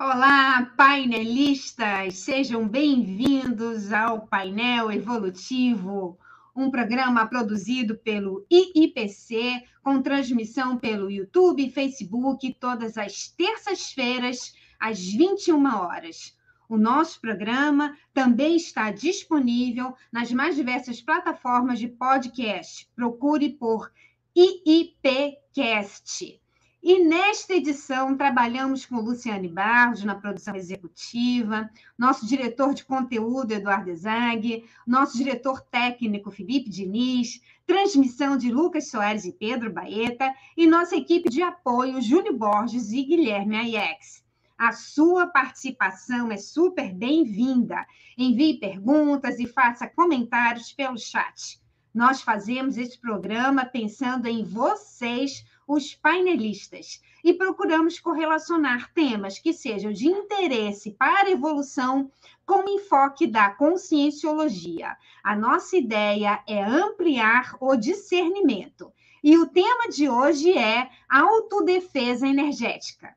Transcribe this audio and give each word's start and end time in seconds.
Olá, 0.00 0.64
painelistas! 0.76 2.18
Sejam 2.18 2.68
bem-vindos 2.68 3.92
ao 3.92 4.28
Painel 4.28 4.92
Evolutivo, 4.92 6.16
um 6.54 6.70
programa 6.70 7.26
produzido 7.26 7.96
pelo 7.96 8.46
IIPC, 8.48 9.64
com 9.82 10.00
transmissão 10.00 10.78
pelo 10.78 11.10
YouTube 11.10 11.66
e 11.66 11.72
Facebook 11.72 12.54
todas 12.60 12.96
as 12.96 13.26
terças-feiras, 13.26 14.54
às 14.78 15.00
21 15.00 15.66
horas. 15.66 16.38
O 16.68 16.78
nosso 16.78 17.20
programa 17.20 17.98
também 18.14 18.54
está 18.54 18.92
disponível 18.92 19.96
nas 20.12 20.30
mais 20.30 20.54
diversas 20.54 21.02
plataformas 21.02 21.80
de 21.80 21.88
podcast. 21.88 22.88
Procure 22.94 23.50
por 23.50 23.90
IIPcast. 24.32 26.40
E 26.80 27.02
nesta 27.02 27.54
edição 27.54 28.16
trabalhamos 28.16 28.86
com 28.86 29.00
Luciane 29.00 29.48
Barros 29.48 30.04
na 30.04 30.14
produção 30.14 30.54
executiva, 30.54 31.68
nosso 31.98 32.24
diretor 32.24 32.72
de 32.72 32.84
conteúdo 32.84 33.52
Eduardo 33.52 33.94
Zag, 33.96 34.64
nosso 34.86 35.18
diretor 35.18 35.60
técnico 35.60 36.30
Felipe 36.30 36.70
Diniz, 36.70 37.42
transmissão 37.66 38.36
de 38.36 38.52
Lucas 38.52 38.88
Soares 38.88 39.24
e 39.24 39.32
Pedro 39.32 39.72
Baeta 39.72 40.32
e 40.56 40.68
nossa 40.68 40.94
equipe 40.94 41.28
de 41.28 41.42
apoio 41.42 42.00
Júlio 42.00 42.36
Borges 42.36 42.92
e 42.92 43.02
Guilherme 43.02 43.56
Aiex. 43.56 44.24
A 44.56 44.72
sua 44.72 45.26
participação 45.26 46.30
é 46.30 46.36
super 46.36 46.94
bem-vinda. 46.94 47.84
Envie 48.16 48.58
perguntas 48.58 49.38
e 49.40 49.46
faça 49.46 49.86
comentários 49.88 50.72
pelo 50.72 50.98
chat. 50.98 51.60
Nós 51.92 52.22
fazemos 52.22 52.76
esse 52.76 52.98
programa 53.00 53.64
pensando 53.64 54.26
em 54.26 54.44
vocês, 54.44 55.44
os 55.68 55.94
painelistas, 55.94 57.02
e 57.22 57.34
procuramos 57.34 58.00
correlacionar 58.00 58.90
temas 58.94 59.38
que 59.38 59.52
sejam 59.52 59.92
de 59.92 60.08
interesse 60.08 60.92
para 60.92 61.28
a 61.28 61.30
evolução 61.30 62.10
com 62.46 62.66
enfoque 62.66 63.26
da 63.26 63.50
conscienciologia. 63.50 64.96
A 65.22 65.36
nossa 65.36 65.76
ideia 65.76 66.42
é 66.48 66.64
ampliar 66.64 67.54
o 67.60 67.76
discernimento. 67.76 68.90
E 69.22 69.36
o 69.36 69.46
tema 69.46 69.90
de 69.90 70.08
hoje 70.08 70.56
é 70.56 70.88
autodefesa 71.08 72.26
energética. 72.26 73.14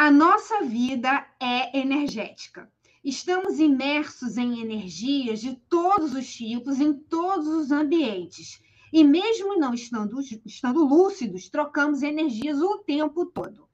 A 0.00 0.10
nossa 0.10 0.62
vida 0.62 1.26
é 1.38 1.78
energética. 1.78 2.72
Estamos 3.04 3.60
imersos 3.60 4.38
em 4.38 4.62
energias 4.62 5.42
de 5.42 5.54
todos 5.68 6.14
os 6.14 6.32
tipos, 6.32 6.80
em 6.80 6.94
todos 6.94 7.46
os 7.46 7.70
ambientes. 7.70 8.62
E 8.90 9.04
mesmo 9.04 9.58
não 9.58 9.74
estando, 9.74 10.18
estando 10.46 10.86
lúcidos, 10.86 11.50
trocamos 11.50 12.02
energias 12.02 12.62
o 12.62 12.78
tempo 12.78 13.26
todo. 13.26 13.68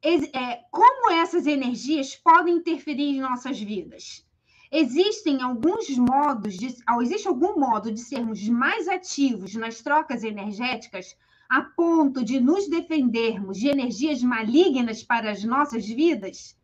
É, 0.00 0.62
como 0.70 1.10
essas 1.10 1.48
energias 1.48 2.14
podem 2.14 2.54
interferir 2.54 3.16
em 3.16 3.20
nossas 3.20 3.60
vidas? 3.60 4.24
Existem 4.70 5.42
alguns 5.42 5.88
modos, 5.98 6.56
de, 6.56 6.76
existe 7.02 7.26
algum 7.26 7.58
modo 7.58 7.90
de 7.90 7.98
sermos 7.98 8.48
mais 8.48 8.86
ativos 8.86 9.52
nas 9.56 9.82
trocas 9.82 10.22
energéticas 10.22 11.16
a 11.48 11.62
ponto 11.62 12.24
de 12.24 12.40
nos 12.40 12.68
defendermos 12.68 13.58
de 13.58 13.68
energias 13.68 14.22
malignas 14.22 15.02
para 15.02 15.30
as 15.30 15.44
nossas 15.44 15.86
vidas? 15.86 16.56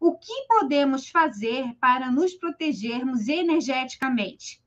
O 0.00 0.16
que 0.16 0.46
podemos 0.48 1.08
fazer 1.08 1.74
para 1.80 2.10
nos 2.10 2.34
protegermos 2.34 3.28
energeticamente? 3.28 4.62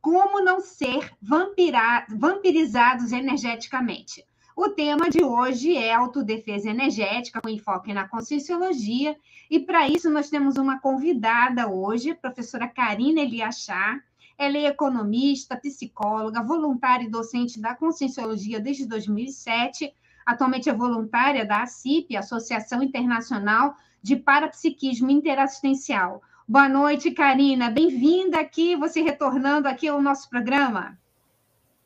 Como 0.00 0.42
não 0.42 0.60
ser 0.60 1.12
vampirizados 1.20 3.12
energeticamente? 3.12 4.24
O 4.56 4.68
tema 4.68 5.08
de 5.08 5.22
hoje 5.22 5.76
é 5.76 5.94
autodefesa 5.94 6.70
energética, 6.70 7.40
com 7.40 7.48
enfoque 7.48 7.94
na 7.94 8.08
conscienciologia, 8.08 9.16
e 9.50 9.60
para 9.60 9.88
isso 9.88 10.10
nós 10.10 10.28
temos 10.28 10.56
uma 10.56 10.78
convidada 10.80 11.68
hoje, 11.68 12.10
a 12.10 12.14
professora 12.14 12.68
Karina 12.68 13.20
Eliachar, 13.20 14.02
ela 14.38 14.56
é 14.56 14.66
economista, 14.66 15.56
psicóloga, 15.56 16.42
voluntária 16.42 17.04
e 17.04 17.10
docente 17.10 17.60
da 17.60 17.74
Conscienciologia 17.74 18.58
desde 18.60 18.86
2007. 18.86 19.92
Atualmente 20.24 20.68
é 20.68 20.72
voluntária 20.72 21.44
da 21.44 21.62
ACIP, 21.62 22.16
Associação 22.16 22.82
Internacional 22.82 23.74
de 24.02 24.16
Parapsiquismo 24.16 25.10
Interassistencial. 25.10 26.22
Boa 26.46 26.68
noite, 26.68 27.10
Karina. 27.12 27.70
Bem-vinda 27.70 28.40
aqui, 28.40 28.74
você 28.76 29.00
retornando 29.00 29.68
aqui 29.68 29.88
ao 29.88 30.02
nosso 30.02 30.28
programa. 30.28 30.98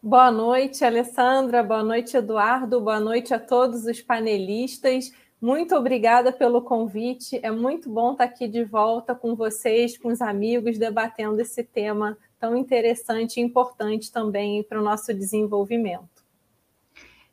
Boa 0.03 0.31
noite, 0.31 0.85
Alessandra. 0.85 1.63
Boa 1.63 1.83
noite, 1.83 2.17
Eduardo. 2.17 2.81
Boa 2.81 3.01
noite 3.01 3.35
a 3.35 3.39
todos 3.39 3.85
os 3.85 4.01
panelistas. 4.01 5.13
Muito 5.41 5.75
obrigada 5.75 6.33
pelo 6.33 6.63
convite. 6.63 7.39
É 7.43 7.51
muito 7.51 7.91
bom 7.91 8.13
estar 8.13 8.25
aqui 8.25 8.49
de 8.49 8.65
volta 8.65 9.15
com 9.15 9.35
vocês, 9.35 9.99
com 9.99 10.09
os 10.09 10.23
amigos, 10.23 10.79
debatendo 10.79 11.41
esse 11.41 11.63
tema 11.63 12.17
tão 12.47 12.57
interessante 12.57 13.41
e 13.41 13.43
importante 13.43 14.13
também 14.13 14.63
para 14.63 14.81
o 14.81 14.85
nosso 14.85 15.13
desenvolvimento. 15.13 16.25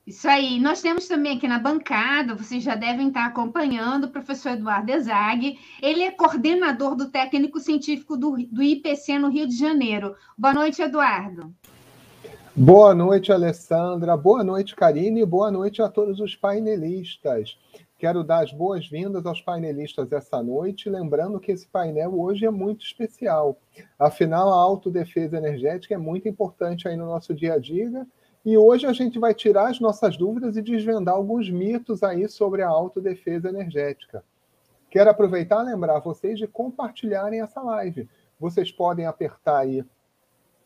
Isso 0.06 0.28
aí. 0.28 0.60
Nós 0.60 0.82
temos 0.82 1.08
também 1.08 1.38
aqui 1.38 1.48
na 1.48 1.60
bancada, 1.60 2.36
vocês 2.36 2.64
já 2.64 2.76
devem 2.76 3.10
estar 3.10 3.26
acompanhando, 3.26 4.06
o 4.06 4.10
professor 4.10 4.54
Eduardo 4.54 4.92
Ezag. 4.92 5.58
Ele 5.82 6.02
é 6.02 6.12
coordenador 6.12 6.96
do 6.96 7.10
técnico 7.10 7.60
científico 7.60 8.18
do, 8.18 8.36
do 8.52 8.64
IPC 8.64 9.20
no 9.20 9.30
Rio 9.30 9.48
de 9.48 9.56
Janeiro. 9.56 10.16
Boa 10.36 10.54
noite, 10.54 10.82
Eduardo. 10.82 11.54
Boa 12.56 12.94
noite, 12.94 13.32
Alessandra. 13.32 14.18
Boa 14.18 14.44
noite, 14.44 14.76
Karine. 14.76 15.26
Boa 15.26 15.52
noite 15.52 15.82
a 15.82 15.88
todos 15.88 16.20
os 16.20 16.36
painelistas. 16.36 17.58
Quero 18.04 18.22
dar 18.22 18.44
as 18.44 18.52
boas-vindas 18.52 19.26
aos 19.26 19.40
painelistas 19.40 20.12
essa 20.12 20.44
noite, 20.44 20.90
lembrando 20.90 21.40
que 21.40 21.54
esse 21.54 21.66
painel 21.66 22.20
hoje 22.20 22.46
é 22.46 22.52
muito 22.52 22.86
especial. 22.86 23.58
Afinal, 23.98 24.50
a 24.50 24.58
autodefesa 24.58 25.38
energética 25.38 25.94
é 25.94 25.98
muito 25.98 26.28
importante 26.28 26.86
aí 26.86 26.98
no 26.98 27.06
nosso 27.06 27.34
dia 27.34 27.54
a 27.54 27.58
dia, 27.58 28.06
e 28.44 28.58
hoje 28.58 28.86
a 28.86 28.92
gente 28.92 29.18
vai 29.18 29.34
tirar 29.34 29.70
as 29.70 29.80
nossas 29.80 30.18
dúvidas 30.18 30.58
e 30.58 30.62
desvendar 30.62 31.16
alguns 31.16 31.50
mitos 31.50 32.04
aí 32.04 32.28
sobre 32.28 32.62
a 32.62 32.68
autodefesa 32.68 33.48
energética. 33.48 34.22
Quero 34.92 35.10
aproveitar 35.10 35.64
e 35.64 35.68
lembrar 35.68 36.00
vocês 36.00 36.38
de 36.38 36.46
compartilharem 36.46 37.40
essa 37.40 37.62
live. 37.62 38.10
Vocês 38.38 38.70
podem 38.70 39.06
apertar 39.06 39.60
aí 39.60 39.82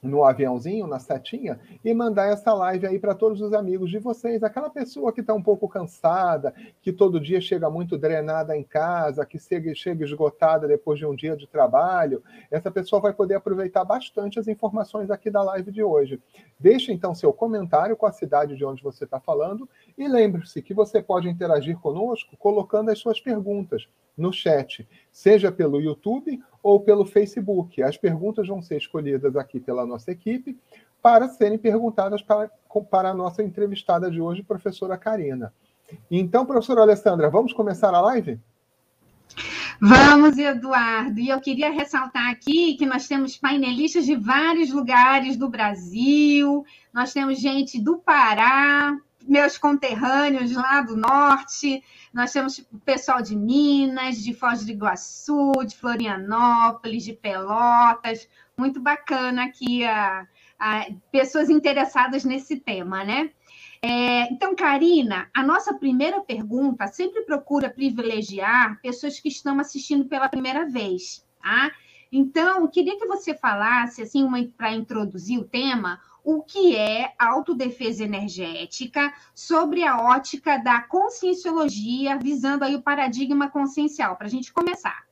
no 0.07 0.23
aviãozinho, 0.23 0.87
na 0.87 0.99
setinha, 0.99 1.59
e 1.83 1.93
mandar 1.93 2.27
essa 2.27 2.53
live 2.53 2.87
aí 2.87 2.97
para 2.97 3.13
todos 3.13 3.41
os 3.41 3.53
amigos 3.53 3.89
de 3.89 3.99
vocês. 3.99 4.41
Aquela 4.41 4.69
pessoa 4.69 5.11
que 5.11 5.21
está 5.21 5.33
um 5.33 5.43
pouco 5.43 5.67
cansada, 5.67 6.53
que 6.81 6.91
todo 6.91 7.19
dia 7.19 7.41
chega 7.41 7.69
muito 7.69 7.97
drenada 7.97 8.55
em 8.55 8.63
casa, 8.63 9.25
que 9.25 9.37
chega, 9.37 9.75
chega 9.75 10.03
esgotada 10.03 10.67
depois 10.67 10.97
de 10.97 11.05
um 11.05 11.15
dia 11.15 11.35
de 11.35 11.47
trabalho, 11.47 12.23
essa 12.49 12.71
pessoa 12.71 13.01
vai 13.01 13.13
poder 13.13 13.35
aproveitar 13.35 13.83
bastante 13.83 14.39
as 14.39 14.47
informações 14.47 15.11
aqui 15.11 15.29
da 15.29 15.43
live 15.43 15.71
de 15.71 15.83
hoje. 15.83 16.21
Deixe 16.59 16.91
então 16.91 17.13
seu 17.13 17.33
comentário 17.33 17.95
com 17.95 18.05
a 18.05 18.11
cidade 18.11 18.55
de 18.55 18.65
onde 18.65 18.81
você 18.81 19.03
está 19.03 19.19
falando 19.19 19.69
e 19.97 20.07
lembre-se 20.07 20.61
que 20.61 20.73
você 20.73 21.01
pode 21.01 21.27
interagir 21.27 21.77
conosco 21.77 22.37
colocando 22.37 22.89
as 22.89 22.99
suas 22.99 23.19
perguntas 23.19 23.87
no 24.17 24.33
chat, 24.33 24.87
seja 25.17 25.51
pelo 25.51 25.81
YouTube 25.81 26.39
ou 26.61 26.79
pelo 26.79 27.03
Facebook. 27.03 27.81
As 27.81 27.97
perguntas 27.97 28.47
vão 28.47 28.61
ser 28.61 28.77
escolhidas 28.77 29.35
aqui 29.35 29.59
pela 29.59 29.83
nossa 29.83 30.11
equipe 30.11 30.55
para 31.01 31.27
serem 31.27 31.57
perguntadas 31.57 32.21
para, 32.21 32.51
para 32.91 33.09
a 33.09 33.13
nossa 33.15 33.41
entrevistada 33.41 34.11
de 34.11 34.21
hoje, 34.21 34.43
professora 34.43 34.95
Karina. 34.95 35.51
Então, 36.11 36.45
professora 36.45 36.81
Alessandra, 36.81 37.31
vamos 37.31 37.51
começar 37.51 37.95
a 37.95 38.01
live? 38.01 38.39
Vamos, 39.81 40.37
Eduardo. 40.37 41.19
E 41.19 41.29
eu 41.29 41.41
queria 41.41 41.71
ressaltar 41.71 42.29
aqui 42.29 42.75
que 42.75 42.85
nós 42.85 43.07
temos 43.07 43.35
painelistas 43.35 44.05
de 44.05 44.15
vários 44.15 44.71
lugares 44.71 45.35
do 45.35 45.49
Brasil, 45.49 46.63
nós 46.93 47.11
temos 47.11 47.39
gente 47.39 47.81
do 47.81 47.97
Pará, 47.97 48.95
meus 49.27 49.57
conterrâneos 49.57 50.53
lá 50.53 50.81
do 50.81 50.95
norte, 50.95 51.83
nós 52.13 52.31
temos 52.31 52.59
o 52.71 52.79
pessoal 52.79 53.21
de 53.21 53.35
Minas, 53.35 54.23
de 54.23 54.33
Foz 54.33 54.65
do 54.65 54.71
Iguaçu, 54.71 55.51
de 55.65 55.75
Florianópolis, 55.75 57.03
de 57.03 57.13
Pelotas, 57.13 58.27
muito 58.57 58.79
bacana 58.79 59.45
aqui 59.45 59.85
a, 59.85 60.25
a 60.57 60.87
pessoas 61.11 61.49
interessadas 61.49 62.23
nesse 62.23 62.57
tema, 62.57 63.03
né? 63.03 63.29
É, 63.81 64.31
então, 64.31 64.55
Karina, 64.55 65.29
a 65.33 65.43
nossa 65.43 65.73
primeira 65.73 66.19
pergunta 66.21 66.87
sempre 66.87 67.21
procura 67.23 67.69
privilegiar 67.69 68.79
pessoas 68.81 69.19
que 69.19 69.27
estão 69.27 69.59
assistindo 69.59 70.05
pela 70.05 70.27
primeira 70.27 70.65
vez, 70.65 71.23
tá? 71.41 71.71
Então, 72.11 72.67
queria 72.67 72.97
que 72.97 73.05
você 73.05 73.35
falasse, 73.35 74.01
assim, 74.01 74.25
para 74.57 74.71
introduzir 74.71 75.39
o 75.39 75.43
tema, 75.43 75.99
o 76.27 76.41
que 76.41 76.75
é 76.75 77.13
autodefesa 77.17 78.03
energética 78.03 79.13
sobre 79.33 79.85
a 79.85 80.09
ótica 80.09 80.57
da 80.57 80.81
conscienciologia, 80.81 82.17
visando 82.17 82.65
aí 82.65 82.75
o 82.75 82.81
paradigma 82.81 83.49
consciencial, 83.49 84.17
para 84.17 84.27
a 84.27 84.29
gente 84.29 84.51
começar. 84.51 85.07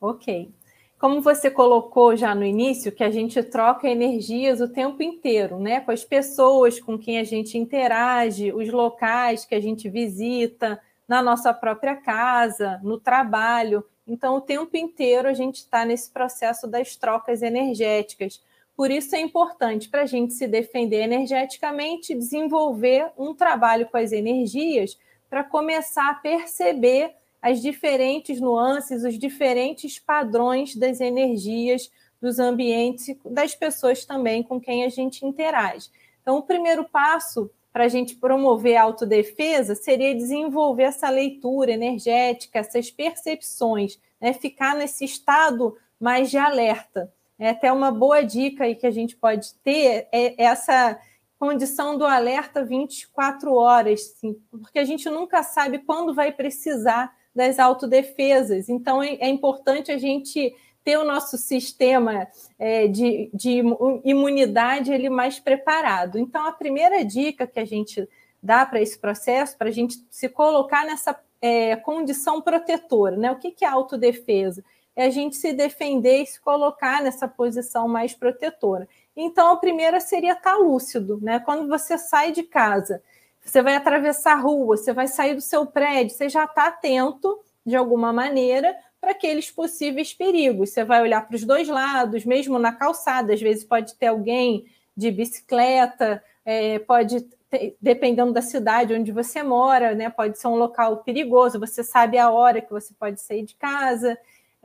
Ok. 0.00 0.54
Como 1.00 1.20
você 1.20 1.50
colocou 1.50 2.14
já 2.14 2.32
no 2.32 2.44
início, 2.44 2.92
que 2.92 3.02
a 3.02 3.10
gente 3.10 3.42
troca 3.42 3.88
energias 3.88 4.60
o 4.60 4.68
tempo 4.68 5.02
inteiro, 5.02 5.58
né? 5.58 5.80
Com 5.80 5.90
as 5.90 6.04
pessoas 6.04 6.78
com 6.78 6.96
quem 6.96 7.18
a 7.18 7.24
gente 7.24 7.58
interage, 7.58 8.52
os 8.52 8.70
locais 8.70 9.44
que 9.44 9.54
a 9.56 9.60
gente 9.60 9.88
visita, 9.88 10.80
na 11.08 11.20
nossa 11.20 11.52
própria 11.52 11.96
casa, 11.96 12.78
no 12.84 13.00
trabalho. 13.00 13.84
Então, 14.06 14.36
o 14.36 14.40
tempo 14.40 14.76
inteiro 14.76 15.26
a 15.26 15.34
gente 15.34 15.56
está 15.56 15.84
nesse 15.84 16.08
processo 16.08 16.68
das 16.68 16.94
trocas 16.94 17.42
energéticas. 17.42 18.40
Por 18.76 18.90
isso 18.90 19.16
é 19.16 19.20
importante 19.20 19.88
para 19.88 20.02
a 20.02 20.06
gente 20.06 20.34
se 20.34 20.46
defender 20.46 21.00
energeticamente, 21.02 22.14
desenvolver 22.14 23.10
um 23.16 23.34
trabalho 23.34 23.86
com 23.86 23.96
as 23.96 24.12
energias 24.12 24.98
para 25.30 25.42
começar 25.42 26.10
a 26.10 26.14
perceber 26.14 27.14
as 27.40 27.62
diferentes 27.62 28.40
nuances, 28.40 29.02
os 29.02 29.18
diferentes 29.18 29.98
padrões 29.98 30.76
das 30.76 31.00
energias 31.00 31.90
dos 32.20 32.38
ambientes, 32.38 33.16
das 33.24 33.54
pessoas 33.54 34.04
também 34.04 34.42
com 34.42 34.60
quem 34.60 34.84
a 34.84 34.88
gente 34.88 35.24
interage. 35.24 35.88
Então, 36.20 36.38
o 36.38 36.42
primeiro 36.42 36.84
passo 36.84 37.50
para 37.72 37.84
a 37.84 37.88
gente 37.88 38.16
promover 38.16 38.76
a 38.76 38.82
autodefesa 38.82 39.74
seria 39.74 40.14
desenvolver 40.14 40.84
essa 40.84 41.08
leitura 41.08 41.72
energética, 41.72 42.58
essas 42.58 42.90
percepções, 42.90 43.98
né? 44.20 44.32
ficar 44.32 44.74
nesse 44.74 45.04
estado 45.04 45.76
mais 46.00 46.30
de 46.30 46.38
alerta. 46.38 47.12
É 47.38 47.50
até 47.50 47.72
uma 47.72 47.90
boa 47.90 48.22
dica 48.22 48.64
aí 48.64 48.74
que 48.74 48.86
a 48.86 48.90
gente 48.90 49.16
pode 49.16 49.54
ter 49.56 50.08
é 50.10 50.42
essa 50.42 50.98
condição 51.38 51.98
do 51.98 52.04
alerta 52.04 52.64
24 52.64 53.54
horas, 53.54 54.00
sim, 54.18 54.34
porque 54.50 54.78
a 54.78 54.84
gente 54.84 55.08
nunca 55.10 55.42
sabe 55.42 55.78
quando 55.80 56.14
vai 56.14 56.32
precisar 56.32 57.14
das 57.34 57.58
autodefesas. 57.58 58.70
Então, 58.70 59.02
é, 59.02 59.16
é 59.16 59.28
importante 59.28 59.92
a 59.92 59.98
gente 59.98 60.54
ter 60.82 60.96
o 60.96 61.04
nosso 61.04 61.36
sistema 61.36 62.26
é, 62.58 62.86
de, 62.86 63.28
de 63.34 63.60
imunidade 64.04 64.92
ele 64.92 65.10
mais 65.10 65.38
preparado. 65.38 66.18
Então, 66.18 66.46
a 66.46 66.52
primeira 66.52 67.04
dica 67.04 67.46
que 67.46 67.60
a 67.60 67.64
gente 67.64 68.08
dá 68.42 68.64
para 68.64 68.80
esse 68.80 68.98
processo, 68.98 69.58
para 69.58 69.68
a 69.68 69.72
gente 69.72 69.96
se 70.08 70.28
colocar 70.28 70.86
nessa 70.86 71.18
é, 71.42 71.76
condição 71.76 72.40
protetora, 72.40 73.16
né? 73.16 73.30
O 73.32 73.36
que, 73.36 73.50
que 73.50 73.64
é 73.64 73.68
autodefesa? 73.68 74.64
É 74.96 75.04
a 75.04 75.10
gente 75.10 75.36
se 75.36 75.52
defender 75.52 76.22
e 76.22 76.26
se 76.26 76.40
colocar 76.40 77.02
nessa 77.02 77.28
posição 77.28 77.86
mais 77.86 78.14
protetora. 78.14 78.88
Então, 79.14 79.52
a 79.52 79.56
primeira 79.56 80.00
seria 80.00 80.32
estar 80.32 80.52
tá 80.52 80.56
lúcido, 80.56 81.18
né? 81.22 81.38
Quando 81.38 81.68
você 81.68 81.98
sai 81.98 82.32
de 82.32 82.42
casa 82.42 83.02
você 83.46 83.62
vai 83.62 83.76
atravessar 83.76 84.32
a 84.32 84.40
rua, 84.40 84.76
você 84.76 84.92
vai 84.92 85.06
sair 85.06 85.34
do 85.34 85.40
seu 85.40 85.64
prédio, 85.64 86.14
você 86.14 86.28
já 86.28 86.44
está 86.44 86.66
atento, 86.66 87.38
de 87.64 87.76
alguma 87.76 88.12
maneira, 88.12 88.76
para 89.00 89.12
aqueles 89.12 89.50
possíveis 89.50 90.12
perigos. 90.12 90.70
Você 90.70 90.84
vai 90.84 91.00
olhar 91.00 91.26
para 91.26 91.36
os 91.36 91.44
dois 91.44 91.68
lados, 91.68 92.24
mesmo 92.24 92.58
na 92.58 92.72
calçada, 92.72 93.32
às 93.32 93.40
vezes 93.40 93.64
pode 93.64 93.94
ter 93.94 94.06
alguém 94.06 94.66
de 94.96 95.10
bicicleta, 95.12 96.22
é, 96.44 96.80
pode 96.80 97.20
ter, 97.48 97.76
dependendo 97.80 98.32
da 98.32 98.42
cidade 98.42 98.94
onde 98.94 99.12
você 99.12 99.42
mora, 99.44 99.94
né? 99.94 100.10
Pode 100.10 100.38
ser 100.38 100.48
um 100.48 100.56
local 100.56 100.98
perigoso, 100.98 101.60
você 101.60 101.84
sabe 101.84 102.18
a 102.18 102.30
hora 102.30 102.60
que 102.60 102.72
você 102.72 102.92
pode 102.94 103.20
sair 103.20 103.44
de 103.44 103.54
casa. 103.54 104.18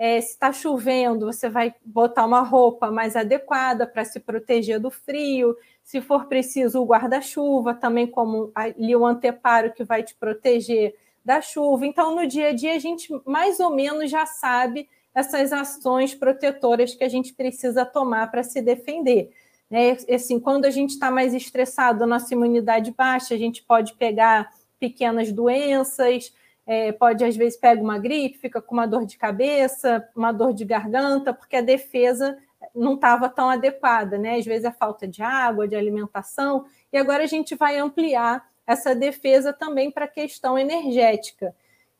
É, 0.03 0.19
se 0.19 0.31
está 0.31 0.51
chovendo, 0.51 1.27
você 1.27 1.47
vai 1.47 1.75
botar 1.85 2.25
uma 2.25 2.41
roupa 2.41 2.89
mais 2.89 3.15
adequada 3.15 3.85
para 3.85 4.03
se 4.03 4.19
proteger 4.19 4.79
do 4.79 4.89
frio. 4.89 5.55
Se 5.83 6.01
for 6.01 6.25
preciso, 6.25 6.81
o 6.81 6.85
guarda-chuva, 6.87 7.75
também 7.75 8.07
como 8.07 8.51
ali 8.55 8.95
o 8.95 9.05
anteparo 9.05 9.71
que 9.71 9.83
vai 9.83 10.01
te 10.01 10.15
proteger 10.15 10.95
da 11.23 11.39
chuva. 11.39 11.85
Então, 11.85 12.15
no 12.15 12.25
dia 12.25 12.47
a 12.47 12.51
dia, 12.51 12.73
a 12.73 12.79
gente 12.79 13.09
mais 13.27 13.59
ou 13.59 13.75
menos 13.75 14.09
já 14.09 14.25
sabe 14.25 14.89
essas 15.13 15.53
ações 15.53 16.15
protetoras 16.15 16.95
que 16.95 17.03
a 17.03 17.09
gente 17.09 17.31
precisa 17.35 17.85
tomar 17.85 18.31
para 18.31 18.41
se 18.41 18.59
defender. 18.59 19.31
Né? 19.69 19.95
Assim, 20.11 20.39
quando 20.39 20.65
a 20.65 20.71
gente 20.71 20.93
está 20.93 21.11
mais 21.11 21.31
estressado, 21.31 22.03
a 22.03 22.07
nossa 22.07 22.33
imunidade 22.33 22.91
baixa, 22.91 23.35
a 23.35 23.37
gente 23.37 23.61
pode 23.61 23.93
pegar 23.93 24.49
pequenas 24.79 25.31
doenças, 25.31 26.33
é, 26.65 26.91
pode 26.91 27.23
às 27.23 27.35
vezes 27.35 27.59
pega 27.59 27.81
uma 27.81 27.97
gripe, 27.97 28.37
fica 28.37 28.61
com 28.61 28.73
uma 28.73 28.85
dor 28.85 29.05
de 29.05 29.17
cabeça, 29.17 30.07
uma 30.15 30.31
dor 30.31 30.53
de 30.53 30.63
garganta, 30.65 31.33
porque 31.33 31.55
a 31.55 31.61
defesa 31.61 32.37
não 32.75 32.95
estava 32.95 33.27
tão 33.27 33.49
adequada, 33.49 34.17
né? 34.17 34.35
Às 34.35 34.45
vezes 34.45 34.65
é 34.65 34.71
falta 34.71 35.07
de 35.07 35.21
água, 35.21 35.67
de 35.67 35.75
alimentação, 35.75 36.65
e 36.91 36.97
agora 36.97 37.23
a 37.23 37.27
gente 37.27 37.55
vai 37.55 37.77
ampliar 37.77 38.49
essa 38.65 38.95
defesa 38.95 39.51
também 39.51 39.91
para 39.91 40.05
a 40.05 40.07
questão 40.07 40.57
energética, 40.57 41.55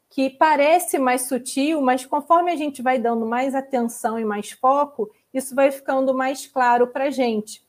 que 0.10 0.30
parece 0.30 1.00
mais 1.00 1.28
sutil, 1.28 1.82
mas 1.82 2.06
conforme 2.06 2.52
a 2.52 2.56
gente 2.56 2.82
vai 2.82 3.00
dando 3.00 3.26
mais 3.26 3.56
atenção 3.56 4.20
e 4.20 4.26
mais 4.26 4.52
foco, 4.52 5.10
isso 5.34 5.56
vai 5.56 5.72
ficando 5.72 6.14
mais 6.14 6.46
claro 6.46 6.88
para 6.88 7.06
a 7.06 7.10
gente. 7.10 7.64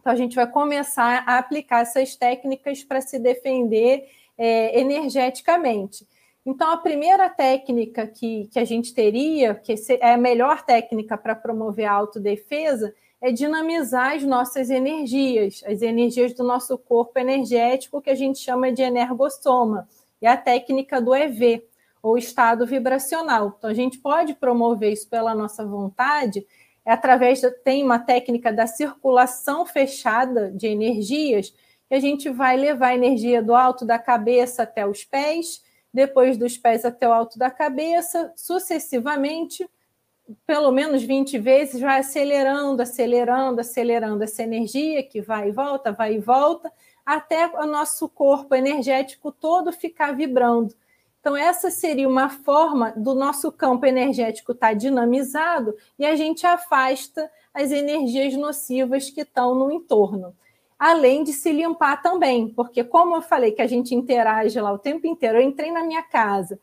Então, 0.00 0.12
a 0.12 0.16
gente 0.16 0.36
vai 0.36 0.46
começar 0.46 1.24
a 1.26 1.38
aplicar 1.38 1.82
essas 1.82 2.14
técnicas 2.14 2.82
para 2.84 3.00
se 3.00 3.18
defender 3.18 4.08
é, 4.36 4.78
energeticamente. 4.78 6.06
Então, 6.46 6.70
a 6.70 6.76
primeira 6.76 7.28
técnica 7.28 8.06
que, 8.06 8.46
que 8.52 8.58
a 8.60 8.64
gente 8.64 8.94
teria, 8.94 9.52
que 9.52 9.74
é 10.00 10.12
a 10.12 10.16
melhor 10.16 10.64
técnica 10.64 11.18
para 11.18 11.34
promover 11.34 11.86
a 11.86 11.92
autodefesa, 11.92 12.94
é 13.20 13.32
dinamizar 13.32 14.14
as 14.14 14.22
nossas 14.22 14.70
energias, 14.70 15.60
as 15.66 15.82
energias 15.82 16.32
do 16.34 16.44
nosso 16.44 16.78
corpo 16.78 17.18
energético, 17.18 18.00
que 18.00 18.10
a 18.10 18.14
gente 18.14 18.38
chama 18.38 18.70
de 18.70 18.80
energossoma, 18.80 19.88
e 20.22 20.26
a 20.26 20.36
técnica 20.36 21.00
do 21.00 21.12
EV, 21.16 21.64
ou 22.00 22.16
estado 22.16 22.64
vibracional. 22.64 23.56
Então, 23.58 23.68
a 23.68 23.74
gente 23.74 23.98
pode 23.98 24.32
promover 24.34 24.92
isso 24.92 25.08
pela 25.10 25.34
nossa 25.34 25.66
vontade, 25.66 26.46
é 26.84 26.92
através, 26.92 27.40
de, 27.40 27.50
tem 27.50 27.82
uma 27.82 27.98
técnica 27.98 28.52
da 28.52 28.68
circulação 28.68 29.66
fechada 29.66 30.52
de 30.52 30.68
energias, 30.68 31.52
que 31.88 31.94
a 31.94 32.00
gente 32.00 32.30
vai 32.30 32.56
levar 32.56 32.88
a 32.88 32.94
energia 32.94 33.42
do 33.42 33.52
alto 33.52 33.84
da 33.84 33.98
cabeça 33.98 34.62
até 34.62 34.86
os 34.86 35.04
pés, 35.04 35.65
depois 35.96 36.36
dos 36.36 36.58
pés 36.58 36.84
até 36.84 37.08
o 37.08 37.12
alto 37.12 37.38
da 37.38 37.50
cabeça, 37.50 38.30
sucessivamente, 38.36 39.66
pelo 40.46 40.70
menos 40.70 41.02
20 41.02 41.38
vezes, 41.38 41.80
vai 41.80 42.00
acelerando, 42.00 42.82
acelerando, 42.82 43.62
acelerando 43.62 44.22
essa 44.22 44.42
energia 44.42 45.02
que 45.02 45.22
vai 45.22 45.48
e 45.48 45.52
volta, 45.52 45.92
vai 45.92 46.16
e 46.16 46.18
volta, 46.18 46.70
até 47.04 47.46
o 47.46 47.64
nosso 47.64 48.10
corpo 48.10 48.54
energético 48.54 49.32
todo 49.32 49.72
ficar 49.72 50.14
vibrando. 50.14 50.74
Então, 51.18 51.34
essa 51.34 51.70
seria 51.70 52.06
uma 52.06 52.28
forma 52.28 52.92
do 52.94 53.14
nosso 53.14 53.50
campo 53.50 53.86
energético 53.86 54.52
estar 54.52 54.74
dinamizado 54.74 55.74
e 55.98 56.04
a 56.04 56.14
gente 56.14 56.46
afasta 56.46 57.30
as 57.54 57.72
energias 57.72 58.34
nocivas 58.34 59.08
que 59.08 59.22
estão 59.22 59.54
no 59.54 59.72
entorno 59.72 60.36
além 60.78 61.24
de 61.24 61.32
se 61.32 61.52
limpar 61.52 62.02
também, 62.02 62.48
porque 62.48 62.84
como 62.84 63.16
eu 63.16 63.22
falei 63.22 63.52
que 63.52 63.62
a 63.62 63.66
gente 63.66 63.94
interage 63.94 64.60
lá 64.60 64.72
o 64.72 64.78
tempo 64.78 65.06
inteiro, 65.06 65.38
eu 65.38 65.42
entrei 65.42 65.70
na 65.70 65.82
minha 65.82 66.02
casa, 66.02 66.58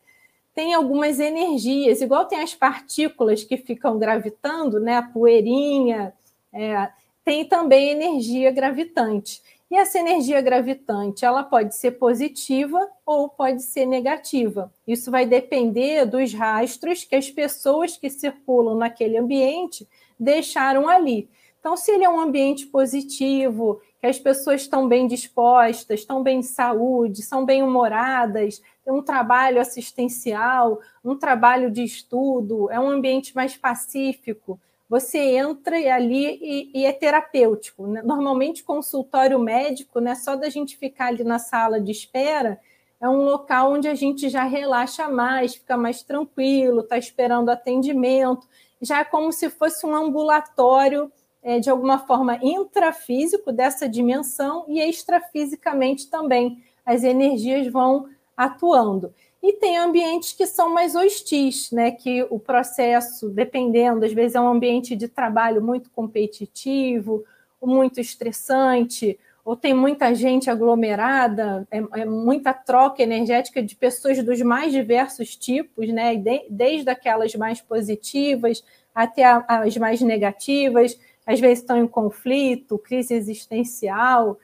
tem 0.54 0.72
algumas 0.72 1.18
energias, 1.18 2.00
igual 2.00 2.26
tem 2.26 2.40
as 2.40 2.54
partículas 2.54 3.42
que 3.42 3.56
ficam 3.56 3.98
gravitando, 3.98 4.78
né, 4.78 4.96
a 4.96 5.02
poeirinha, 5.02 6.14
é, 6.52 6.88
tem 7.24 7.44
também 7.44 7.90
energia 7.90 8.52
gravitante. 8.52 9.42
E 9.70 9.76
essa 9.76 9.98
energia 9.98 10.40
gravitante, 10.40 11.24
ela 11.24 11.42
pode 11.42 11.74
ser 11.74 11.92
positiva 11.92 12.78
ou 13.04 13.28
pode 13.28 13.62
ser 13.62 13.86
negativa. 13.86 14.72
Isso 14.86 15.10
vai 15.10 15.26
depender 15.26 16.04
dos 16.04 16.32
rastros 16.32 17.02
que 17.02 17.16
as 17.16 17.28
pessoas 17.28 17.96
que 17.96 18.08
circulam 18.08 18.76
naquele 18.76 19.16
ambiente 19.16 19.88
deixaram 20.20 20.88
ali. 20.88 21.28
Então, 21.58 21.76
se 21.76 21.90
ele 21.90 22.04
é 22.04 22.08
um 22.08 22.20
ambiente 22.20 22.66
positivo, 22.66 23.80
que 24.04 24.08
as 24.10 24.18
pessoas 24.18 24.60
estão 24.60 24.86
bem 24.86 25.06
dispostas, 25.06 26.00
estão 26.00 26.22
bem 26.22 26.40
de 26.40 26.46
saúde, 26.46 27.22
são 27.22 27.42
bem 27.46 27.62
humoradas, 27.62 28.60
tem 28.84 28.92
um 28.92 29.00
trabalho 29.00 29.58
assistencial, 29.58 30.78
um 31.02 31.16
trabalho 31.16 31.70
de 31.70 31.82
estudo, 31.82 32.70
é 32.70 32.78
um 32.78 32.90
ambiente 32.90 33.34
mais 33.34 33.56
pacífico. 33.56 34.60
Você 34.90 35.18
entra 35.18 35.76
ali 35.94 36.38
e, 36.42 36.80
e 36.80 36.84
é 36.84 36.92
terapêutico. 36.92 37.86
Né? 37.86 38.02
Normalmente, 38.02 38.62
consultório 38.62 39.38
médico, 39.38 40.00
né, 40.00 40.14
só 40.14 40.36
da 40.36 40.50
gente 40.50 40.76
ficar 40.76 41.06
ali 41.06 41.24
na 41.24 41.38
sala 41.38 41.80
de 41.80 41.90
espera, 41.90 42.60
é 43.00 43.08
um 43.08 43.24
local 43.24 43.72
onde 43.72 43.88
a 43.88 43.94
gente 43.94 44.28
já 44.28 44.44
relaxa 44.44 45.08
mais, 45.08 45.54
fica 45.54 45.78
mais 45.78 46.02
tranquilo, 46.02 46.80
está 46.80 46.98
esperando 46.98 47.48
atendimento. 47.48 48.46
Já 48.82 48.98
é 48.98 49.04
como 49.04 49.32
se 49.32 49.48
fosse 49.48 49.86
um 49.86 49.94
ambulatório 49.94 51.10
é, 51.44 51.60
de 51.60 51.68
alguma 51.68 51.98
forma 51.98 52.38
intrafísico 52.42 53.52
dessa 53.52 53.86
dimensão 53.86 54.64
e 54.66 54.80
extrafisicamente 54.80 56.08
também 56.08 56.64
as 56.84 57.04
energias 57.04 57.70
vão 57.70 58.08
atuando. 58.34 59.14
E 59.42 59.52
tem 59.52 59.76
ambientes 59.76 60.32
que 60.32 60.46
são 60.46 60.72
mais 60.72 60.96
hostis, 60.96 61.70
né? 61.70 61.90
Que 61.90 62.26
o 62.30 62.38
processo, 62.38 63.28
dependendo, 63.28 64.06
às 64.06 64.12
vezes 64.14 64.34
é 64.34 64.40
um 64.40 64.48
ambiente 64.48 64.96
de 64.96 65.06
trabalho 65.06 65.62
muito 65.62 65.90
competitivo, 65.90 67.22
muito 67.62 68.00
estressante, 68.00 69.18
ou 69.44 69.54
tem 69.54 69.74
muita 69.74 70.14
gente 70.14 70.48
aglomerada, 70.48 71.68
é, 71.70 71.76
é, 72.00 72.04
muita 72.06 72.54
troca 72.54 73.02
energética 73.02 73.62
de 73.62 73.76
pessoas 73.76 74.22
dos 74.22 74.40
mais 74.40 74.72
diversos 74.72 75.36
tipos, 75.36 75.88
né? 75.88 76.16
De, 76.16 76.46
desde 76.48 76.88
aquelas 76.88 77.34
mais 77.34 77.60
positivas 77.60 78.64
até 78.94 79.24
a, 79.24 79.44
as 79.46 79.76
mais 79.76 80.00
negativas, 80.00 80.98
às 81.26 81.40
vezes 81.40 81.60
estão 81.60 81.76
em 81.76 81.86
conflito, 81.86 82.78
crise 82.78 83.14
existencial, 83.14 84.38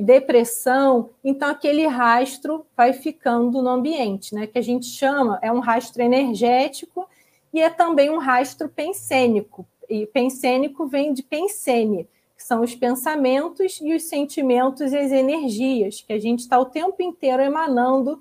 depressão. 0.00 1.10
Então, 1.22 1.50
aquele 1.50 1.86
rastro 1.86 2.64
vai 2.76 2.92
ficando 2.92 3.62
no 3.62 3.68
ambiente, 3.68 4.34
né? 4.34 4.46
Que 4.46 4.58
a 4.58 4.62
gente 4.62 4.86
chama, 4.86 5.38
é 5.42 5.52
um 5.52 5.60
rastro 5.60 6.02
energético 6.02 7.08
e 7.52 7.60
é 7.60 7.70
também 7.70 8.10
um 8.10 8.18
rastro 8.18 8.68
pensênico. 8.68 9.66
E 9.88 10.06
pensênico 10.06 10.86
vem 10.86 11.12
de 11.12 11.22
pensene, 11.22 12.08
que 12.36 12.42
são 12.42 12.62
os 12.62 12.74
pensamentos 12.74 13.78
e 13.80 13.94
os 13.94 14.04
sentimentos 14.04 14.92
e 14.92 14.96
as 14.96 15.12
energias, 15.12 16.00
que 16.00 16.12
a 16.12 16.18
gente 16.18 16.40
está 16.40 16.58
o 16.58 16.66
tempo 16.66 17.02
inteiro 17.02 17.42
emanando 17.42 18.20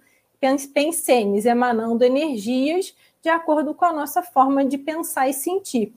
pensenes, 0.74 1.46
emanando 1.46 2.04
energias 2.04 2.96
de 3.22 3.30
acordo 3.30 3.74
com 3.74 3.86
a 3.86 3.92
nossa 3.92 4.22
forma 4.22 4.64
de 4.64 4.78
pensar 4.78 5.28
e 5.28 5.34
sentir. 5.34 5.92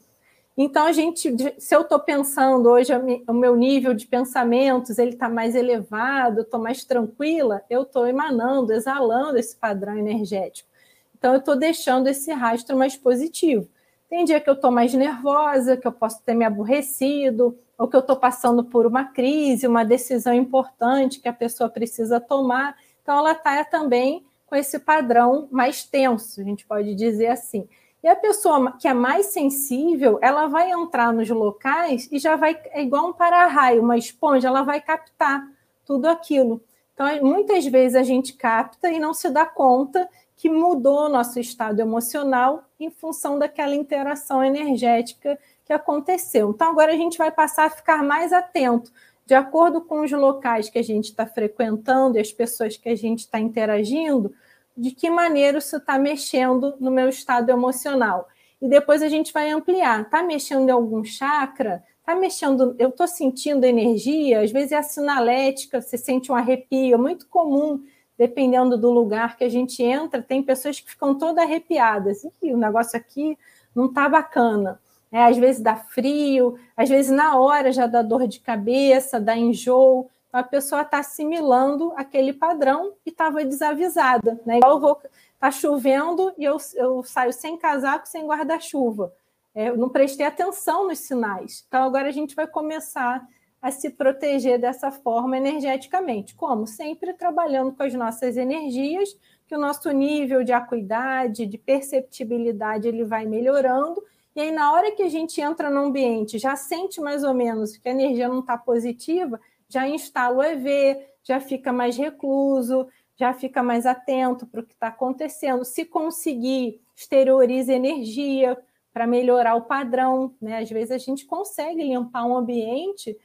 Então, 0.61 0.87
a 0.87 0.93
gente, 0.93 1.33
se 1.57 1.73
eu 1.73 1.83
estou 1.83 2.01
pensando 2.01 2.69
hoje, 2.69 2.91
o 3.29 3.33
meu 3.33 3.55
nível 3.55 3.95
de 3.95 4.09
pensamentos 4.09 4.99
ele 4.99 5.13
está 5.13 5.29
mais 5.29 5.55
elevado, 5.55 6.41
estou 6.41 6.59
mais 6.59 6.85
tranquila, 6.85 7.63
eu 7.71 7.83
estou 7.83 8.09
emanando, 8.09 8.73
exalando 8.73 9.39
esse 9.39 9.55
padrão 9.55 9.97
energético. 9.97 10.69
Então, 11.17 11.33
eu 11.33 11.39
estou 11.39 11.55
deixando 11.55 12.09
esse 12.09 12.33
rastro 12.33 12.77
mais 12.77 12.97
positivo. 12.97 13.69
Tem 14.11 14.25
dia 14.25 14.41
que 14.41 14.51
eu 14.51 14.55
estou 14.55 14.73
mais 14.73 14.93
nervosa, 14.93 15.77
que 15.77 15.87
eu 15.87 15.93
posso 15.93 16.21
ter 16.25 16.35
me 16.35 16.45
aborrecido, 16.45 17.57
ou 17.79 17.87
que 17.87 17.95
eu 17.95 18.01
estou 18.01 18.17
passando 18.17 18.65
por 18.65 18.85
uma 18.85 19.05
crise, 19.05 19.65
uma 19.65 19.85
decisão 19.85 20.35
importante 20.35 21.21
que 21.21 21.29
a 21.29 21.33
pessoa 21.33 21.71
precisa 21.71 22.19
tomar. 22.19 22.77
Então, 23.01 23.17
ela 23.17 23.31
está 23.31 23.65
também 23.65 24.27
com 24.45 24.57
esse 24.57 24.81
padrão 24.81 25.47
mais 25.53 25.85
tenso, 25.85 26.41
a 26.41 26.45
gente 26.45 26.67
pode 26.67 26.97
dizer 26.97 27.29
assim. 27.29 27.69
E 28.03 28.09
a 28.09 28.15
pessoa 28.15 28.73
que 28.73 28.87
é 28.87 28.95
mais 28.95 29.27
sensível, 29.27 30.19
ela 30.23 30.47
vai 30.47 30.71
entrar 30.71 31.13
nos 31.13 31.29
locais 31.29 32.09
e 32.13 32.19
já 32.19 32.37
vai, 32.37 32.61
é 32.67 32.83
igual 32.83 33.09
um 33.09 33.13
para-raio, 33.13 33.83
uma 33.83 33.97
esponja, 33.97 34.49
ela 34.49 34.63
vai 34.63 34.81
captar 34.81 35.47
tudo 35.85 36.07
aquilo. 36.07 36.63
Então, 36.95 37.07
muitas 37.23 37.67
vezes 37.67 37.97
a 37.97 38.03
gente 38.03 38.35
capta 38.35 38.91
e 38.91 38.99
não 38.99 39.15
se 39.15 39.31
dá 39.31 39.47
conta 39.47 40.09
que 40.37 40.49
mudou 40.49 41.07
o 41.07 41.09
nosso 41.09 41.41
estado 41.41 41.81
emocional 41.81 42.65
em 42.79 42.91
função 42.91 43.39
daquela 43.39 43.75
interação 43.75 44.43
energética 44.43 45.39
que 45.65 45.73
aconteceu. 45.73 46.51
Então, 46.51 46.71
agora 46.71 46.93
a 46.93 46.97
gente 46.97 47.19
vai 47.19 47.31
passar 47.31 47.67
a 47.67 47.71
ficar 47.71 48.05
mais 48.05 48.33
atento, 48.33 48.93
de 49.27 49.35
acordo 49.35 49.81
com 49.81 50.03
os 50.03 50.11
locais 50.13 50.71
que 50.71 50.79
a 50.79 50.83
gente 50.83 51.07
está 51.07 51.27
frequentando 51.27 52.17
e 52.17 52.21
as 52.21 52.33
pessoas 52.33 52.77
que 52.77 52.89
a 52.89 52.97
gente 52.97 53.21
está 53.21 53.39
interagindo, 53.41 54.33
de 54.79 54.93
que 54.93 55.11
maneira 55.11 55.59
isso 55.59 55.77
está 55.77 55.99
mexendo 55.99 56.77
no 56.79 56.91
meu 56.91 57.09
estado 57.09 57.51
emocional. 57.51 58.29
E 58.63 58.69
depois 58.69 59.03
a 59.03 59.09
gente 59.09 59.33
vai 59.33 59.51
ampliar. 59.51 60.03
Está 60.03 60.23
mexendo 60.23 60.69
em 60.69 60.73
algum 60.73 61.05
chakra? 61.05 61.83
Está 61.99 62.15
mexendo, 62.15 62.77
eu 62.79 62.89
estou 62.89 63.09
sentindo 63.09 63.65
energia, 63.65 64.41
às 64.41 64.51
vezes 64.51 64.73
é 64.73 64.77
a 64.77 64.83
sinalética, 64.83 65.83
você 65.83 65.99
sente 65.99 66.33
um 66.33 66.35
arrepio, 66.35 66.95
é 66.95 66.97
muito 66.97 67.27
comum, 67.29 67.83
dependendo 68.17 68.79
do 68.79 68.91
lugar 68.91 69.37
que 69.37 69.45
a 69.45 69.49
gente 69.49 69.83
entra, 69.83 70.23
tem 70.23 70.43
pessoas 70.43 70.81
que 70.81 70.91
ficam 70.91 71.19
todas 71.19 71.45
arrepiadas. 71.45 72.25
E 72.43 72.53
o 72.53 72.57
negócio 72.57 72.97
aqui 72.97 73.37
não 73.75 73.87
está 73.87 74.09
bacana. 74.09 74.81
É, 75.11 75.25
às 75.25 75.37
vezes 75.37 75.61
dá 75.61 75.75
frio, 75.75 76.59
às 76.77 76.89
vezes 76.89 77.11
na 77.11 77.39
hora 77.39 77.73
já 77.73 77.87
dá 77.87 78.01
dor 78.03 78.29
de 78.29 78.41
cabeça, 78.41 79.19
dá 79.19 79.37
enjoo. 79.37 80.09
A 80.39 80.43
pessoa 80.43 80.83
está 80.83 80.99
assimilando 80.99 81.93
aquele 81.97 82.33
padrão 82.33 82.95
e 83.05 83.11
estava 83.11 83.45
desavisada. 83.45 84.41
Né? 84.47 84.59
Igual 84.59 84.75
eu 84.75 84.81
vou, 84.81 85.03
tá 85.39 85.51
chovendo 85.51 86.33
e 86.39 86.45
eu, 86.45 86.57
eu 86.75 87.03
saio 87.03 87.33
sem 87.33 87.57
casaco, 87.57 88.07
sem 88.09 88.27
guarda-chuva. 88.27 89.13
É, 89.55 89.69
eu 89.69 89.77
não 89.77 89.89
prestei 89.89 90.27
atenção 90.27 90.87
nos 90.87 91.01
sinais. 91.01 91.65
Então, 91.67 91.83
agora 91.83 92.09
a 92.09 92.13
gente 92.13 92.35
vai 92.35 92.47
começar 92.47 93.27
a 93.61 93.71
se 93.71 93.91
proteger 93.91 94.59
dessa 94.59 94.91
forma 94.91 95.37
energeticamente. 95.37 96.35
Como? 96.35 96.67
Sempre 96.67 97.13
trabalhando 97.13 97.73
com 97.73 97.83
as 97.83 97.93
nossas 97.95 98.37
energias, 98.37 99.19
que 99.47 99.57
o 99.57 99.59
nosso 99.59 99.91
nível 99.91 100.45
de 100.45 100.53
acuidade, 100.53 101.47
de 101.47 101.59
perceptibilidade, 101.59 102.87
ele 102.87 103.05
vai 103.05 103.27
melhorando 103.27 104.03
e 104.39 104.41
aí, 104.41 104.53
na 104.53 104.73
hora 104.73 104.93
que 104.93 105.03
a 105.03 105.09
gente 105.09 105.41
entra 105.41 105.69
no 105.69 105.87
ambiente, 105.87 106.39
já 106.39 106.55
sente 106.55 107.01
mais 107.01 107.25
ou 107.25 107.35
menos 107.35 107.77
que 107.77 107.89
a 107.89 107.91
energia 107.91 108.29
não 108.29 108.39
está 108.39 108.57
positiva, 108.57 109.41
já 109.69 109.89
instala 109.89 110.37
o 110.37 110.43
EV, 110.43 111.07
já 111.23 111.41
fica 111.41 111.73
mais 111.73 111.97
recluso, 111.97 112.89
já 113.17 113.35
fica 113.35 113.63
mais 113.63 113.85
atento 113.85 114.47
para 114.47 114.61
o 114.61 114.65
que 114.65 114.75
está 114.75 114.89
acontecendo. 114.89 115.65
Se 115.65 115.85
conseguir, 115.85 116.81
exterioriza 116.97 117.73
energia 117.73 118.57
para 118.93 119.07
melhorar 119.07 119.55
o 119.55 119.63
padrão. 119.63 120.35
Né? 120.41 120.59
Às 120.59 120.71
vezes 120.71 120.91
a 120.91 120.99
gente 120.99 121.27
consegue 121.27 121.83
limpar 121.83 122.25
um 122.25 122.37
ambiente 122.37 123.17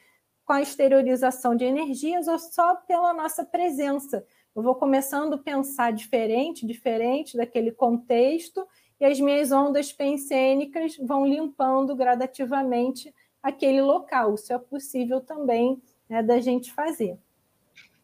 com 0.46 0.54
a 0.54 0.62
exteriorização 0.62 1.56
de 1.56 1.64
energias 1.64 2.28
ou 2.28 2.38
só 2.38 2.76
pela 2.76 3.14
nossa 3.14 3.46
presença. 3.46 4.26
Eu 4.56 4.62
vou 4.62 4.76
começando 4.76 5.34
a 5.34 5.38
pensar 5.38 5.94
diferente, 5.94 6.68
diferente 6.68 7.38
daquele 7.38 7.72
contexto, 7.72 8.68
e 9.00 9.06
as 9.06 9.20
minhas 9.20 9.52
ondas 9.52 9.92
pensênicas 9.92 10.98
vão 10.98 11.26
limpando 11.26 11.96
gradativamente 11.96 13.14
aquele 13.42 13.82
local. 13.82 14.36
Isso 14.36 14.54
é 14.54 14.58
possível 14.58 15.22
também 15.22 15.82
né, 16.14 16.22
da 16.22 16.40
gente 16.40 16.72
fazer. 16.72 17.18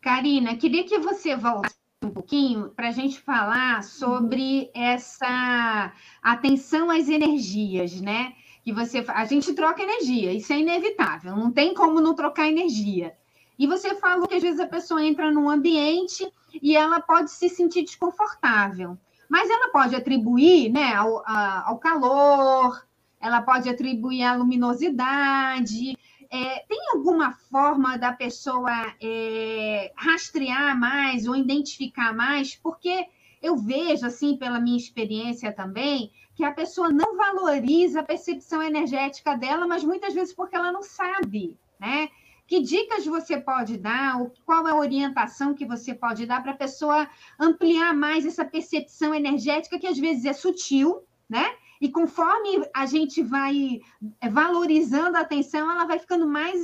Karina, 0.02 0.56
queria 0.56 0.84
que 0.84 0.98
você 0.98 1.36
voltasse 1.36 1.76
um 2.04 2.10
pouquinho 2.10 2.70
para 2.70 2.88
a 2.88 2.92
gente 2.92 3.20
falar 3.20 3.84
sobre 3.84 4.72
essa 4.74 5.94
atenção 6.24 6.90
às 6.90 7.08
energias, 7.08 8.02
né? 8.02 8.34
Que 8.64 8.74
você, 8.74 9.06
a 9.08 9.26
gente 9.26 9.54
troca 9.54 9.84
energia, 9.84 10.34
isso 10.34 10.52
é 10.52 10.60
inevitável, 10.60 11.36
não 11.36 11.52
tem 11.52 11.74
como 11.74 12.02
não 12.02 12.16
trocar 12.16 12.48
energia. 12.48 13.16
E 13.60 13.68
você 13.68 13.94
falou 13.96 14.28
que 14.28 14.36
às 14.36 14.42
vezes 14.42 14.60
a 14.60 14.68
pessoa 14.68 15.06
entra 15.06 15.32
num 15.32 15.50
ambiente 15.50 16.28
e 16.62 16.76
ela 16.76 17.00
pode 17.00 17.30
se 17.30 17.48
sentir 17.48 17.84
desconfortável 17.84 18.98
mas 19.30 19.48
ela 19.48 19.72
pode 19.72 19.96
atribuir 19.96 20.72
né, 20.72 20.96
ao, 20.96 21.24
ao 21.28 21.78
calor, 21.78 22.84
ela 23.22 23.44
pode 23.44 23.70
atribuir 23.70 24.24
à 24.24 24.36
luminosidade. 24.36 25.96
É, 26.32 26.60
tem 26.68 26.80
alguma 26.94 27.34
forma 27.34 27.98
da 27.98 28.14
pessoa 28.14 28.94
é, 29.02 29.92
rastrear 29.96 30.80
mais 30.80 31.28
ou 31.28 31.36
identificar 31.36 32.14
mais? 32.14 32.56
Porque 32.56 33.08
eu 33.42 33.58
vejo, 33.58 34.06
assim, 34.06 34.38
pela 34.38 34.60
minha 34.60 34.78
experiência 34.78 35.52
também, 35.52 36.12
que 36.36 36.44
a 36.44 36.52
pessoa 36.52 36.90
não 36.90 37.18
valoriza 37.18 38.00
a 38.00 38.04
percepção 38.04 38.62
energética 38.62 39.36
dela, 39.36 39.66
mas 39.66 39.84
muitas 39.84 40.14
vezes 40.14 40.34
porque 40.34 40.56
ela 40.56 40.72
não 40.72 40.84
sabe, 40.84 41.58
né? 41.80 42.10
Que 42.48 42.62
dicas 42.62 43.06
você 43.06 43.40
pode 43.40 43.78
dar? 43.78 44.20
Qual 44.46 44.68
é 44.68 44.72
a 44.72 44.76
orientação 44.76 45.54
que 45.54 45.66
você 45.66 45.94
pode 45.94 46.26
dar 46.26 46.42
para 46.42 46.52
a 46.52 46.58
pessoa 46.58 47.10
ampliar 47.40 47.94
mais 47.94 48.26
essa 48.26 48.46
percepção 48.46 49.14
energética 49.14 49.78
que 49.78 49.86
às 49.88 49.98
vezes 49.98 50.26
é 50.26 50.34
sutil, 50.34 51.04
né? 51.28 51.46
E 51.80 51.90
conforme 51.90 52.68
a 52.74 52.86
gente 52.86 53.22
vai 53.22 53.80
é, 54.20 54.30
valorizando 54.30 55.18
a 55.18 55.22
atenção, 55.22 55.72
ela 55.72 55.86
vai 55.86 56.00
ficando 56.00 56.28
mais 56.28 56.60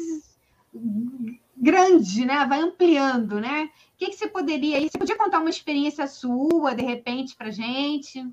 grande, 1.55 2.25
né? 2.25 2.45
Vai 2.45 2.59
ampliando, 2.59 3.39
né? 3.39 3.69
O 3.93 3.97
que, 3.97 4.07
que 4.07 4.15
você 4.15 4.27
poderia. 4.27 4.81
Você 4.81 4.97
podia 4.97 5.17
contar 5.17 5.39
uma 5.39 5.49
experiência 5.49 6.05
sua, 6.05 6.73
de 6.73 6.83
repente, 6.83 7.35
para 7.35 7.49
gente? 7.49 8.27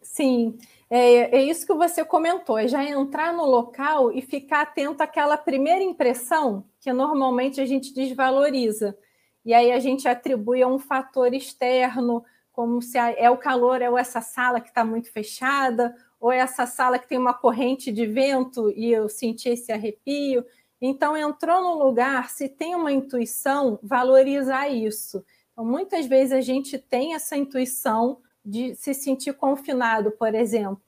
Sim. 0.00 0.56
É, 0.88 1.38
é, 1.38 1.42
isso 1.42 1.66
que 1.66 1.74
você 1.74 2.04
comentou, 2.04 2.58
é 2.58 2.68
já 2.68 2.84
entrar 2.84 3.32
no 3.32 3.44
local 3.44 4.12
e 4.12 4.22
ficar 4.22 4.62
atento 4.62 5.02
àquela 5.02 5.36
primeira 5.36 5.82
impressão 5.82 6.64
que 6.78 6.92
normalmente 6.92 7.60
a 7.60 7.66
gente 7.66 7.92
desvaloriza. 7.92 8.96
E 9.44 9.52
aí 9.52 9.72
a 9.72 9.80
gente 9.80 10.06
atribui 10.06 10.62
a 10.62 10.68
um 10.68 10.78
fator 10.78 11.34
externo, 11.34 12.24
como 12.54 12.80
se 12.80 12.96
é 12.96 13.28
o 13.28 13.36
calor, 13.36 13.82
é 13.82 13.86
essa 14.00 14.20
sala 14.20 14.60
que 14.60 14.68
está 14.68 14.84
muito 14.84 15.10
fechada, 15.10 15.94
ou 16.20 16.30
é 16.30 16.38
essa 16.38 16.64
sala 16.66 17.00
que 17.00 17.08
tem 17.08 17.18
uma 17.18 17.34
corrente 17.34 17.90
de 17.90 18.06
vento 18.06 18.72
e 18.76 18.92
eu 18.92 19.08
senti 19.08 19.48
esse 19.48 19.72
arrepio. 19.72 20.46
Então, 20.80 21.16
entrou 21.16 21.60
no 21.60 21.84
lugar, 21.84 22.30
se 22.30 22.48
tem 22.48 22.76
uma 22.76 22.92
intuição, 22.92 23.78
valorizar 23.82 24.68
isso. 24.68 25.24
Então, 25.52 25.64
muitas 25.64 26.06
vezes 26.06 26.32
a 26.32 26.40
gente 26.40 26.78
tem 26.78 27.14
essa 27.14 27.36
intuição 27.36 28.18
de 28.44 28.76
se 28.76 28.94
sentir 28.94 29.32
confinado, 29.34 30.12
por 30.12 30.32
exemplo. 30.32 30.80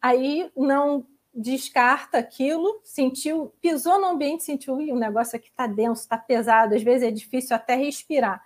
Aí 0.00 0.50
não 0.56 1.06
descarta 1.34 2.16
aquilo, 2.16 2.80
sentiu, 2.82 3.52
pisou 3.60 4.00
no 4.00 4.06
ambiente, 4.06 4.44
sentiu, 4.44 4.74
o 4.74 4.98
negócio 4.98 5.36
aqui 5.36 5.48
está 5.48 5.66
denso, 5.66 6.00
está 6.00 6.16
pesado, 6.16 6.74
às 6.74 6.82
vezes 6.82 7.06
é 7.06 7.10
difícil 7.10 7.54
até 7.54 7.74
respirar. 7.74 8.42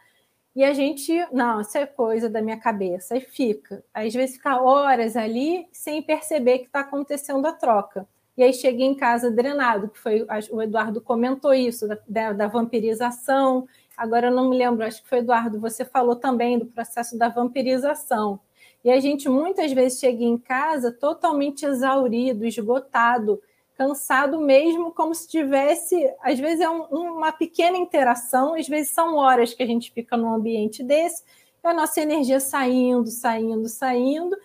E 0.61 0.65
a 0.65 0.75
gente, 0.75 1.11
não, 1.33 1.63
isso 1.63 1.79
é 1.79 1.87
coisa 1.87 2.29
da 2.29 2.43
minha 2.43 2.59
cabeça, 2.59 3.17
e 3.17 3.21
fica. 3.23 3.83
Às 3.95 4.13
vezes 4.13 4.37
fica 4.37 4.61
horas 4.61 5.17
ali 5.17 5.67
sem 5.73 6.03
perceber 6.03 6.59
que 6.59 6.67
está 6.67 6.81
acontecendo 6.81 7.47
a 7.47 7.53
troca. 7.55 8.07
e 8.37 8.43
aí 8.43 8.53
cheguei 8.53 8.85
em 8.87 8.95
casa 8.95 9.31
drenado, 9.31 9.89
que 9.89 9.99
foi 9.99 10.27
o 10.51 10.61
Eduardo 10.61 11.01
comentou 11.01 11.55
isso, 11.55 11.89
da, 12.07 12.35
da 12.35 12.47
vampirização. 12.47 13.67
Agora 13.97 14.27
eu 14.27 14.31
não 14.31 14.51
me 14.51 14.59
lembro, 14.59 14.85
acho 14.85 15.03
que 15.03 15.09
foi 15.09 15.21
Eduardo, 15.21 15.59
você 15.59 15.83
falou 15.83 16.15
também 16.15 16.59
do 16.59 16.67
processo 16.67 17.17
da 17.17 17.31
vampirização. 17.31 18.39
E 18.85 18.91
a 18.91 19.01
gente 19.01 19.31
muitas 19.31 19.73
vezes 19.73 19.99
chega 19.99 20.23
em 20.23 20.37
casa 20.37 20.93
totalmente 20.93 21.65
exaurido, 21.65 22.45
esgotado, 22.45 23.41
cansado 23.81 24.39
mesmo, 24.39 24.93
como 24.93 25.15
se 25.15 25.27
tivesse. 25.27 25.97
Às 26.21 26.39
vezes 26.39 26.61
é 26.61 26.69
um, 26.69 26.83
uma 27.15 27.33
pequena 27.33 27.79
interação, 27.79 28.55
às 28.55 28.69
vezes 28.69 28.93
são 28.93 29.17
horas 29.17 29.55
que 29.55 29.63
a 29.63 29.67
gente 29.67 29.91
fica 29.91 30.19
num 30.19 30.35
ambiente 30.35 30.85
desse, 30.85 31.25
a 31.65 31.73
nossa 31.73 31.99
energia 31.99 32.41
saindo, 32.41 33.07
saindo, 33.07 33.67
saindo, 33.71 34.37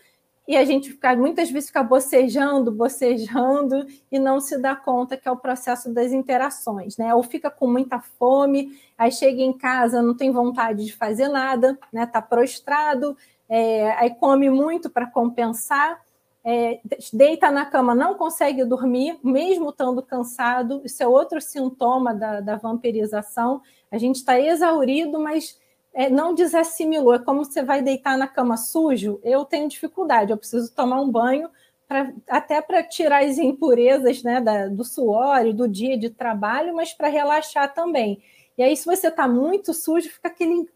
e 0.47 0.55
a 0.55 0.63
gente 0.63 0.91
fica, 0.91 1.13
muitas 1.17 1.51
vezes 1.51 1.67
fica 1.67 1.83
bocejando, 1.83 2.71
bocejando 2.71 3.85
e 4.09 4.17
não 4.17 4.39
se 4.39 4.57
dá 4.57 4.73
conta 4.73 5.17
que 5.17 5.27
é 5.27 5.31
o 5.31 5.35
processo 5.35 5.93
das 5.93 6.13
interações, 6.13 6.95
né? 6.95 7.13
Ou 7.13 7.21
fica 7.21 7.51
com 7.51 7.67
muita 7.67 7.99
fome, 7.99 8.79
aí 8.97 9.11
chega 9.11 9.41
em 9.41 9.51
casa, 9.51 10.01
não 10.01 10.15
tem 10.15 10.31
vontade 10.31 10.85
de 10.85 10.95
fazer 10.95 11.27
nada, 11.27 11.77
né? 11.91 12.05
Tá 12.05 12.21
prostrado, 12.21 13.17
é, 13.49 13.91
aí 13.97 14.15
come 14.15 14.49
muito 14.49 14.89
para 14.89 15.07
compensar, 15.07 16.04
é, 16.45 16.79
deita 17.11 17.49
na 17.49 17.65
cama, 17.65 17.95
não 17.95 18.13
consegue 18.13 18.63
dormir, 18.63 19.17
mesmo 19.23 19.71
estando 19.71 19.99
cansado. 20.03 20.79
Isso 20.85 21.01
é 21.01 21.07
outro 21.07 21.41
sintoma 21.41 22.13
da, 22.13 22.39
da 22.39 22.55
vampirização. 22.55 23.63
A 23.91 23.97
gente 23.97 24.17
está 24.17 24.39
exaurido, 24.39 25.19
mas 25.19 25.59
é, 25.91 26.07
não 26.07 26.35
desassimilou. 26.35 27.15
É 27.15 27.19
como 27.19 27.43
você 27.43 27.63
vai 27.63 27.81
deitar 27.81 28.15
na 28.15 28.27
cama 28.27 28.57
sujo. 28.57 29.19
Eu 29.23 29.43
tenho 29.43 29.67
dificuldade, 29.67 30.31
eu 30.31 30.37
preciso 30.37 30.71
tomar 30.71 31.01
um 31.01 31.09
banho 31.09 31.49
pra, 31.87 32.13
até 32.29 32.61
para 32.61 32.83
tirar 32.83 33.23
as 33.23 33.39
impurezas 33.39 34.21
né, 34.21 34.39
da, 34.39 34.67
do 34.67 34.83
suor 34.83 35.47
e 35.47 35.53
do 35.53 35.67
dia 35.67 35.97
de 35.97 36.11
trabalho, 36.11 36.75
mas 36.75 36.93
para 36.93 37.07
relaxar 37.07 37.73
também. 37.73 38.21
E 38.55 38.61
aí, 38.61 38.77
se 38.77 38.85
você 38.85 39.07
está 39.07 39.27
muito 39.27 39.73
sujo, 39.73 40.09
fica 40.09 40.27
aquele 40.27 40.69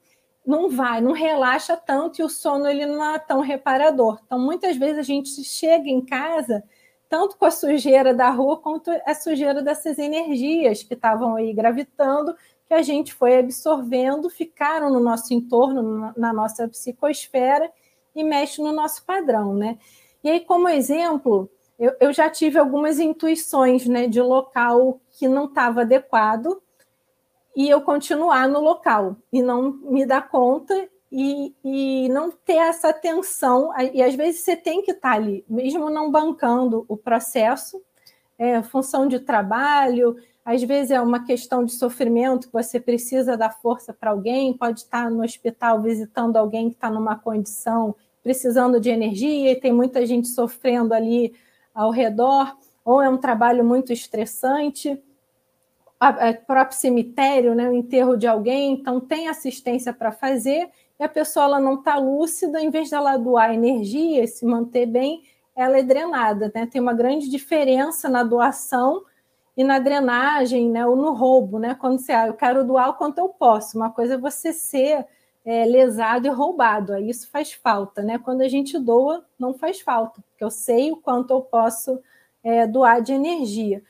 não 0.49 0.67
vai, 0.67 0.99
não 0.99 1.11
relaxa 1.11 1.77
tanto 1.77 2.19
e 2.19 2.23
o 2.23 2.27
sono 2.27 2.67
ele 2.67 2.83
não 2.83 3.13
é 3.13 3.19
tão 3.19 3.39
reparador. 3.39 4.19
Então, 4.25 4.39
muitas 4.39 4.75
vezes 4.75 4.97
a 4.97 5.03
gente 5.03 5.43
chega 5.43 5.87
em 5.87 6.03
casa 6.03 6.63
tanto 7.07 7.37
com 7.37 7.45
a 7.45 7.51
sujeira 7.51 8.15
da 8.15 8.31
rua 8.31 8.57
quanto 8.57 8.89
a 9.05 9.13
sujeira 9.13 9.61
dessas 9.61 9.99
energias 9.99 10.81
que 10.81 10.95
estavam 10.95 11.35
aí 11.35 11.53
gravitando, 11.53 12.35
que 12.67 12.73
a 12.73 12.81
gente 12.81 13.13
foi 13.13 13.37
absorvendo, 13.37 14.27
ficaram 14.27 14.89
no 14.89 14.99
nosso 14.99 15.35
entorno, 15.35 16.11
na 16.17 16.33
nossa 16.33 16.67
psicosfera 16.67 17.71
e 18.15 18.23
mexe 18.23 18.59
no 18.59 18.71
nosso 18.71 19.05
padrão, 19.05 19.53
né? 19.53 19.77
E 20.23 20.31
aí, 20.31 20.39
como 20.39 20.67
exemplo, 20.67 21.47
eu, 21.77 21.93
eu 21.99 22.11
já 22.11 22.27
tive 22.27 22.57
algumas 22.57 22.99
intuições 22.99 23.85
né, 23.85 24.07
de 24.07 24.19
local 24.19 24.99
que 25.11 25.27
não 25.27 25.45
estava 25.45 25.81
adequado 25.81 26.59
e 27.59 27.67
eu 27.69 27.81
continuar 27.81 28.47
no 28.47 28.61
local 28.61 29.17
e 29.33 29.41
não 29.41 29.73
me 29.83 30.05
dar 30.05 30.29
conta 30.29 30.87
e, 31.11 31.53
e 31.61 32.07
não 32.07 32.31
ter 32.31 32.53
essa 32.53 32.87
atenção. 32.87 33.73
E 33.93 34.01
às 34.01 34.15
vezes 34.15 34.45
você 34.45 34.55
tem 34.55 34.81
que 34.81 34.91
estar 34.91 35.11
ali, 35.11 35.43
mesmo 35.45 35.89
não 35.89 36.09
bancando 36.09 36.85
o 36.87 36.95
processo, 36.95 37.81
é, 38.37 38.63
função 38.63 39.09
de 39.09 39.19
trabalho, 39.19 40.15
às 40.45 40.63
vezes 40.63 40.91
é 40.91 41.01
uma 41.01 41.25
questão 41.25 41.65
de 41.65 41.73
sofrimento 41.73 42.47
que 42.47 42.53
você 42.53 42.79
precisa 42.79 43.35
dar 43.35 43.49
força 43.49 43.91
para 43.93 44.11
alguém, 44.11 44.53
pode 44.53 44.79
estar 44.79 45.12
no 45.12 45.21
hospital 45.21 45.81
visitando 45.81 46.38
alguém 46.38 46.69
que 46.69 46.75
está 46.75 46.89
numa 46.89 47.17
condição 47.17 47.93
precisando 48.23 48.79
de 48.79 48.89
energia 48.89 49.51
e 49.51 49.60
tem 49.60 49.73
muita 49.73 50.05
gente 50.05 50.29
sofrendo 50.29 50.93
ali 50.93 51.34
ao 51.75 51.91
redor, 51.91 52.55
ou 52.86 53.01
é 53.01 53.10
um 53.10 53.17
trabalho 53.17 53.65
muito 53.65 53.91
estressante 53.91 54.97
a, 55.99 56.33
próprio 56.33 56.77
cemitério, 56.77 57.53
né, 57.53 57.69
o 57.69 57.73
enterro 57.73 58.15
de 58.15 58.25
alguém, 58.25 58.73
então 58.73 58.99
tem 58.99 59.27
assistência 59.27 59.93
para 59.93 60.12
fazer, 60.12 60.69
e 60.99 61.03
a 61.03 61.09
pessoa 61.09 61.45
ela 61.45 61.59
não 61.59 61.75
está 61.75 61.97
lúcida, 61.97 62.62
em 62.62 62.69
vez 62.69 62.89
dela 62.89 63.17
doar 63.17 63.53
energia 63.53 64.23
e 64.23 64.27
se 64.27 64.45
manter 64.45 64.85
bem, 64.85 65.23
ela 65.55 65.77
é 65.77 65.83
drenada. 65.83 66.51
Né? 66.53 66.65
Tem 66.65 66.81
uma 66.81 66.93
grande 66.93 67.29
diferença 67.29 68.07
na 68.07 68.23
doação 68.23 69.03
e 69.57 69.63
na 69.63 69.77
drenagem, 69.77 70.69
né, 70.69 70.85
ou 70.85 70.95
no 70.95 71.13
roubo, 71.13 71.59
né? 71.59 71.75
Quando 71.75 71.99
você, 71.99 72.13
ah, 72.13 72.27
eu 72.27 72.33
quero 72.33 72.63
doar 72.63 72.89
o 72.89 72.93
quanto 72.93 73.17
eu 73.17 73.27
posso. 73.27 73.77
Uma 73.77 73.89
coisa 73.89 74.13
é 74.13 74.17
você 74.17 74.53
ser 74.53 75.05
é, 75.43 75.65
lesado 75.65 76.27
e 76.27 76.29
roubado, 76.29 76.93
aí 76.93 77.09
isso 77.09 77.29
faz 77.29 77.51
falta, 77.51 78.01
né? 78.01 78.17
Quando 78.17 78.41
a 78.41 78.47
gente 78.47 78.79
doa, 78.79 79.25
não 79.38 79.53
faz 79.53 79.81
falta, 79.81 80.21
porque 80.29 80.43
eu 80.43 80.49
sei 80.49 80.91
o 80.91 80.97
quanto 80.97 81.31
eu 81.31 81.41
posso 81.41 81.99
é, 82.41 82.65
doar 82.65 83.01
de 83.01 83.12
energia. 83.12 83.83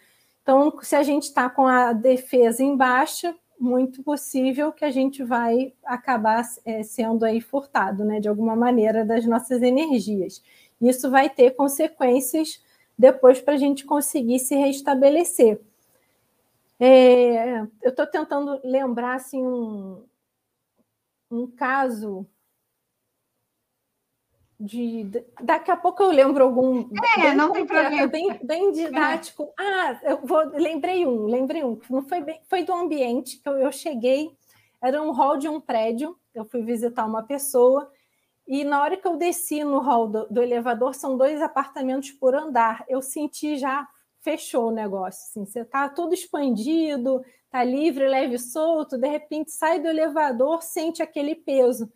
Então, 0.49 0.73
se 0.81 0.95
a 0.95 1.03
gente 1.03 1.25
está 1.25 1.47
com 1.47 1.67
a 1.67 1.93
defesa 1.93 2.63
em 2.63 2.75
baixa, 2.75 3.35
muito 3.59 4.01
possível 4.01 4.71
que 4.71 4.83
a 4.83 4.89
gente 4.89 5.23
vai 5.23 5.75
acabar 5.85 6.43
é, 6.65 6.81
sendo 6.81 7.23
aí 7.23 7.39
furtado, 7.39 8.03
né, 8.03 8.19
de 8.19 8.27
alguma 8.27 8.55
maneira, 8.55 9.05
das 9.05 9.27
nossas 9.27 9.61
energias. 9.61 10.41
Isso 10.81 11.11
vai 11.11 11.29
ter 11.29 11.51
consequências 11.51 12.65
depois 12.97 13.39
para 13.39 13.53
a 13.53 13.57
gente 13.57 13.85
conseguir 13.85 14.39
se 14.39 14.55
restabelecer. 14.55 15.61
É, 16.79 17.59
eu 17.83 17.89
estou 17.91 18.07
tentando 18.07 18.59
lembrar 18.63 19.17
assim, 19.17 19.45
um, 19.45 20.03
um 21.29 21.45
caso 21.45 22.25
de, 24.59 25.09
daqui 25.41 25.71
a 25.71 25.77
pouco 25.77 26.03
eu 26.03 26.11
lembro 26.11 26.43
algum. 26.43 26.89
É, 27.17 27.33
não 27.33 27.51
tem 27.51 27.65
problema. 27.65 28.07
Bem, 28.07 28.39
bem 28.43 28.71
didático. 28.73 29.53
É. 29.57 29.63
Ah, 29.63 29.99
eu 30.03 30.19
vou, 30.23 30.43
lembrei 30.53 31.05
um, 31.05 31.25
lembrei 31.25 31.63
um. 31.63 31.79
Não 31.89 32.03
foi 32.03 32.21
bem, 32.21 32.41
foi 32.49 32.63
do 32.63 32.73
ambiente 32.73 33.37
que 33.37 33.47
eu, 33.47 33.53
eu 33.53 33.71
cheguei. 33.71 34.31
Era 34.81 35.01
um 35.01 35.11
hall 35.11 35.37
de 35.37 35.47
um 35.47 35.61
prédio. 35.61 36.17
Eu 36.33 36.45
fui 36.45 36.61
visitar 36.61 37.05
uma 37.05 37.23
pessoa 37.23 37.89
e 38.51 38.63
na 38.63 38.81
hora 38.81 38.97
que 38.97 39.07
eu 39.07 39.15
desci 39.15 39.63
no 39.63 39.77
hall 39.77 40.07
do, 40.07 40.25
do 40.25 40.41
elevador, 40.41 40.95
são 40.95 41.15
dois 41.15 41.39
apartamentos 41.39 42.09
por 42.09 42.33
andar. 42.33 42.83
Eu 42.89 42.99
senti 42.99 43.57
já 43.57 43.87
fechou 44.21 44.69
o 44.69 44.71
negócio. 44.71 45.21
Assim, 45.29 45.45
você 45.45 45.59
está 45.59 45.87
tudo 45.87 46.15
expandido, 46.15 47.23
está 47.45 47.63
livre, 47.63 48.07
leve 48.07 48.35
e 48.35 48.39
solto. 48.39 48.97
De 48.97 49.07
repente 49.07 49.51
sai 49.51 49.79
do 49.79 49.87
elevador, 49.87 50.63
sente 50.63 51.03
aquele 51.03 51.35
peso. 51.35 51.91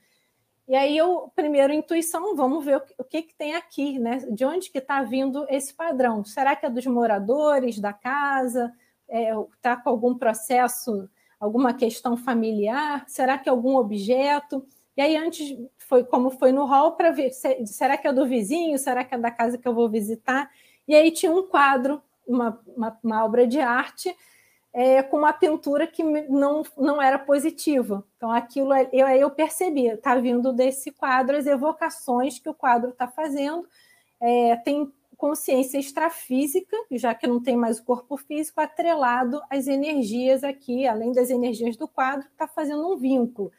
E 0.68 0.76
aí 0.76 0.98
eu, 0.98 1.30
primeiro, 1.36 1.74
intuição, 1.74 2.36
vamos 2.36 2.64
ver 2.64 2.82
o 2.98 3.04
que, 3.04 3.24
que 3.24 3.36
tem 3.36 3.54
aqui, 3.56 4.00
né? 4.00 4.20
De 4.32 4.46
onde 4.46 4.72
que 4.72 4.78
está 4.78 5.04
vindo 5.04 5.46
esse 5.50 5.74
padrão? 5.74 6.24
Será 6.24 6.56
que 6.56 6.66
é 6.66 6.70
dos 6.70 6.86
moradores 6.86 7.80
da 7.80 7.92
casa? 7.92 8.74
Está 9.08 9.20
é, 9.20 9.34
tá 9.62 9.76
com 9.76 9.90
algum 9.90 10.16
processo, 10.16 11.10
alguma 11.38 11.74
questão 11.74 12.16
familiar? 12.16 13.04
Será 13.08 13.38
que 13.38 13.50
é 13.50 13.52
algum 13.52 13.76
objeto? 13.76 14.66
E 14.96 15.02
aí, 15.02 15.18
antes, 15.18 15.58
foi 15.78 16.06
como 16.06 16.30
foi 16.30 16.52
no 16.54 16.66
hall 16.66 16.94
para 16.94 17.12
ver, 17.12 17.32
será 17.66 17.98
que 17.98 18.08
é 18.08 18.14
do 18.14 18.26
vizinho? 18.26 18.78
Será 18.78 19.04
que 19.04 19.14
é 19.14 19.18
da 19.18 19.32
casa 19.32 19.58
que 19.58 19.68
eu 19.68 19.74
vou 19.74 19.90
visitar? 19.90 20.50
E 20.88 20.96
aí 20.96 21.12
tinha 21.12 21.32
um 21.32 21.46
quadro, 21.46 22.02
uma, 22.26 22.60
uma, 22.68 23.00
uma 23.04 23.26
obra 23.26 23.46
de 23.46 23.60
arte 23.60 24.16
é, 24.74 25.04
com 25.04 25.18
uma 25.18 25.32
pintura 25.32 25.86
que 25.86 26.04
não, 26.04 26.64
não 26.76 27.02
era 27.02 27.20
positiva. 27.20 28.04
Então, 28.18 28.32
aquilo 28.32 28.74
eu, 28.92 29.08
eu 29.08 29.30
percebi, 29.30 29.88
está 29.88 30.16
vindo 30.16 30.52
desse 30.52 30.92
quadro 30.92 31.38
as 31.38 31.46
evocações 31.46 32.40
que 32.40 32.50
o 32.50 32.54
quadro 32.54 32.90
está 32.90 33.08
fazendo. 33.08 33.68
É, 34.20 34.56
tem 34.58 34.92
consciência 35.16 35.78
extrafísica, 35.78 36.76
já 36.92 37.14
que 37.14 37.28
não 37.28 37.42
tem 37.42 37.56
mais 37.56 37.80
o 37.80 37.86
corpo 37.86 38.18
físico, 38.18 38.60
atrelado 38.60 39.42
às 39.50 39.68
energias 39.68 40.44
aqui, 40.44 40.88
além 40.88 41.12
das 41.12 41.30
energias 41.30 41.78
do 41.78 41.88
quadro, 41.88 42.28
está 42.28 42.48
fazendo 42.48 42.92
um 42.92 42.98
vínculo. 42.98 43.52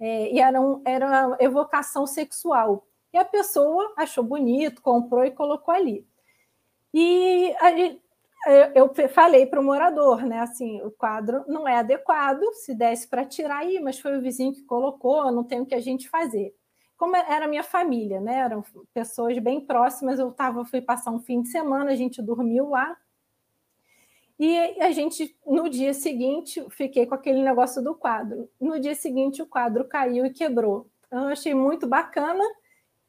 É, 0.00 0.32
e 0.32 0.40
era, 0.40 0.60
um, 0.60 0.82
era 0.84 1.06
uma 1.06 1.36
evocação 1.40 2.06
sexual. 2.06 2.86
E 3.12 3.18
a 3.18 3.24
pessoa 3.24 3.94
achou 3.96 4.24
bonito, 4.24 4.82
comprou 4.82 5.24
e 5.24 5.30
colocou 5.30 5.72
ali. 5.72 6.06
E 6.92 7.54
a, 7.60 7.70
eu 8.74 8.92
falei 9.08 9.46
para 9.46 9.60
o 9.60 9.64
morador, 9.64 10.24
né? 10.24 10.40
Assim, 10.40 10.80
o 10.82 10.90
quadro 10.90 11.44
não 11.48 11.66
é 11.66 11.76
adequado, 11.78 12.42
se 12.54 12.74
desse 12.74 13.08
para 13.08 13.24
tirar 13.24 13.58
aí, 13.58 13.80
mas 13.80 13.98
foi 13.98 14.16
o 14.16 14.20
vizinho 14.20 14.52
que 14.52 14.62
colocou, 14.62 15.30
não 15.32 15.44
tem 15.44 15.60
o 15.60 15.66
que 15.66 15.74
a 15.74 15.80
gente 15.80 16.08
fazer. 16.08 16.54
Como 16.96 17.14
era 17.16 17.48
minha 17.48 17.62
família, 17.62 18.20
né? 18.20 18.38
Eram 18.38 18.62
pessoas 18.94 19.38
bem 19.38 19.60
próximas, 19.60 20.18
eu 20.18 20.32
tava, 20.32 20.64
fui 20.64 20.80
passar 20.80 21.10
um 21.10 21.18
fim 21.18 21.42
de 21.42 21.48
semana, 21.48 21.90
a 21.90 21.96
gente 21.96 22.22
dormiu 22.22 22.70
lá. 22.70 22.96
E 24.38 24.58
a 24.80 24.90
gente, 24.90 25.36
no 25.46 25.68
dia 25.68 25.94
seguinte, 25.94 26.64
fiquei 26.70 27.06
com 27.06 27.14
aquele 27.14 27.42
negócio 27.42 27.82
do 27.82 27.94
quadro. 27.94 28.48
No 28.60 28.78
dia 28.78 28.94
seguinte, 28.94 29.42
o 29.42 29.46
quadro 29.46 29.88
caiu 29.88 30.26
e 30.26 30.30
quebrou. 30.30 30.88
Então, 31.06 31.24
eu 31.24 31.28
achei 31.28 31.54
muito 31.54 31.86
bacana 31.86 32.44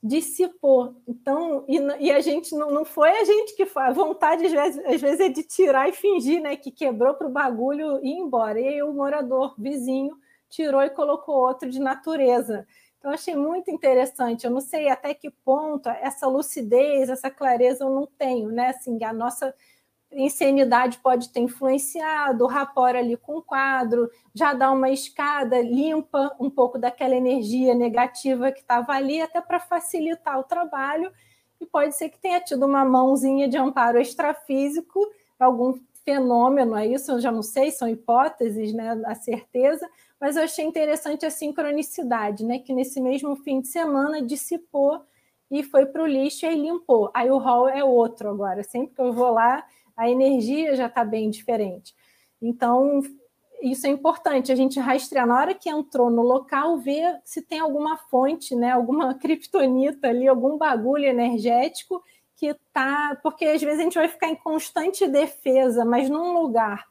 dissipou. 0.01 0.95
Então, 1.07 1.65
e, 1.67 1.77
e, 2.07 2.11
a 2.11 2.19
gente 2.19 2.55
não, 2.55 2.71
não 2.71 2.85
foi 2.85 3.09
a 3.09 3.23
gente 3.23 3.55
que 3.55 3.65
foi, 3.65 3.83
a 3.83 3.91
vontade 3.91 4.45
às 4.45 4.51
vezes, 4.51 4.85
às 4.85 5.01
vezes 5.01 5.19
é 5.19 5.29
de 5.29 5.43
tirar 5.43 5.89
e 5.89 5.93
fingir, 5.93 6.41
né, 6.41 6.55
que 6.55 6.71
quebrou 6.71 7.13
para 7.15 7.27
o 7.27 7.31
bagulho 7.31 7.99
e 8.03 8.09
ir 8.09 8.17
embora. 8.17 8.59
E 8.59 8.67
aí 8.67 8.83
o 8.83 8.93
morador 8.93 9.55
vizinho 9.57 10.15
tirou 10.49 10.81
e 10.81 10.89
colocou 10.89 11.35
outro 11.35 11.69
de 11.69 11.79
natureza. 11.79 12.65
Então, 12.99 13.11
achei 13.11 13.35
muito 13.35 13.69
interessante. 13.71 14.45
Eu 14.45 14.51
não 14.51 14.61
sei 14.61 14.89
até 14.89 15.13
que 15.13 15.29
ponto 15.29 15.89
essa 15.89 16.27
lucidez, 16.27 17.09
essa 17.09 17.29
clareza 17.29 17.83
eu 17.83 17.89
não 17.89 18.07
tenho, 18.17 18.49
né? 18.49 18.69
Assim, 18.69 19.03
a 19.03 19.13
nossa 19.13 19.53
insanidade 20.11 20.99
pode 20.99 21.29
ter 21.29 21.41
influenciado, 21.41 22.43
o 22.43 22.47
rapor 22.47 22.95
ali 22.95 23.17
com 23.17 23.37
o 23.37 23.41
quadro, 23.41 24.09
já 24.33 24.53
dá 24.53 24.71
uma 24.71 24.89
escada, 24.89 25.61
limpa 25.61 26.35
um 26.39 26.49
pouco 26.49 26.77
daquela 26.77 27.15
energia 27.15 27.75
negativa 27.75 28.51
que 28.51 28.59
estava 28.59 28.93
ali, 28.93 29.21
até 29.21 29.41
para 29.41 29.59
facilitar 29.59 30.39
o 30.39 30.43
trabalho, 30.43 31.11
e 31.59 31.65
pode 31.65 31.95
ser 31.95 32.09
que 32.09 32.19
tenha 32.19 32.39
tido 32.39 32.65
uma 32.65 32.85
mãozinha 32.85 33.47
de 33.47 33.57
amparo 33.57 33.99
extrafísico, 33.99 34.99
algum 35.39 35.79
fenômeno, 36.05 36.75
é 36.77 36.87
isso? 36.87 37.11
Eu 37.11 37.19
já 37.19 37.31
não 37.31 37.43
sei, 37.43 37.69
são 37.69 37.89
hipóteses, 37.89 38.73
né, 38.73 39.01
a 39.05 39.13
certeza, 39.13 39.87
mas 40.19 40.37
eu 40.37 40.43
achei 40.43 40.63
interessante 40.63 41.25
a 41.25 41.29
sincronicidade, 41.29 42.45
né, 42.45 42.59
que 42.59 42.73
nesse 42.73 43.01
mesmo 43.01 43.35
fim 43.35 43.59
de 43.59 43.67
semana 43.67 44.21
dissipou 44.21 45.01
e 45.51 45.63
foi 45.63 45.85
para 45.85 46.03
o 46.03 46.07
lixo 46.07 46.45
e 46.45 46.55
limpou. 46.55 47.11
Aí 47.13 47.29
o 47.29 47.37
hall 47.37 47.67
é 47.67 47.83
outro 47.83 48.29
agora, 48.29 48.63
sempre 48.63 48.95
que 48.95 49.01
eu 49.01 49.11
vou 49.11 49.31
lá, 49.31 49.65
a 49.97 50.09
energia 50.09 50.75
já 50.75 50.85
está 50.85 51.03
bem 51.03 51.29
diferente. 51.29 51.95
Então, 52.41 53.01
isso 53.61 53.87
é 53.87 53.89
importante, 53.89 54.51
a 54.51 54.55
gente 54.55 54.79
rastrear 54.79 55.25
na 55.25 55.39
hora 55.39 55.55
que 55.55 55.69
entrou 55.69 56.11
no 56.11 56.21
local, 56.21 56.77
ver 56.77 57.19
se 57.25 57.41
tem 57.41 57.59
alguma 57.59 57.97
fonte, 57.97 58.55
né, 58.55 58.71
alguma 58.71 59.15
criptonita 59.19 60.07
ali, 60.07 60.27
algum 60.27 60.57
bagulho 60.57 61.05
energético 61.05 62.03
que 62.35 62.53
tá, 62.71 63.17
porque 63.23 63.45
às 63.45 63.61
vezes 63.61 63.79
a 63.79 63.83
gente 63.83 63.97
vai 63.97 64.07
ficar 64.07 64.29
em 64.29 64.35
constante 64.35 65.07
defesa, 65.07 65.83
mas 65.83 66.07
num 66.07 66.33
lugar 66.39 66.85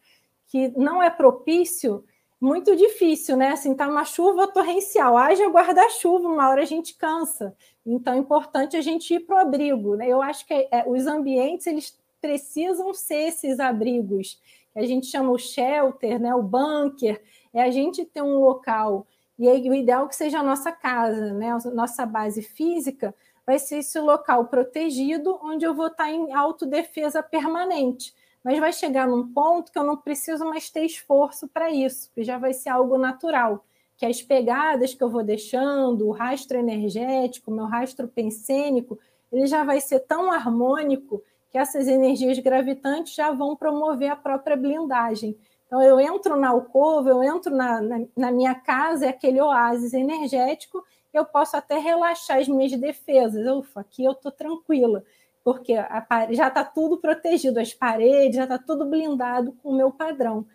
que 0.48 0.68
não 0.76 1.00
é 1.00 1.08
propício, 1.08 2.04
muito 2.40 2.76
difícil, 2.76 3.36
né? 3.36 3.48
Assim, 3.48 3.74
tá 3.74 3.88
uma 3.88 4.04
chuva 4.04 4.46
torrencial, 4.48 5.16
haja 5.16 5.46
guarda-chuva, 5.48 6.28
uma 6.28 6.48
hora 6.48 6.62
a 6.62 6.66
gente 6.66 6.94
cansa. 6.96 7.56
Então 7.84 8.14
é 8.14 8.18
importante 8.18 8.76
a 8.76 8.80
gente 8.80 9.14
ir 9.14 9.20
para 9.20 9.36
o 9.36 9.38
abrigo, 9.38 9.96
né? 9.96 10.08
Eu 10.08 10.20
acho 10.20 10.44
que 10.46 10.52
é, 10.52 10.84
os 10.86 11.06
ambientes 11.06 11.66
eles 11.66 11.96
precisam 12.26 12.92
ser 12.92 13.28
esses 13.28 13.60
abrigos, 13.60 14.40
que 14.72 14.78
a 14.80 14.86
gente 14.86 15.06
chama 15.06 15.30
o 15.30 15.38
shelter, 15.38 16.20
né, 16.20 16.34
o 16.34 16.42
bunker, 16.42 17.22
é 17.54 17.62
a 17.62 17.70
gente 17.70 18.04
ter 18.04 18.22
um 18.22 18.40
local, 18.40 19.06
e 19.38 19.48
aí, 19.48 19.68
o 19.68 19.74
ideal 19.74 20.06
é 20.06 20.08
que 20.08 20.16
seja 20.16 20.40
a 20.40 20.42
nossa 20.42 20.72
casa, 20.72 21.34
né, 21.34 21.50
a 21.52 21.70
nossa 21.70 22.04
base 22.06 22.42
física, 22.42 23.14
vai 23.46 23.58
ser 23.58 23.78
esse 23.78 23.98
local 24.00 24.46
protegido, 24.46 25.38
onde 25.42 25.64
eu 25.64 25.74
vou 25.74 25.86
estar 25.86 26.10
em 26.10 26.32
autodefesa 26.32 27.22
permanente. 27.22 28.14
Mas 28.42 28.58
vai 28.58 28.72
chegar 28.72 29.06
num 29.06 29.32
ponto 29.32 29.70
que 29.70 29.78
eu 29.78 29.84
não 29.84 29.96
preciso 29.96 30.44
mais 30.44 30.70
ter 30.70 30.84
esforço 30.84 31.46
para 31.46 31.70
isso, 31.70 32.10
que 32.14 32.24
já 32.24 32.38
vai 32.38 32.52
ser 32.54 32.70
algo 32.70 32.96
natural. 32.96 33.64
Que 33.96 34.06
as 34.06 34.22
pegadas 34.22 34.94
que 34.94 35.04
eu 35.04 35.10
vou 35.10 35.22
deixando, 35.22 36.08
o 36.08 36.12
rastro 36.12 36.58
energético, 36.58 37.50
meu 37.50 37.66
rastro 37.66 38.08
pensênico, 38.08 38.98
ele 39.30 39.46
já 39.46 39.64
vai 39.64 39.80
ser 39.80 40.00
tão 40.00 40.32
harmônico 40.32 41.22
que 41.50 41.58
essas 41.58 41.88
energias 41.88 42.38
gravitantes 42.38 43.14
já 43.14 43.30
vão 43.30 43.56
promover 43.56 44.10
a 44.10 44.16
própria 44.16 44.56
blindagem. 44.56 45.36
Então, 45.66 45.82
eu 45.82 45.98
entro 45.98 46.36
na 46.36 46.50
alcova, 46.50 47.10
eu 47.10 47.22
entro 47.22 47.54
na, 47.54 47.80
na, 47.80 48.04
na 48.16 48.30
minha 48.30 48.54
casa, 48.54 49.06
é 49.06 49.08
aquele 49.08 49.40
oásis 49.40 49.92
energético, 49.92 50.84
eu 51.12 51.24
posso 51.24 51.56
até 51.56 51.78
relaxar 51.78 52.38
as 52.38 52.48
minhas 52.48 52.72
defesas. 52.72 53.46
Ufa, 53.46 53.80
aqui 53.80 54.04
eu 54.04 54.12
estou 54.12 54.30
tranquila, 54.30 55.02
porque 55.42 55.74
a, 55.74 56.06
já 56.30 56.48
está 56.48 56.64
tudo 56.64 56.98
protegido, 56.98 57.58
as 57.58 57.72
paredes, 57.72 58.36
já 58.36 58.44
está 58.44 58.58
tudo 58.58 58.84
blindado 58.84 59.52
com 59.62 59.70
o 59.70 59.76
meu 59.76 59.90
padrão. 59.90 60.46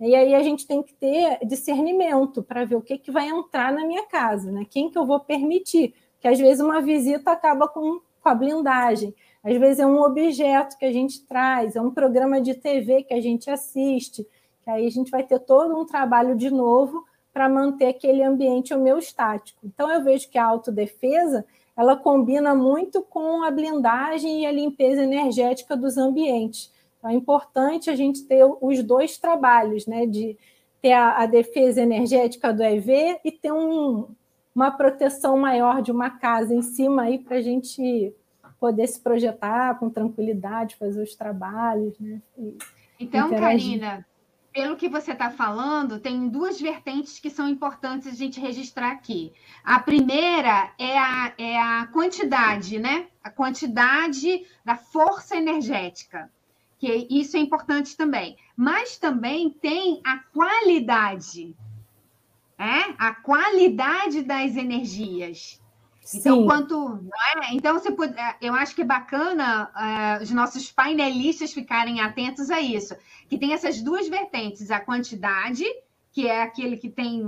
E 0.00 0.14
aí 0.14 0.34
a 0.34 0.42
gente 0.42 0.66
tem 0.66 0.82
que 0.82 0.94
ter 0.94 1.38
discernimento 1.44 2.42
para 2.42 2.64
ver 2.64 2.76
o 2.76 2.82
que, 2.82 2.98
que 2.98 3.10
vai 3.10 3.28
entrar 3.28 3.72
na 3.72 3.84
minha 3.84 4.06
casa, 4.06 4.52
né? 4.52 4.64
Quem 4.68 4.90
que 4.90 4.96
eu 4.96 5.04
vou 5.04 5.18
permitir? 5.18 5.94
Porque 6.12 6.28
às 6.28 6.38
vezes 6.38 6.60
uma 6.60 6.80
visita 6.80 7.32
acaba 7.32 7.66
com, 7.66 8.00
com 8.28 8.32
a 8.32 8.34
blindagem. 8.34 9.14
Às 9.42 9.56
vezes 9.56 9.78
é 9.78 9.86
um 9.86 10.02
objeto 10.02 10.76
que 10.76 10.84
a 10.84 10.92
gente 10.92 11.24
traz, 11.24 11.76
é 11.76 11.80
um 11.80 11.90
programa 11.90 12.40
de 12.40 12.54
TV 12.54 13.02
que 13.02 13.14
a 13.14 13.20
gente 13.20 13.50
assiste, 13.50 14.26
que 14.62 14.70
aí 14.70 14.86
a 14.86 14.90
gente 14.90 15.10
vai 15.10 15.22
ter 15.22 15.38
todo 15.38 15.74
um 15.74 15.86
trabalho 15.86 16.36
de 16.36 16.50
novo 16.50 17.04
para 17.32 17.48
manter 17.48 17.86
aquele 17.86 18.22
ambiente 18.22 18.74
homeostático. 18.74 19.60
Então 19.64 19.90
eu 19.90 20.04
vejo 20.04 20.28
que 20.28 20.36
a 20.36 20.44
autodefesa 20.44 21.44
ela 21.76 21.96
combina 21.96 22.54
muito 22.54 23.00
com 23.02 23.42
a 23.44 23.50
blindagem 23.50 24.42
e 24.42 24.46
a 24.46 24.52
limpeza 24.52 25.02
energética 25.02 25.76
dos 25.76 25.96
ambientes. 25.96 26.72
Então 26.98 27.10
é 27.10 27.14
importante 27.14 27.88
a 27.88 27.94
gente 27.94 28.24
ter 28.24 28.44
os 28.60 28.82
dois 28.82 29.16
trabalhos, 29.16 29.86
né? 29.86 30.04
De 30.04 30.36
ter 30.82 30.92
a, 30.92 31.18
a 31.18 31.26
defesa 31.26 31.80
energética 31.80 32.52
do 32.52 32.62
EV 32.62 33.20
e 33.24 33.30
ter 33.30 33.52
um, 33.52 34.08
uma 34.54 34.72
proteção 34.72 35.38
maior 35.38 35.80
de 35.80 35.92
uma 35.92 36.10
casa 36.10 36.52
em 36.52 36.62
cima 36.62 37.02
aí 37.02 37.18
para 37.18 37.36
a 37.36 37.40
gente 37.40 38.12
poder 38.58 38.86
se 38.86 39.00
projetar 39.00 39.78
com 39.78 39.88
tranquilidade, 39.88 40.76
fazer 40.76 41.02
os 41.02 41.14
trabalhos, 41.14 41.98
né? 41.98 42.20
então, 42.98 43.28
interagir. 43.28 43.80
Karina, 43.80 44.06
pelo 44.52 44.76
que 44.76 44.88
você 44.88 45.12
está 45.12 45.30
falando, 45.30 46.00
tem 46.00 46.28
duas 46.28 46.60
vertentes 46.60 47.20
que 47.20 47.30
são 47.30 47.48
importantes 47.48 48.08
a 48.08 48.16
gente 48.16 48.40
registrar 48.40 48.90
aqui. 48.90 49.32
A 49.62 49.78
primeira 49.78 50.72
é 50.78 50.98
a, 50.98 51.32
é 51.38 51.56
a 51.60 51.86
quantidade, 51.86 52.78
né? 52.78 53.06
A 53.22 53.30
quantidade 53.30 54.44
da 54.64 54.74
força 54.74 55.36
energética, 55.36 56.28
que 56.78 57.06
isso 57.08 57.36
é 57.36 57.40
importante 57.40 57.96
também. 57.96 58.36
Mas 58.56 58.98
também 58.98 59.50
tem 59.50 60.00
a 60.04 60.18
qualidade, 60.18 61.54
é? 62.58 62.94
A 62.98 63.14
qualidade 63.14 64.22
das 64.22 64.56
energias. 64.56 65.62
Então, 66.14 66.40
Sim. 66.40 66.46
quanto. 66.46 67.00
É? 67.36 67.54
Então, 67.54 67.74
você 67.74 67.92
pode, 67.92 68.18
é, 68.18 68.36
eu 68.40 68.54
acho 68.54 68.74
que 68.74 68.82
é 68.82 68.84
bacana 68.84 69.70
uh, 69.74 70.22
os 70.22 70.30
nossos 70.30 70.70
painelistas 70.72 71.52
ficarem 71.52 72.00
atentos 72.00 72.50
a 72.50 72.60
isso, 72.60 72.96
que 73.28 73.38
tem 73.38 73.52
essas 73.52 73.82
duas 73.82 74.08
vertentes, 74.08 74.70
a 74.70 74.80
quantidade, 74.80 75.64
que 76.12 76.26
é 76.26 76.42
aquele 76.42 76.76
que 76.76 76.88
tem 76.88 77.24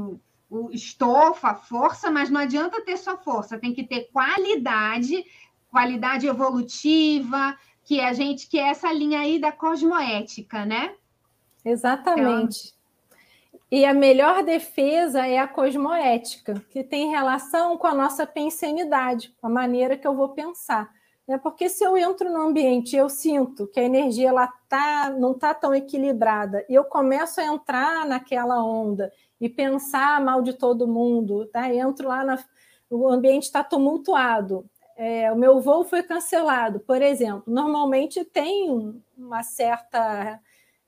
o 0.50 0.70
estofa, 0.72 1.48
a 1.48 1.54
força, 1.54 2.10
mas 2.10 2.28
não 2.28 2.40
adianta 2.40 2.84
ter 2.84 2.96
só 2.96 3.16
força, 3.16 3.58
tem 3.58 3.72
que 3.72 3.84
ter 3.84 4.10
qualidade, 4.12 5.24
qualidade 5.70 6.26
evolutiva, 6.26 7.56
que 7.84 8.00
a 8.00 8.12
gente, 8.12 8.48
que 8.48 8.58
é 8.58 8.68
essa 8.68 8.92
linha 8.92 9.20
aí 9.20 9.38
da 9.38 9.52
cosmoética, 9.52 10.64
né? 10.64 10.94
Exatamente. 11.64 12.68
Então, 12.68 12.79
e 13.70 13.84
a 13.84 13.94
melhor 13.94 14.42
defesa 14.42 15.26
é 15.26 15.38
a 15.38 15.46
cosmoética, 15.46 16.54
que 16.70 16.82
tem 16.82 17.10
relação 17.10 17.78
com 17.78 17.86
a 17.86 17.94
nossa 17.94 18.26
pensenidade, 18.26 19.32
a 19.40 19.48
maneira 19.48 19.96
que 19.96 20.06
eu 20.06 20.16
vou 20.16 20.30
pensar. 20.30 20.90
Né? 21.26 21.38
Porque 21.38 21.68
se 21.68 21.84
eu 21.84 21.96
entro 21.96 22.28
no 22.32 22.40
ambiente 22.40 22.96
eu 22.96 23.08
sinto 23.08 23.68
que 23.68 23.78
a 23.78 23.84
energia 23.84 24.30
ela 24.30 24.48
tá, 24.68 25.10
não 25.10 25.32
está 25.32 25.54
tão 25.54 25.72
equilibrada, 25.72 26.64
e 26.68 26.74
eu 26.74 26.84
começo 26.84 27.40
a 27.40 27.44
entrar 27.44 28.04
naquela 28.04 28.62
onda 28.64 29.12
e 29.40 29.48
pensar 29.48 30.20
mal 30.20 30.42
de 30.42 30.54
todo 30.54 30.88
mundo, 30.88 31.46
tá? 31.46 31.72
entro 31.72 32.08
lá, 32.08 32.24
na, 32.24 32.42
o 32.90 33.08
ambiente 33.08 33.44
está 33.44 33.62
tumultuado, 33.62 34.68
é, 34.96 35.32
o 35.32 35.36
meu 35.36 35.60
voo 35.60 35.84
foi 35.84 36.02
cancelado, 36.02 36.80
por 36.80 37.00
exemplo. 37.00 37.44
Normalmente 37.46 38.22
tem 38.22 39.00
uma 39.16 39.42
certa 39.42 40.38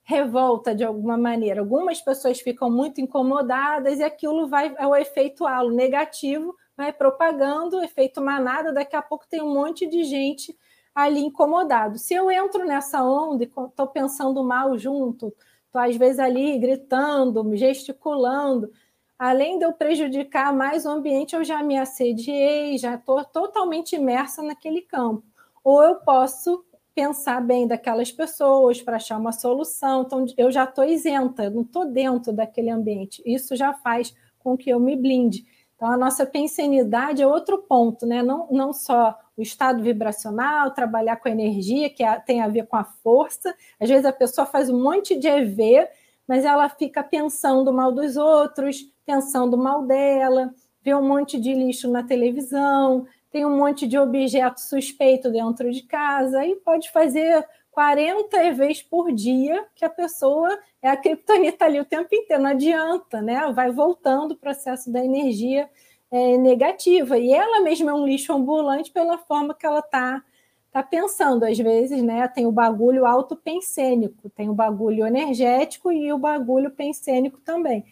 revolta 0.02 0.74
de 0.74 0.84
alguma 0.84 1.16
maneira. 1.16 1.60
Algumas 1.60 2.00
pessoas 2.00 2.40
ficam 2.40 2.70
muito 2.70 3.00
incomodadas 3.00 3.98
e 3.98 4.02
aquilo 4.02 4.48
vai 4.48 4.74
é 4.76 4.86
o 4.86 4.96
efeito 4.96 5.46
halo 5.46 5.70
negativo, 5.70 6.54
vai 6.76 6.92
propagando, 6.92 7.82
efeito 7.82 8.20
manada, 8.20 8.72
daqui 8.72 8.96
a 8.96 9.02
pouco 9.02 9.26
tem 9.28 9.40
um 9.40 9.54
monte 9.54 9.86
de 9.86 10.04
gente 10.04 10.56
ali 10.94 11.20
incomodado. 11.20 11.98
Se 11.98 12.14
eu 12.14 12.30
entro 12.30 12.64
nessa 12.64 13.02
onda 13.02 13.44
e 13.44 13.46
estou 13.46 13.86
pensando 13.86 14.42
mal 14.42 14.76
junto, 14.76 15.34
estou 15.66 15.80
às 15.80 15.96
vezes 15.96 16.18
ali 16.18 16.58
gritando, 16.58 17.56
gesticulando, 17.56 18.70
além 19.18 19.58
de 19.58 19.64
eu 19.64 19.72
prejudicar 19.72 20.52
mais 20.52 20.84
o 20.84 20.90
ambiente, 20.90 21.34
eu 21.34 21.44
já 21.44 21.62
me 21.62 21.78
assediei, 21.78 22.76
já 22.76 22.96
estou 22.96 23.24
totalmente 23.24 23.94
imersa 23.96 24.42
naquele 24.42 24.82
campo. 24.82 25.22
Ou 25.64 25.82
eu 25.82 25.96
posso 25.96 26.64
pensar 26.94 27.40
bem 27.40 27.66
daquelas 27.66 28.12
pessoas 28.12 28.82
para 28.82 28.96
achar 28.96 29.18
uma 29.18 29.32
solução. 29.32 30.02
Então, 30.02 30.24
eu 30.36 30.50
já 30.50 30.64
estou 30.64 30.84
isenta, 30.84 31.48
não 31.50 31.62
estou 31.62 31.86
dentro 31.86 32.32
daquele 32.32 32.70
ambiente. 32.70 33.22
Isso 33.24 33.56
já 33.56 33.72
faz 33.72 34.14
com 34.38 34.56
que 34.56 34.70
eu 34.70 34.80
me 34.80 34.96
blinde. 34.96 35.44
Então, 35.74 35.90
a 35.90 35.96
nossa 35.96 36.24
pensenidade 36.24 37.22
é 37.22 37.26
outro 37.26 37.58
ponto, 37.58 38.06
né? 38.06 38.22
Não, 38.22 38.46
não 38.50 38.72
só 38.72 39.18
o 39.36 39.42
estado 39.42 39.82
vibracional, 39.82 40.72
trabalhar 40.72 41.16
com 41.16 41.28
a 41.28 41.32
energia, 41.32 41.90
que 41.90 42.04
tem 42.24 42.40
a 42.40 42.48
ver 42.48 42.66
com 42.66 42.76
a 42.76 42.84
força. 42.84 43.54
Às 43.80 43.88
vezes 43.88 44.04
a 44.04 44.12
pessoa 44.12 44.46
faz 44.46 44.70
um 44.70 44.80
monte 44.80 45.18
de 45.18 45.26
EV, 45.26 45.88
mas 46.26 46.44
ela 46.44 46.68
fica 46.68 47.02
pensando 47.02 47.72
mal 47.72 47.90
dos 47.90 48.16
outros, 48.16 48.84
pensando 49.04 49.56
mal 49.58 49.84
dela, 49.84 50.54
vê 50.82 50.94
um 50.94 51.06
monte 51.06 51.40
de 51.40 51.52
lixo 51.52 51.90
na 51.90 52.02
televisão, 52.02 53.06
tem 53.32 53.46
um 53.46 53.56
monte 53.56 53.86
de 53.86 53.98
objeto 53.98 54.60
suspeito 54.60 55.30
dentro 55.30 55.70
de 55.70 55.82
casa 55.82 56.44
e 56.44 56.54
pode 56.56 56.90
fazer 56.90 57.44
40 57.70 58.36
EVs 58.36 58.82
por 58.82 59.10
dia 59.10 59.66
que 59.74 59.84
a 59.84 59.90
pessoa 59.90 60.58
é 60.82 60.90
a 60.90 60.96
criptonita 60.96 61.64
ali 61.64 61.80
o 61.80 61.84
tempo 61.84 62.14
inteiro, 62.14 62.42
não 62.42 62.50
adianta, 62.50 63.22
né? 63.22 63.50
Vai 63.52 63.72
voltando 63.72 64.32
o 64.32 64.36
processo 64.36 64.92
da 64.92 65.02
energia 65.02 65.68
é, 66.10 66.36
negativa. 66.36 67.18
E 67.18 67.32
ela 67.32 67.60
mesma 67.62 67.90
é 67.90 67.94
um 67.94 68.04
lixo 68.04 68.32
ambulante 68.32 68.92
pela 68.92 69.16
forma 69.16 69.54
que 69.54 69.64
ela 69.64 69.80
está 69.80 70.22
está 70.72 70.82
pensando, 70.82 71.44
às 71.44 71.58
vezes, 71.58 72.02
né? 72.02 72.26
Tem 72.28 72.46
o 72.46 72.52
bagulho 72.52 73.04
autopensênico, 73.04 74.30
tem 74.30 74.48
o 74.48 74.54
bagulho 74.54 75.06
energético 75.06 75.92
e 75.92 76.10
o 76.10 76.18
bagulho 76.18 76.70
pensênico 76.70 77.38
também. 77.40 77.84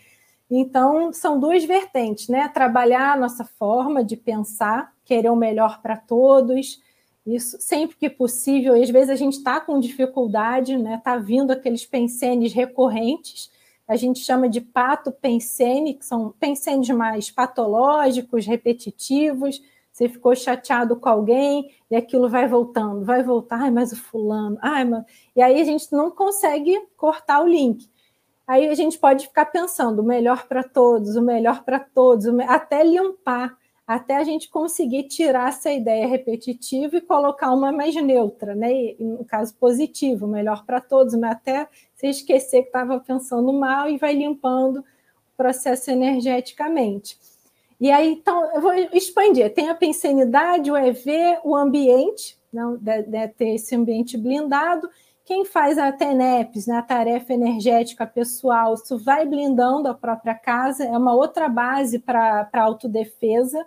Então, 0.50 1.12
são 1.12 1.38
duas 1.38 1.62
vertentes, 1.62 2.28
né? 2.28 2.48
Trabalhar 2.48 3.12
a 3.12 3.16
nossa 3.16 3.44
forma 3.44 4.02
de 4.02 4.16
pensar, 4.16 4.92
querer 5.10 5.28
o 5.28 5.34
melhor 5.34 5.82
para 5.82 5.96
todos, 5.96 6.80
isso 7.26 7.56
sempre 7.60 7.96
que 7.96 8.08
possível, 8.08 8.76
e 8.76 8.82
às 8.84 8.90
vezes 8.90 9.10
a 9.10 9.16
gente 9.16 9.38
está 9.38 9.60
com 9.60 9.80
dificuldade, 9.80 10.76
né? 10.76 10.94
Está 10.94 11.16
vindo 11.16 11.50
aqueles 11.50 11.84
pensenes 11.84 12.52
recorrentes, 12.52 13.50
a 13.88 13.96
gente 13.96 14.20
chama 14.20 14.48
de 14.48 14.60
pato 14.60 15.10
pensene, 15.10 15.94
que 15.94 16.06
são 16.06 16.32
pensenes 16.38 16.88
mais 16.90 17.28
patológicos, 17.28 18.46
repetitivos, 18.46 19.60
você 19.90 20.08
ficou 20.08 20.36
chateado 20.36 20.94
com 20.94 21.08
alguém 21.08 21.72
e 21.90 21.96
aquilo 21.96 22.28
vai 22.28 22.46
voltando, 22.46 23.04
vai 23.04 23.24
voltar, 23.24 23.62
ai, 23.62 23.70
mas 23.72 23.90
o 23.90 23.96
fulano, 23.96 24.56
ai, 24.62 24.84
mas... 24.84 25.04
e 25.34 25.42
aí 25.42 25.60
a 25.60 25.64
gente 25.64 25.90
não 25.90 26.08
consegue 26.12 26.80
cortar 26.96 27.42
o 27.42 27.48
link. 27.48 27.90
Aí 28.46 28.68
a 28.68 28.74
gente 28.74 28.96
pode 28.96 29.26
ficar 29.26 29.46
pensando 29.46 30.02
o 30.02 30.04
melhor 30.04 30.46
para 30.46 30.62
todos, 30.62 31.16
o 31.16 31.22
melhor 31.22 31.64
para 31.64 31.80
todos, 31.80 32.26
até 32.46 32.84
limpar, 32.84 33.56
até 33.94 34.18
a 34.18 34.22
gente 34.22 34.48
conseguir 34.48 35.08
tirar 35.08 35.48
essa 35.48 35.68
ideia 35.68 36.06
repetitiva 36.06 36.96
e 36.96 37.00
colocar 37.00 37.52
uma 37.52 37.72
mais 37.72 37.92
neutra, 37.96 38.54
né? 38.54 38.72
E, 38.72 38.96
no 39.00 39.24
caso 39.24 39.52
positivo, 39.56 40.28
melhor 40.28 40.64
para 40.64 40.80
todos, 40.80 41.16
mas 41.16 41.32
até 41.32 41.66
você 41.92 42.06
esquecer 42.06 42.62
que 42.62 42.68
estava 42.68 43.00
pensando 43.00 43.52
mal 43.52 43.90
e 43.90 43.98
vai 43.98 44.14
limpando 44.14 44.76
o 44.78 44.84
processo 45.36 45.90
energeticamente. 45.90 47.18
E 47.80 47.90
aí, 47.90 48.12
então, 48.12 48.54
eu 48.54 48.60
vou 48.60 48.72
expandir. 48.92 49.52
Tem 49.52 49.68
a 49.68 49.74
pensenidade, 49.74 50.70
o 50.70 50.76
EV, 50.76 51.40
o 51.42 51.56
ambiente, 51.56 52.38
não, 52.52 52.76
deve, 52.76 53.10
deve 53.10 53.32
ter 53.32 53.54
esse 53.56 53.74
ambiente 53.74 54.16
blindado. 54.16 54.88
Quem 55.24 55.44
faz 55.44 55.78
a 55.78 55.90
TENEPS, 55.90 56.68
né, 56.68 56.76
a 56.76 56.82
tarefa 56.82 57.32
energética 57.32 58.06
pessoal, 58.06 58.74
isso 58.74 58.96
vai 58.98 59.26
blindando 59.26 59.88
a 59.88 59.94
própria 59.94 60.36
casa, 60.36 60.84
é 60.84 60.96
uma 60.96 61.12
outra 61.12 61.48
base 61.48 61.98
para 61.98 62.48
autodefesa, 62.52 63.66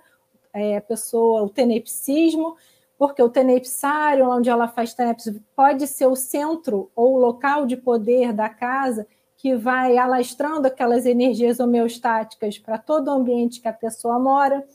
é, 0.54 0.80
pessoa, 0.80 1.44
o 1.44 1.50
tenepsismo, 1.50 2.56
porque 2.98 3.22
o 3.22 3.30
tenepsário, 3.30 4.30
onde 4.30 4.50
ela 4.50 4.68
faz 4.68 4.94
tenepes, 4.94 5.34
pode 5.56 5.88
ser 5.88 6.06
o 6.06 6.16
centro 6.16 6.92
ou 6.96 7.16
o 7.16 7.20
local 7.20 7.66
de 7.66 7.76
poder 7.76 8.32
da 8.32 8.48
casa 8.48 9.08
que 9.36 9.56
vai 9.56 9.98
alastrando 9.98 10.68
aquelas 10.68 11.06
energias 11.06 11.60
homeostáticas 11.60 12.58
para 12.58 12.78
todo 12.78 13.10
o 13.10 13.12
ambiente 13.12 13.60
que 13.60 13.68
a 13.68 13.74
pessoa 13.74 14.18
mora. 14.18 14.66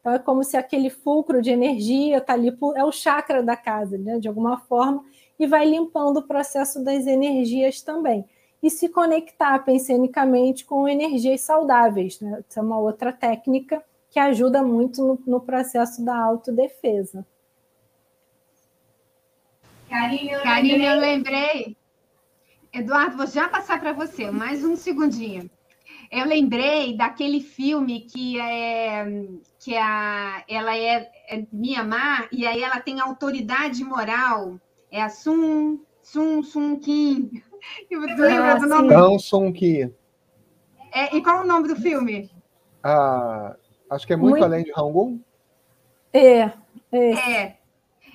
Então, 0.00 0.14
é 0.14 0.18
como 0.18 0.42
se 0.42 0.56
aquele 0.56 0.88
fulcro 0.88 1.42
de 1.42 1.50
energia 1.50 2.18
está 2.18 2.32
ali, 2.32 2.56
é 2.74 2.84
o 2.84 2.92
chakra 2.92 3.42
da 3.42 3.56
casa, 3.56 3.98
né, 3.98 4.18
de 4.18 4.28
alguma 4.28 4.58
forma, 4.60 5.04
e 5.38 5.46
vai 5.46 5.66
limpando 5.66 6.18
o 6.18 6.26
processo 6.26 6.82
das 6.82 7.06
energias 7.06 7.82
também. 7.82 8.24
E 8.62 8.70
se 8.70 8.88
conectar 8.88 9.58
pensenicamente 9.58 10.64
com 10.64 10.88
energias 10.88 11.42
saudáveis. 11.42 12.18
Né? 12.20 12.42
Essa 12.48 12.60
é 12.60 12.62
uma 12.62 12.78
outra 12.78 13.12
técnica 13.12 13.84
que 14.14 14.20
ajuda 14.20 14.62
muito 14.62 15.04
no, 15.04 15.22
no 15.26 15.40
processo 15.40 16.04
da 16.04 16.16
autodefesa. 16.16 17.26
Karine, 19.90 20.30
eu, 20.30 20.40
Karine, 20.40 20.84
eu 20.84 21.00
lembrei 21.00 21.76
Eduardo, 22.72 23.16
vou 23.16 23.26
já 23.26 23.48
passar 23.48 23.80
para 23.80 23.92
você, 23.92 24.30
mais 24.30 24.64
um 24.64 24.76
segundinho. 24.76 25.50
Eu 26.12 26.26
lembrei 26.26 26.96
daquele 26.96 27.40
filme 27.40 28.02
que 28.02 28.38
é 28.38 29.04
que 29.58 29.76
a, 29.76 30.44
ela 30.48 30.76
é, 30.76 31.10
é 31.28 31.46
Mianmar 31.52 32.28
e 32.30 32.46
aí 32.46 32.62
ela 32.62 32.78
tem 32.78 33.00
autoridade 33.00 33.82
moral. 33.82 34.60
É 34.92 35.02
a 35.02 35.08
Sun 35.08 35.80
Sun 36.02 36.40
Sun 36.44 36.76
Kim. 36.78 37.42
lembra 37.90 38.52
ah, 38.52 38.58
do 38.58 38.66
nome? 38.68 38.88
Não, 38.90 39.18
Sun 39.18 39.52
Kim. 39.52 39.92
É, 40.92 41.16
e 41.16 41.20
qual 41.20 41.38
é 41.38 41.40
o 41.40 41.46
nome 41.48 41.66
do 41.66 41.74
filme? 41.74 42.30
Ah, 42.80 43.56
acho 43.94 44.06
que 44.06 44.12
é 44.12 44.16
muito, 44.16 44.32
muito... 44.32 44.44
além 44.44 44.64
de 44.64 44.72
Rangoon. 44.72 45.18
É, 46.12 46.52
é. 46.92 47.32
É. 47.42 47.58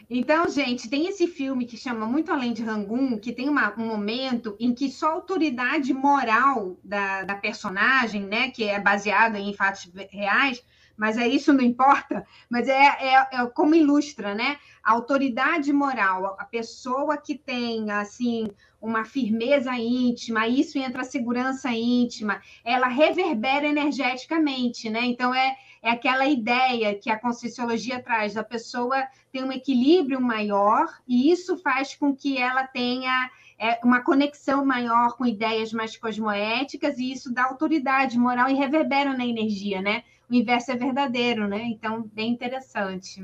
Então, 0.09 0.49
gente, 0.49 0.89
tem 0.89 1.07
esse 1.07 1.27
filme 1.27 1.65
que 1.65 1.77
chama 1.77 2.07
Muito 2.07 2.31
Além 2.31 2.51
de 2.51 2.63
Rangoon, 2.63 3.19
que 3.19 3.31
tem 3.31 3.47
uma, 3.47 3.71
um 3.77 3.85
momento 3.85 4.55
em 4.59 4.73
que 4.73 4.89
só 4.89 5.09
a 5.09 5.13
autoridade 5.13 5.93
moral 5.93 6.77
da, 6.83 7.23
da 7.23 7.35
personagem, 7.35 8.25
né, 8.25 8.49
que 8.49 8.63
é 8.63 8.79
baseada 8.79 9.37
em 9.37 9.53
fatos 9.53 9.91
reais, 10.09 10.63
mas 10.99 11.17
é 11.17 11.25
isso 11.25 11.53
não 11.53 11.63
importa, 11.63 12.25
mas 12.49 12.67
é, 12.67 12.73
é, 12.73 13.13
é, 13.31 13.45
como 13.53 13.73
ilustra, 13.73 14.35
né? 14.35 14.57
A 14.83 14.91
autoridade 14.91 15.71
moral, 15.71 16.35
a 16.37 16.43
pessoa 16.43 17.15
que 17.15 17.37
tem 17.37 17.89
assim 17.89 18.49
uma 18.81 19.05
firmeza 19.05 19.71
íntima, 19.75 20.45
isso 20.47 20.77
entra 20.77 21.01
a 21.01 21.05
segurança 21.05 21.69
íntima, 21.71 22.41
ela 22.65 22.87
reverbera 22.87 23.65
energeticamente, 23.65 24.89
né? 24.89 25.05
Então 25.05 25.33
é 25.33 25.55
é 25.81 25.91
aquela 25.91 26.25
ideia 26.25 26.95
que 26.95 27.09
a 27.09 27.17
Conscienciologia 27.17 28.01
traz, 28.01 28.33
da 28.33 28.43
pessoa 28.43 29.07
ter 29.31 29.43
um 29.43 29.51
equilíbrio 29.51 30.19
maior, 30.19 30.87
e 31.07 31.31
isso 31.31 31.57
faz 31.57 31.95
com 31.95 32.15
que 32.15 32.37
ela 32.37 32.67
tenha 32.67 33.29
é, 33.57 33.79
uma 33.83 34.01
conexão 34.01 34.65
maior 34.65 35.15
com 35.15 35.25
ideias 35.25 35.71
mais 35.71 35.95
cosmoéticas, 35.95 36.97
e 36.97 37.11
isso 37.11 37.33
dá 37.33 37.45
autoridade 37.45 38.17
moral 38.17 38.49
e 38.49 38.55
reverbera 38.55 39.15
na 39.15 39.25
energia, 39.25 39.81
né? 39.81 40.03
O 40.29 40.33
inverso 40.33 40.71
é 40.71 40.75
verdadeiro, 40.75 41.47
né? 41.47 41.63
Então, 41.63 42.03
bem 42.13 42.31
interessante. 42.31 43.23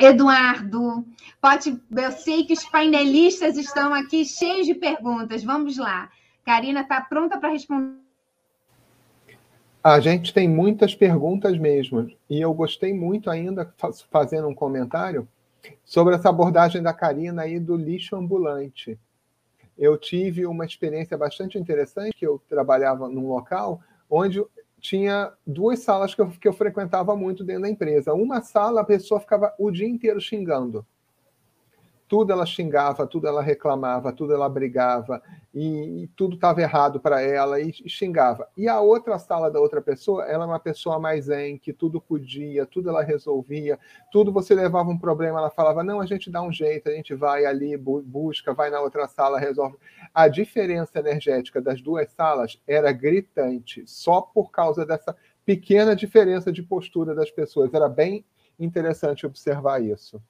Eduardo, 0.00 1.04
pode, 1.40 1.80
eu 1.90 2.12
sei 2.12 2.44
que 2.44 2.52
os 2.52 2.64
painelistas 2.64 3.56
estão 3.56 3.92
aqui 3.92 4.24
cheios 4.24 4.66
de 4.66 4.74
perguntas. 4.74 5.42
Vamos 5.42 5.76
lá. 5.76 6.08
Karina 6.44 6.82
está 6.82 7.00
pronta 7.00 7.38
para 7.38 7.50
responder. 7.50 8.07
A 9.82 10.00
gente 10.00 10.34
tem 10.34 10.48
muitas 10.48 10.94
perguntas 10.94 11.56
mesmo, 11.56 12.10
e 12.28 12.40
eu 12.40 12.52
gostei 12.52 12.92
muito 12.92 13.30
ainda, 13.30 13.72
fazendo 14.10 14.48
um 14.48 14.54
comentário, 14.54 15.28
sobre 15.84 16.14
essa 16.14 16.28
abordagem 16.28 16.82
da 16.82 16.92
Karina 16.92 17.42
aí 17.42 17.60
do 17.60 17.76
lixo 17.76 18.16
ambulante. 18.16 18.98
Eu 19.78 19.96
tive 19.96 20.46
uma 20.46 20.64
experiência 20.64 21.16
bastante 21.16 21.56
interessante, 21.56 22.14
que 22.16 22.26
eu 22.26 22.42
trabalhava 22.48 23.08
num 23.08 23.28
local 23.28 23.80
onde 24.10 24.44
tinha 24.80 25.32
duas 25.46 25.80
salas 25.80 26.14
que 26.14 26.20
eu, 26.20 26.28
que 26.30 26.48
eu 26.48 26.52
frequentava 26.52 27.14
muito 27.16 27.44
dentro 27.44 27.62
da 27.62 27.70
empresa. 27.70 28.14
Uma 28.14 28.40
sala, 28.40 28.80
a 28.80 28.84
pessoa 28.84 29.20
ficava 29.20 29.54
o 29.58 29.70
dia 29.70 29.88
inteiro 29.88 30.20
xingando 30.20 30.84
tudo 32.08 32.32
ela 32.32 32.46
xingava, 32.46 33.06
tudo 33.06 33.28
ela 33.28 33.42
reclamava, 33.42 34.12
tudo 34.12 34.32
ela 34.32 34.48
brigava, 34.48 35.22
e, 35.54 36.04
e 36.04 36.06
tudo 36.16 36.36
estava 36.36 36.62
errado 36.62 36.98
para 36.98 37.20
ela, 37.20 37.60
e, 37.60 37.70
e, 37.84 37.88
xingava. 37.88 38.48
E 38.56 38.66
a 38.66 38.80
outra 38.80 39.18
sala 39.18 39.50
da 39.50 39.60
outra 39.60 39.82
pessoa, 39.82 40.24
ela 40.24 40.44
é 40.44 40.46
uma 40.46 40.58
pessoa 40.58 40.98
mais 40.98 41.26
zen, 41.26 41.58
que 41.58 41.72
tudo 41.72 42.00
podia, 42.00 42.64
tudo 42.64 42.88
ela 42.88 43.02
resolvia, 43.02 43.78
tudo 44.10 44.32
você 44.32 44.54
levava 44.54 44.88
um 44.88 44.98
problema, 44.98 45.38
ela 45.38 45.50
falava, 45.50 45.84
não, 45.84 46.00
a 46.00 46.06
gente 46.06 46.30
dá 46.30 46.42
um 46.42 46.50
jeito, 46.50 46.88
a 46.88 46.92
gente 46.92 47.14
vai 47.14 47.44
ali, 47.44 47.76
bu 47.76 48.00
busca, 48.00 48.54
vai 48.54 48.70
na 48.70 48.80
outra 48.80 49.06
sala, 49.06 49.38
resolve. 49.38 49.76
A 50.14 50.28
diferença 50.28 50.98
energética 50.98 51.60
das 51.60 51.82
duas 51.82 52.10
salas 52.10 52.58
era 52.66 52.90
gritante, 52.90 53.84
só 53.86 54.22
por 54.22 54.50
causa 54.50 54.86
dessa 54.86 55.14
pequena 55.44 55.94
diferença 55.94 56.50
de 56.50 56.62
postura 56.62 57.14
das 57.14 57.30
pessoas. 57.30 57.72
Era 57.74 57.88
bem 57.88 58.24
interessante 58.58 59.26
observar 59.26 59.82
isso. 59.82 60.20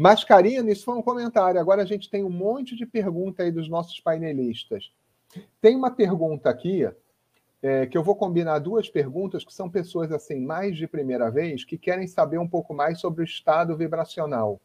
Mas, 0.00 0.24
Karina, 0.24 0.70
isso 0.70 0.86
foi 0.86 0.94
um 0.94 1.02
comentário. 1.02 1.60
Agora 1.60 1.82
a 1.82 1.84
gente 1.84 2.08
tem 2.08 2.24
um 2.24 2.30
monte 2.30 2.74
de 2.74 2.86
pergunta 2.86 3.42
aí 3.42 3.52
dos 3.52 3.68
nossos 3.68 4.00
painelistas. 4.00 4.90
Tem 5.60 5.76
uma 5.76 5.90
pergunta 5.90 6.48
aqui, 6.48 6.88
é, 7.62 7.84
que 7.84 7.98
eu 7.98 8.02
vou 8.02 8.16
combinar 8.16 8.60
duas 8.60 8.88
perguntas, 8.88 9.44
que 9.44 9.52
são 9.52 9.68
pessoas 9.68 10.10
assim, 10.10 10.40
mais 10.40 10.74
de 10.74 10.86
primeira 10.86 11.30
vez, 11.30 11.66
que 11.66 11.76
querem 11.76 12.06
saber 12.06 12.38
um 12.38 12.48
pouco 12.48 12.72
mais 12.72 12.98
sobre 12.98 13.22
o 13.22 13.24
estado 13.26 13.76
vibracional. 13.76 14.58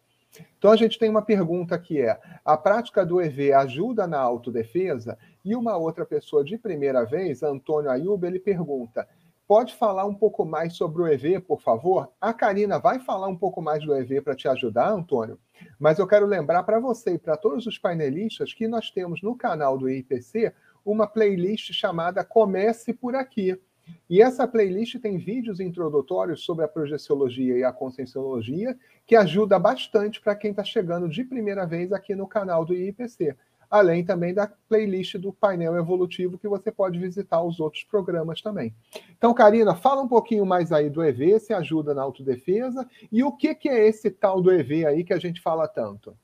Então 0.57 0.71
a 0.71 0.77
gente 0.77 0.97
tem 0.97 1.09
uma 1.09 1.21
pergunta 1.21 1.77
que 1.77 1.99
é: 1.99 2.17
a 2.45 2.55
prática 2.55 3.05
do 3.05 3.21
EV 3.21 3.51
ajuda 3.51 4.07
na 4.07 4.19
autodefesa? 4.19 5.17
E 5.43 5.53
uma 5.53 5.75
outra 5.75 6.05
pessoa 6.05 6.45
de 6.45 6.57
primeira 6.57 7.03
vez, 7.03 7.43
Antônio 7.43 7.91
Ayuba, 7.91 8.25
ele 8.25 8.39
pergunta: 8.39 9.05
Pode 9.47 9.75
falar 9.75 10.05
um 10.05 10.15
pouco 10.15 10.43
mais 10.43 10.75
sobre 10.75 11.03
o 11.03 11.07
EV, 11.07 11.39
por 11.39 11.61
favor? 11.61 12.11
A 12.19 12.33
Karina 12.33 12.79
vai 12.79 12.97
falar 12.97 13.27
um 13.27 13.37
pouco 13.37 13.61
mais 13.61 13.85
do 13.85 13.95
EV 13.95 14.21
para 14.21 14.35
te 14.35 14.47
ajudar, 14.47 14.89
Antônio, 14.89 15.37
mas 15.77 15.99
eu 15.99 16.07
quero 16.07 16.25
lembrar 16.25 16.63
para 16.63 16.79
você 16.79 17.13
e 17.13 17.19
para 17.19 17.37
todos 17.37 17.67
os 17.67 17.77
painelistas 17.77 18.55
que 18.55 18.67
nós 18.67 18.89
temos 18.89 19.21
no 19.21 19.37
canal 19.37 19.77
do 19.77 19.87
IPC 19.87 20.51
uma 20.83 21.05
playlist 21.05 21.71
chamada 21.73 22.23
Comece 22.23 22.91
por 22.91 23.13
Aqui. 23.15 23.55
E 24.09 24.19
essa 24.19 24.47
playlist 24.47 24.99
tem 24.99 25.19
vídeos 25.19 25.59
introdutórios 25.59 26.43
sobre 26.43 26.65
a 26.65 26.67
projeciologia 26.67 27.55
e 27.55 27.63
a 27.63 27.71
conscienciologia, 27.71 28.75
que 29.05 29.15
ajuda 29.15 29.59
bastante 29.59 30.19
para 30.19 30.35
quem 30.35 30.49
está 30.49 30.63
chegando 30.63 31.07
de 31.07 31.23
primeira 31.23 31.67
vez 31.67 31.93
aqui 31.93 32.15
no 32.15 32.27
canal 32.27 32.65
do 32.65 32.73
IPC. 32.73 33.35
Além 33.69 34.03
também 34.03 34.33
da 34.33 34.51
playlist 34.67 35.15
do 35.17 35.31
painel 35.31 35.77
evolutivo, 35.77 36.37
que 36.37 36.47
você 36.47 36.71
pode 36.71 36.99
visitar 36.99 37.41
os 37.43 37.59
outros 37.59 37.83
programas 37.83 38.41
também. 38.41 38.73
Então, 39.17 39.33
Karina, 39.33 39.75
fala 39.75 40.01
um 40.01 40.07
pouquinho 40.07 40.45
mais 40.45 40.71
aí 40.71 40.89
do 40.89 41.03
EV, 41.03 41.39
se 41.39 41.53
ajuda 41.53 41.93
na 41.93 42.01
autodefesa, 42.01 42.87
e 43.11 43.23
o 43.23 43.31
que, 43.31 43.53
que 43.55 43.69
é 43.69 43.87
esse 43.87 44.09
tal 44.09 44.41
do 44.41 44.51
EV 44.51 44.85
aí 44.85 45.03
que 45.03 45.13
a 45.13 45.19
gente 45.19 45.41
fala 45.41 45.67
tanto? 45.67 46.15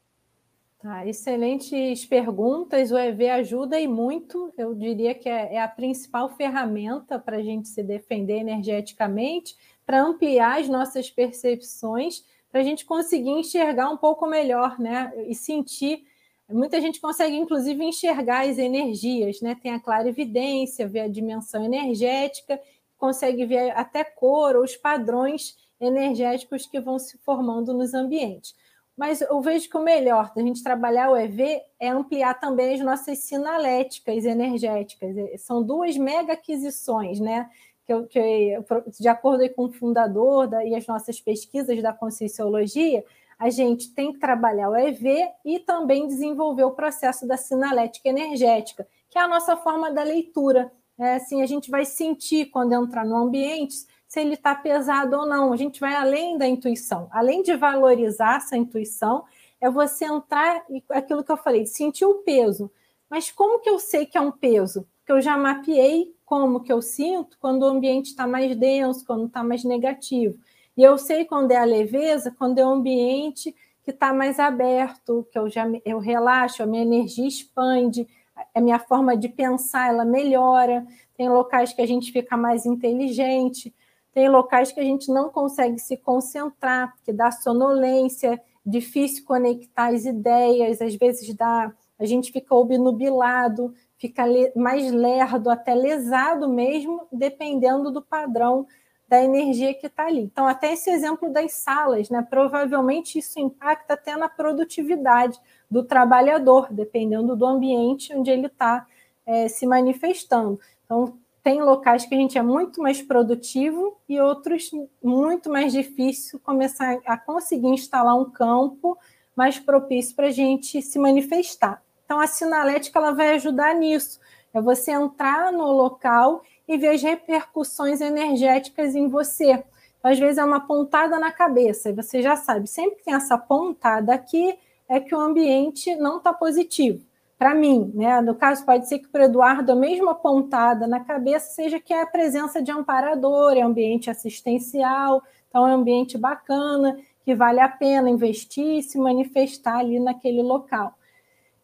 Tá, 0.82 1.06
excelentes 1.06 2.06
perguntas. 2.08 2.92
O 2.92 2.98
EV 2.98 3.30
ajuda 3.30 3.80
e 3.80 3.88
muito. 3.88 4.52
Eu 4.58 4.74
diria 4.74 5.14
que 5.14 5.30
é, 5.30 5.54
é 5.54 5.62
a 5.62 5.68
principal 5.68 6.28
ferramenta 6.30 7.20
para 7.20 7.38
a 7.38 7.44
gente 7.44 7.68
se 7.68 7.84
defender 7.84 8.40
energeticamente, 8.40 9.56
para 9.86 10.02
ampliar 10.02 10.60
as 10.60 10.68
nossas 10.68 11.12
percepções, 11.12 12.26
para 12.52 12.62
a 12.62 12.64
gente 12.64 12.84
conseguir 12.84 13.30
enxergar 13.30 13.92
um 13.92 13.98
pouco 13.98 14.26
melhor, 14.26 14.80
né? 14.80 15.14
E 15.28 15.36
sentir 15.36 16.04
Muita 16.52 16.80
gente 16.80 17.00
consegue, 17.00 17.36
inclusive, 17.36 17.84
enxergar 17.84 18.48
as 18.48 18.58
energias, 18.58 19.42
né? 19.42 19.56
Tem 19.62 19.74
a 19.74 19.80
clara 19.80 20.08
evidência, 20.08 20.88
ver 20.88 21.02
a 21.02 21.08
dimensão 21.08 21.64
energética, 21.66 22.60
consegue 22.98 23.46
ver 23.46 23.72
até 23.72 24.04
cor 24.04 24.56
ou 24.56 24.64
os 24.64 24.76
padrões 24.76 25.56
energéticos 25.80 26.68
que 26.68 26.80
vão 26.80 27.00
se 27.00 27.18
formando 27.20 27.74
nos 27.74 27.94
ambientes. 27.94 28.54
Mas 28.96 29.22
eu 29.22 29.42
vejo 29.42 29.70
que 29.70 29.78
o 29.78 29.84
melhor 29.84 30.32
da 30.36 30.42
gente 30.42 30.64
trabalhar 30.64 31.10
o 31.10 31.18
EV 31.18 31.62
é 31.80 31.90
ampliar 31.90 32.40
também 32.40 32.76
as 32.76 32.82
nossas 32.82 33.20
sinaléticas 33.20 34.26
energéticas. 34.26 35.16
São 35.42 35.64
duas 35.64 35.98
mega 35.98 36.34
aquisições, 36.34 37.20
né? 37.20 37.50
Que, 37.86 37.94
eu, 37.94 38.06
que 38.06 38.56
de 39.00 39.08
acordo 39.08 39.50
com 39.56 39.66
o 39.66 39.72
fundador 39.72 40.48
da, 40.48 40.64
e 40.64 40.76
as 40.76 40.86
nossas 40.86 41.20
pesquisas 41.20 41.82
da 41.82 41.92
Conscienciologia, 41.92 43.04
a 43.42 43.50
gente 43.50 43.92
tem 43.96 44.14
que 44.14 44.20
trabalhar 44.20 44.70
o 44.70 44.78
EV 44.78 45.28
e 45.44 45.58
também 45.58 46.06
desenvolver 46.06 46.64
o 46.64 46.76
processo 46.76 47.28
da 47.28 47.36
sinalética 47.36 48.08
energética, 48.08 48.88
que 49.10 49.18
é 49.18 49.22
a 49.22 49.28
nossa 49.28 49.58
forma 49.58 49.92
da 49.92 50.04
leitura. 50.04 50.72
É, 50.96 51.16
assim, 51.16 51.42
a 51.42 51.48
gente 51.48 51.72
vai 51.72 51.84
sentir 51.84 52.52
quando 52.52 52.74
entrar 52.74 53.04
no 53.04 53.16
ambiente 53.16 53.74
se 54.08 54.20
ele 54.20 54.36
está 54.36 54.54
pesado 54.54 55.18
ou 55.18 55.26
não. 55.26 55.52
A 55.52 55.58
gente 55.58 55.80
vai 55.80 55.96
além 55.96 56.38
da 56.38 56.48
intuição. 56.48 57.10
Além 57.12 57.42
de 57.42 57.56
valorizar 57.56 58.38
essa 58.38 58.56
intuição, 58.56 59.24
é 59.60 59.68
você 59.72 60.06
entrar 60.06 60.64
aquilo 60.92 61.24
que 61.24 61.32
eu 61.32 61.38
falei, 61.38 61.66
sentir 61.66 62.06
o 62.06 62.20
peso. 62.20 62.70
Mas 63.10 63.32
como 63.32 63.60
que 63.60 63.70
eu 63.72 63.80
sei 63.80 64.06
que 64.06 64.20
é 64.20 64.22
um 64.22 64.32
peso? 64.32 64.88
Porque 65.00 65.14
eu 65.14 65.20
já 65.20 65.36
mapeei 65.36 66.16
como 66.24 66.62
que 66.62 66.72
eu 66.72 66.80
sinto 66.80 67.40
quando 67.40 67.64
o 67.64 67.66
ambiente 67.66 68.12
está 68.12 68.28
mais 68.28 68.56
denso, 68.56 69.04
quando 69.04 69.26
está 69.26 69.44
mais 69.44 69.64
negativo. 69.64 70.38
E 70.78 70.84
eu 70.84 70.98
sei 70.98 71.26
quando 71.26 71.52
é 71.52 71.58
a 71.58 71.66
leveza, 71.66 72.34
quando 72.38 72.60
é 72.60 72.66
o 72.66 72.70
um 72.70 72.74
ambiente 72.74 73.56
que 73.84 73.92
está 73.92 74.14
mais 74.14 74.40
aberto, 74.40 75.28
que 75.32 75.38
eu 75.38 75.50
já 75.50 75.66
eu 75.84 76.00
relaxo, 76.00 76.64
a 76.64 76.66
minha 76.66 76.84
energia 76.84 77.28
expande, 77.28 78.08
a 78.54 78.62
minha 78.62 78.80
forma 78.80 79.16
de 79.18 79.28
pensar 79.28 79.90
ela 79.90 80.06
melhora. 80.06 80.86
Tem 81.16 81.30
locais 81.30 81.74
que 81.74 81.82
a 81.82 81.86
gente 81.86 82.12
fica 82.12 82.38
mais 82.38 82.66
inteligente, 82.66 83.74
tem 84.14 84.30
locais 84.30 84.72
que 84.72 84.80
a 84.80 84.84
gente 84.84 85.12
não 85.12 85.30
consegue 85.30 85.80
se 85.80 85.98
concentrar, 85.98 86.94
que 87.04 87.14
dá 87.14 87.32
sonolência, 87.32 88.42
difícil 88.66 89.26
conectar 89.26 89.88
as 89.88 90.06
ideias, 90.06 90.82
às 90.82 90.96
vezes 90.96 91.34
dá, 91.34 91.74
a 91.98 92.06
gente 92.06 92.32
fica 92.32 92.54
obnubilado, 92.54 93.74
fica 93.98 94.24
mais 94.56 94.92
lerdo, 94.92 95.50
até 95.50 95.74
lesado 95.74 96.50
mesmo, 96.50 97.08
dependendo 97.12 97.92
do 97.92 98.02
padrão 98.02 98.68
da 99.12 99.22
energia 99.22 99.74
que 99.74 99.88
está 99.88 100.08
ali. 100.08 100.22
Então, 100.22 100.48
até 100.48 100.72
esse 100.72 100.90
exemplo 100.90 101.30
das 101.34 101.52
salas, 101.52 102.10
né? 102.10 102.26
Provavelmente 102.30 103.20
isso 103.20 103.38
impacta 103.42 103.96
até 103.96 104.16
na 104.16 104.30
produtividade 104.30 105.38
do 105.70 105.84
trabalhador, 105.84 106.72
dependendo 106.72 107.36
do 107.36 107.46
ambiente 107.46 108.16
onde 108.16 108.32
ele 108.32 108.48
está 108.48 108.88
é, 109.26 109.50
se 109.50 109.68
manifestando. 109.68 110.58
Então, 110.86 111.18
tem 111.44 111.62
locais 111.62 112.06
que 112.06 112.16
a 112.16 112.18
gente 112.18 112.38
é 112.38 112.42
muito 112.42 112.82
mais 112.82 113.02
produtivo 113.02 113.98
e 114.08 114.18
outros 114.22 114.72
muito 115.04 115.50
mais 115.50 115.74
difícil 115.74 116.40
começar 116.40 116.98
a 117.06 117.18
conseguir 117.18 117.68
instalar 117.68 118.18
um 118.18 118.30
campo 118.30 118.98
mais 119.36 119.60
propício 119.60 120.16
para 120.16 120.28
a 120.28 120.32
gente 120.32 120.82
se 120.82 120.98
manifestar. 120.98 121.84
Então, 122.06 122.18
a 122.18 122.28
sinalética 122.28 122.98
ela 122.98 123.12
vai 123.12 123.34
ajudar 123.34 123.76
nisso. 123.76 124.22
É 124.54 124.62
você 124.62 124.92
entrar 124.92 125.52
no 125.52 125.70
local 125.70 126.44
e 126.68 126.78
ver 126.78 126.90
as 126.90 127.02
repercussões 127.02 128.02
energéticas 128.02 128.96
em 128.96 129.08
você. 129.08 129.64
Às 130.04 130.18
vezes 130.18 130.38
é 130.38 130.44
uma 130.44 130.62
pontada 130.62 131.20
na 131.20 131.32
cabeça, 131.32 131.90
e 131.90 131.94
você 131.94 132.22
já 132.22 132.36
sabe, 132.36 132.68
sempre 132.68 132.98
que 132.98 133.06
tem 133.06 133.14
essa 133.14 133.38
pontada 133.38 134.14
aqui, 134.14 134.58
é 134.90 135.00
que 135.00 135.16
o 135.16 135.20
ambiente 135.20 135.96
não 135.96 136.18
está 136.18 136.34
positivo. 136.34 137.02
Para 137.38 137.56
mim, 137.56 137.92
né? 137.96 138.22
No 138.22 138.36
caso, 138.36 138.64
pode 138.66 138.88
ser 138.88 139.00
que 139.00 139.08
para 139.08 139.22
o 139.22 139.26
Eduardo, 139.26 139.72
a 139.72 139.76
mesma 139.76 140.14
pontada 140.14 140.86
na 140.86 141.00
cabeça 141.00 141.54
seja 141.54 141.80
que 141.80 141.94
é 141.94 142.02
a 142.02 142.06
presença 142.06 142.62
de 142.62 142.72
amparador, 142.72 143.54
é 143.54 143.62
ambiente 143.62 144.10
assistencial, 144.12 145.24
então 145.50 145.68
é 145.68 145.72
um 145.72 145.80
ambiente 145.80 146.18
bacana, 146.18 147.00
que 147.24 147.34
vale 147.34 147.60
a 147.60 147.68
pena 147.70 148.10
investir 148.10 148.78
e 148.78 148.84
se 148.84 148.98
manifestar 148.98 149.78
ali 149.78 150.00
naquele 150.00 150.42
local. 150.42 150.94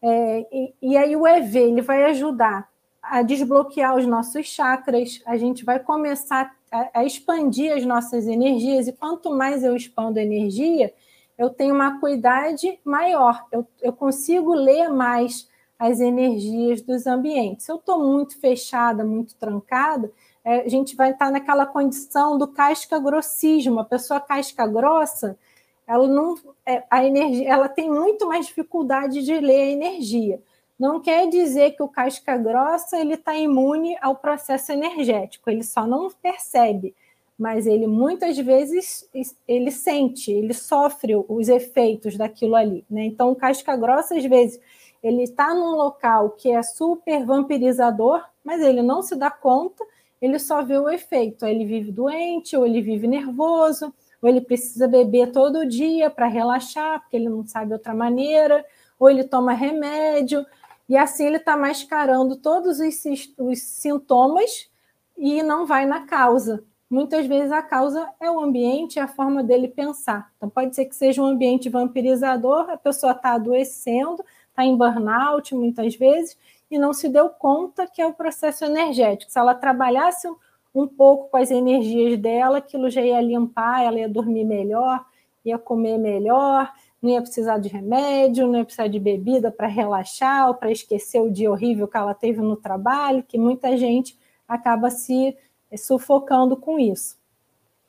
É, 0.00 0.46
e, 0.52 0.74
e 0.82 0.96
aí 0.96 1.14
o 1.14 1.26
EV 1.26 1.56
ele 1.56 1.82
vai 1.82 2.04
ajudar 2.04 2.68
a 3.02 3.22
desbloquear 3.22 3.96
os 3.96 4.06
nossos 4.06 4.46
chakras, 4.46 5.22
a 5.24 5.36
gente 5.36 5.64
vai 5.64 5.78
começar 5.78 6.54
a, 6.70 7.00
a 7.00 7.04
expandir 7.04 7.74
as 7.74 7.84
nossas 7.84 8.26
energias, 8.26 8.86
e 8.88 8.92
quanto 8.92 9.30
mais 9.30 9.64
eu 9.64 9.74
expando 9.74 10.18
energia, 10.18 10.92
eu 11.36 11.50
tenho 11.50 11.74
uma 11.74 11.96
acuidade 11.96 12.78
maior, 12.84 13.46
eu, 13.52 13.66
eu 13.80 13.92
consigo 13.92 14.52
ler 14.52 14.88
mais 14.88 15.48
as 15.78 16.00
energias 16.00 16.82
dos 16.82 17.06
ambientes. 17.06 17.64
Se 17.64 17.70
eu 17.70 17.76
estou 17.76 18.04
muito 18.04 18.38
fechada, 18.40 19.04
muito 19.04 19.36
trancada, 19.36 20.10
é, 20.44 20.62
a 20.62 20.68
gente 20.68 20.96
vai 20.96 21.12
estar 21.12 21.30
naquela 21.30 21.64
condição 21.64 22.36
do 22.36 22.48
casca 22.48 22.98
grossismo. 22.98 23.78
A 23.78 23.84
pessoa 23.84 24.18
casca 24.18 24.66
grossa, 24.66 25.38
ela 25.86 26.08
não, 26.08 26.34
é, 26.66 26.82
a 26.90 27.04
energia, 27.04 27.48
ela 27.48 27.68
tem 27.68 27.88
muito 27.88 28.26
mais 28.26 28.46
dificuldade 28.46 29.22
de 29.22 29.38
ler 29.38 29.60
a 29.60 29.70
energia 29.70 30.42
não 30.78 31.00
quer 31.00 31.28
dizer 31.28 31.72
que 31.72 31.82
o 31.82 31.88
casca 31.88 32.36
grossa 32.36 32.98
ele 32.98 33.14
está 33.14 33.34
imune 33.34 33.96
ao 34.00 34.14
processo 34.14 34.72
energético, 34.72 35.50
ele 35.50 35.64
só 35.64 35.86
não 35.86 36.08
percebe, 36.10 36.94
mas 37.38 37.66
ele 37.66 37.86
muitas 37.86 38.38
vezes 38.38 39.08
ele 39.46 39.70
sente, 39.70 40.30
ele 40.30 40.54
sofre 40.54 41.14
os 41.28 41.48
efeitos 41.48 42.16
daquilo 42.16 42.54
ali. 42.54 42.84
Né? 42.90 43.04
Então, 43.06 43.30
o 43.30 43.36
casca 43.36 43.76
grossa, 43.76 44.16
às 44.16 44.24
vezes, 44.24 44.60
ele 45.02 45.22
está 45.22 45.54
num 45.54 45.76
local 45.76 46.30
que 46.30 46.50
é 46.50 46.62
super 46.62 47.24
vampirizador, 47.24 48.24
mas 48.44 48.60
ele 48.60 48.82
não 48.82 49.02
se 49.02 49.14
dá 49.14 49.30
conta, 49.30 49.84
ele 50.20 50.38
só 50.38 50.62
vê 50.62 50.76
o 50.78 50.88
efeito. 50.88 51.46
Ele 51.46 51.64
vive 51.64 51.92
doente, 51.92 52.56
ou 52.56 52.66
ele 52.66 52.82
vive 52.82 53.06
nervoso, 53.06 53.94
ou 54.20 54.28
ele 54.28 54.40
precisa 54.40 54.88
beber 54.88 55.30
todo 55.30 55.66
dia 55.66 56.10
para 56.10 56.26
relaxar, 56.26 57.00
porque 57.00 57.16
ele 57.16 57.28
não 57.28 57.46
sabe 57.46 57.72
outra 57.72 57.94
maneira, 57.94 58.64
ou 58.98 59.08
ele 59.08 59.22
toma 59.22 59.52
remédio, 59.52 60.44
e 60.88 60.96
assim 60.96 61.26
ele 61.26 61.36
está 61.36 61.56
mascarando 61.56 62.36
todos 62.36 62.80
os, 62.80 63.04
os 63.36 63.60
sintomas 63.60 64.70
e 65.16 65.42
não 65.42 65.66
vai 65.66 65.84
na 65.84 66.06
causa. 66.06 66.64
Muitas 66.90 67.26
vezes 67.26 67.52
a 67.52 67.60
causa 67.60 68.08
é 68.18 68.30
o 68.30 68.40
ambiente, 68.40 68.98
é 68.98 69.02
a 69.02 69.08
forma 69.08 69.42
dele 69.42 69.68
pensar. 69.68 70.32
Então, 70.36 70.48
pode 70.48 70.74
ser 70.74 70.86
que 70.86 70.96
seja 70.96 71.20
um 71.20 71.26
ambiente 71.26 71.68
vampirizador, 71.68 72.70
a 72.70 72.78
pessoa 72.78 73.12
está 73.12 73.34
adoecendo, 73.34 74.24
está 74.48 74.64
em 74.64 74.74
burnout 74.74 75.54
muitas 75.54 75.94
vezes, 75.94 76.38
e 76.70 76.78
não 76.78 76.94
se 76.94 77.08
deu 77.10 77.28
conta 77.28 77.86
que 77.86 78.00
é 78.00 78.06
o 78.06 78.14
processo 78.14 78.64
energético. 78.64 79.30
Se 79.30 79.38
ela 79.38 79.54
trabalhasse 79.54 80.26
um 80.74 80.86
pouco 80.86 81.28
com 81.28 81.36
as 81.36 81.50
energias 81.50 82.18
dela, 82.18 82.58
aquilo 82.58 82.88
já 82.88 83.02
ia 83.02 83.20
limpar, 83.20 83.82
ela 83.82 83.98
ia 83.98 84.08
dormir 84.08 84.44
melhor, 84.44 85.04
ia 85.44 85.58
comer 85.58 85.98
melhor, 85.98 86.72
não 87.00 87.10
ia 87.10 87.20
precisar 87.22 87.58
de 87.58 87.68
remédio, 87.68 88.46
não 88.46 88.58
ia 88.58 88.64
precisar 88.64 88.88
de 88.88 88.98
bebida 88.98 89.50
para 89.50 89.66
relaxar 89.66 90.48
ou 90.48 90.54
para 90.54 90.70
esquecer 90.70 91.20
o 91.20 91.30
dia 91.30 91.50
horrível 91.50 91.86
que 91.86 91.96
ela 91.96 92.14
teve 92.14 92.40
no 92.40 92.56
trabalho, 92.56 93.22
que 93.22 93.38
muita 93.38 93.76
gente 93.76 94.18
acaba 94.46 94.90
se 94.90 95.36
eh, 95.70 95.76
sufocando 95.76 96.56
com 96.56 96.78
isso. 96.78 97.16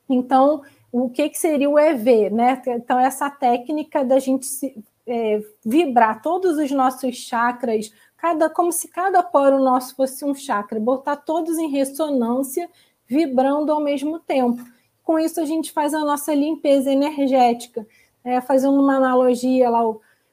Então, 0.08 0.62
o 0.92 1.08
que, 1.08 1.28
que 1.28 1.38
seria 1.38 1.68
o 1.68 1.78
EV? 1.78 2.30
Né? 2.30 2.60
Então, 2.66 2.98
essa 2.98 3.30
técnica 3.30 4.04
da 4.04 4.18
gente 4.18 4.46
se, 4.46 4.82
é, 5.06 5.42
vibrar 5.64 6.22
todos 6.22 6.56
os 6.58 6.70
nossos 6.70 7.16
chakras, 7.16 7.92
cada, 8.16 8.48
como 8.50 8.70
se 8.72 8.88
cada 8.88 9.22
poro 9.22 9.58
nosso 9.58 9.96
fosse 9.96 10.24
um 10.24 10.34
chakra, 10.34 10.78
botar 10.78 11.16
todos 11.16 11.58
em 11.58 11.68
ressonância, 11.68 12.68
vibrando 13.06 13.72
ao 13.72 13.80
mesmo 13.80 14.18
tempo. 14.20 14.62
Com 15.02 15.18
isso, 15.18 15.40
a 15.40 15.44
gente 15.44 15.72
faz 15.72 15.94
a 15.94 16.04
nossa 16.04 16.32
limpeza 16.34 16.92
energética 16.92 17.86
é, 18.24 18.40
fazendo 18.40 18.80
uma 18.80 18.96
analogia 18.96 19.68
lá, 19.70 19.80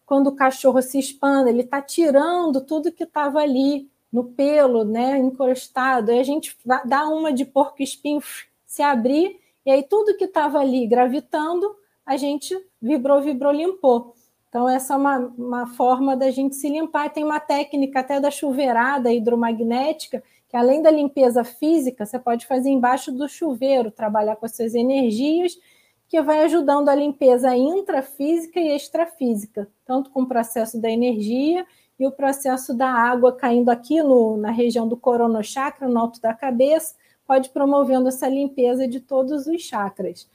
quando 0.05 0.27
o 0.27 0.35
cachorro 0.35 0.81
se 0.81 0.97
expande, 0.97 1.49
ele 1.49 1.61
está 1.61 1.81
tirando 1.81 2.61
tudo 2.61 2.91
que 2.91 3.03
estava 3.03 3.39
ali 3.39 3.89
no 4.11 4.23
pelo, 4.23 4.83
né, 4.83 5.17
encrustado, 5.17 6.11
aí 6.11 6.19
a 6.19 6.23
gente 6.23 6.57
dá 6.85 7.07
uma 7.09 7.33
de 7.33 7.45
porco 7.45 7.83
espinho 7.83 8.21
se 8.65 8.81
abrir, 8.81 9.39
e 9.65 9.71
aí 9.71 9.83
tudo 9.83 10.15
que 10.15 10.25
estava 10.25 10.59
ali 10.59 10.87
gravitando, 10.87 11.75
a 12.05 12.15
gente 12.15 12.57
vibrou, 12.81 13.21
vibrou, 13.21 13.51
limpou. 13.51 14.15
Então, 14.47 14.67
essa 14.67 14.93
é 14.93 14.97
uma, 14.97 15.17
uma 15.37 15.67
forma 15.67 16.15
da 16.15 16.31
gente 16.31 16.55
se 16.55 16.69
limpar. 16.69 17.11
Tem 17.11 17.23
uma 17.23 17.39
técnica 17.39 17.99
até 17.99 18.19
da 18.19 18.31
chuveirada 18.31 19.11
hidromagnética, 19.11 20.23
que 20.47 20.55
além 20.55 20.81
da 20.81 20.89
limpeza 20.89 21.43
física, 21.43 22.05
você 22.05 22.17
pode 22.17 22.45
fazer 22.45 22.69
embaixo 22.69 23.11
do 23.11 23.27
chuveiro, 23.27 23.91
trabalhar 23.91 24.37
com 24.37 24.45
as 24.45 24.55
suas 24.55 24.73
energias, 24.73 25.59
que 26.07 26.21
vai 26.21 26.43
ajudando 26.45 26.89
a 26.89 26.95
limpeza 26.95 27.55
intrafísica 27.55 28.59
e 28.59 28.75
extrafísica, 28.75 29.67
tanto 29.85 30.09
com 30.09 30.21
o 30.21 30.27
processo 30.27 30.79
da 30.79 30.89
energia 30.89 31.65
e 31.99 32.05
o 32.07 32.11
processo 32.11 32.73
da 32.73 32.89
água 32.89 33.35
caindo 33.35 33.69
aqui 33.69 34.01
no, 34.01 34.37
na 34.37 34.51
região 34.51 34.87
do 34.87 34.95
coronochakra, 34.95 35.87
no 35.87 35.99
alto 35.99 36.21
da 36.21 36.33
cabeça, 36.33 36.95
pode 37.25 37.49
promovendo 37.49 38.07
essa 38.07 38.27
limpeza 38.29 38.87
de 38.87 38.99
todos 38.99 39.47
os 39.47 39.61
chakras. 39.61 40.29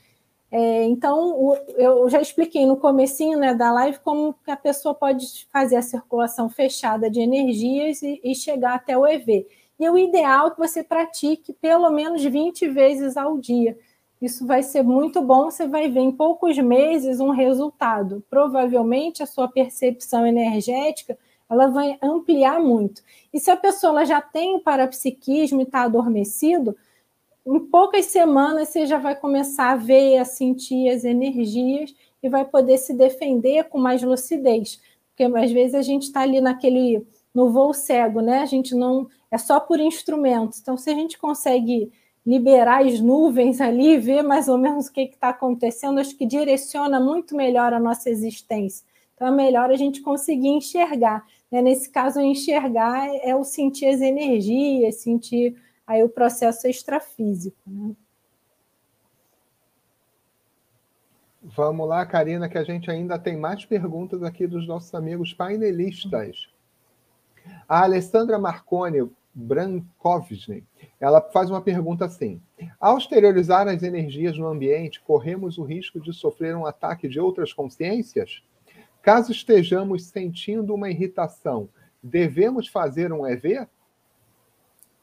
É, 0.50 0.84
então, 0.84 1.30
o, 1.40 1.56
eu 1.78 2.10
já 2.10 2.20
expliquei 2.20 2.66
no 2.66 2.76
comecinho 2.76 3.38
né, 3.38 3.54
da 3.54 3.72
live 3.72 3.98
como 4.00 4.34
a 4.46 4.56
pessoa 4.56 4.94
pode 4.94 5.46
fazer 5.50 5.76
a 5.76 5.82
circulação 5.82 6.50
fechada 6.50 7.08
de 7.08 7.20
energias 7.20 8.02
e, 8.02 8.20
e 8.22 8.34
chegar 8.34 8.74
até 8.74 8.96
o 8.96 9.06
EV. 9.06 9.46
E 9.80 9.88
o 9.88 9.96
ideal 9.96 10.48
é 10.48 10.50
que 10.50 10.58
você 10.58 10.84
pratique 10.84 11.54
pelo 11.54 11.90
menos 11.90 12.22
20 12.22 12.68
vezes 12.68 13.16
ao 13.16 13.38
dia. 13.38 13.78
Isso 14.22 14.46
vai 14.46 14.62
ser 14.62 14.84
muito 14.84 15.20
bom, 15.20 15.50
você 15.50 15.66
vai 15.66 15.90
ver 15.90 15.98
em 15.98 16.12
poucos 16.12 16.56
meses 16.56 17.18
um 17.18 17.30
resultado. 17.30 18.22
Provavelmente 18.30 19.20
a 19.20 19.26
sua 19.26 19.48
percepção 19.48 20.24
energética 20.24 21.18
ela 21.50 21.66
vai 21.66 21.98
ampliar 22.00 22.60
muito. 22.60 23.02
E 23.34 23.40
se 23.40 23.50
a 23.50 23.56
pessoa 23.56 24.06
já 24.06 24.20
tem 24.20 24.54
o 24.54 24.60
parapsiquismo 24.60 25.60
e 25.60 25.64
está 25.64 25.82
adormecido, 25.82 26.76
em 27.44 27.58
poucas 27.58 28.06
semanas 28.06 28.68
você 28.68 28.86
já 28.86 28.96
vai 28.96 29.16
começar 29.16 29.72
a 29.72 29.76
ver, 29.76 30.18
a 30.18 30.24
sentir 30.24 30.88
as 30.88 31.04
energias 31.04 31.92
e 32.22 32.28
vai 32.28 32.44
poder 32.44 32.78
se 32.78 32.94
defender 32.94 33.64
com 33.64 33.78
mais 33.78 34.04
lucidez. 34.04 34.80
Porque 35.08 35.24
às 35.24 35.50
vezes 35.50 35.74
a 35.74 35.82
gente 35.82 36.04
está 36.04 36.20
ali 36.20 36.40
naquele 36.40 37.04
no 37.34 37.50
voo 37.50 37.74
cego, 37.74 38.20
né? 38.20 38.38
A 38.38 38.46
gente 38.46 38.72
não 38.72 39.08
é 39.32 39.36
só 39.36 39.58
por 39.58 39.80
instrumentos. 39.80 40.60
Então, 40.60 40.76
se 40.76 40.88
a 40.90 40.94
gente 40.94 41.18
consegue 41.18 41.90
liberar 42.24 42.84
as 42.86 43.00
nuvens 43.00 43.60
ali, 43.60 43.98
ver 43.98 44.22
mais 44.22 44.48
ou 44.48 44.56
menos 44.56 44.86
o 44.86 44.92
que 44.92 45.02
está 45.02 45.30
acontecendo, 45.30 45.98
acho 45.98 46.16
que 46.16 46.24
direciona 46.24 47.00
muito 47.00 47.36
melhor 47.36 47.72
a 47.72 47.80
nossa 47.80 48.08
existência. 48.08 48.86
Então, 49.14 49.26
é 49.28 49.30
melhor 49.30 49.70
a 49.70 49.76
gente 49.76 50.00
conseguir 50.00 50.48
enxergar. 50.48 51.24
Né? 51.50 51.60
Nesse 51.62 51.90
caso, 51.90 52.20
enxergar 52.20 53.08
é 53.22 53.34
o 53.34 53.44
sentir 53.44 53.86
as 53.86 54.00
energias, 54.00 54.96
sentir 54.96 55.56
aí 55.86 56.02
o 56.02 56.08
processo 56.08 56.66
extrafísico. 56.66 57.60
Né? 57.66 57.94
Vamos 61.42 61.88
lá, 61.88 62.06
Karina, 62.06 62.48
que 62.48 62.56
a 62.56 62.62
gente 62.62 62.88
ainda 62.88 63.18
tem 63.18 63.36
mais 63.36 63.64
perguntas 63.64 64.22
aqui 64.22 64.46
dos 64.46 64.66
nossos 64.66 64.94
amigos 64.94 65.34
painelistas. 65.34 66.48
A 67.68 67.82
Alessandra 67.82 68.38
Marconi 68.38 69.10
Brankovsny, 69.34 70.64
ela 71.02 71.20
faz 71.20 71.50
uma 71.50 71.60
pergunta 71.60 72.04
assim: 72.04 72.40
ao 72.80 72.96
exteriorizar 72.96 73.66
as 73.66 73.82
energias 73.82 74.38
no 74.38 74.46
ambiente, 74.46 75.02
corremos 75.02 75.58
o 75.58 75.64
risco 75.64 76.00
de 76.00 76.12
sofrer 76.12 76.56
um 76.56 76.64
ataque 76.64 77.08
de 77.08 77.18
outras 77.18 77.52
consciências? 77.52 78.42
Caso 79.02 79.32
estejamos 79.32 80.04
sentindo 80.04 80.72
uma 80.72 80.88
irritação, 80.88 81.68
devemos 82.00 82.68
fazer 82.68 83.12
um 83.12 83.26
EV? 83.26 83.66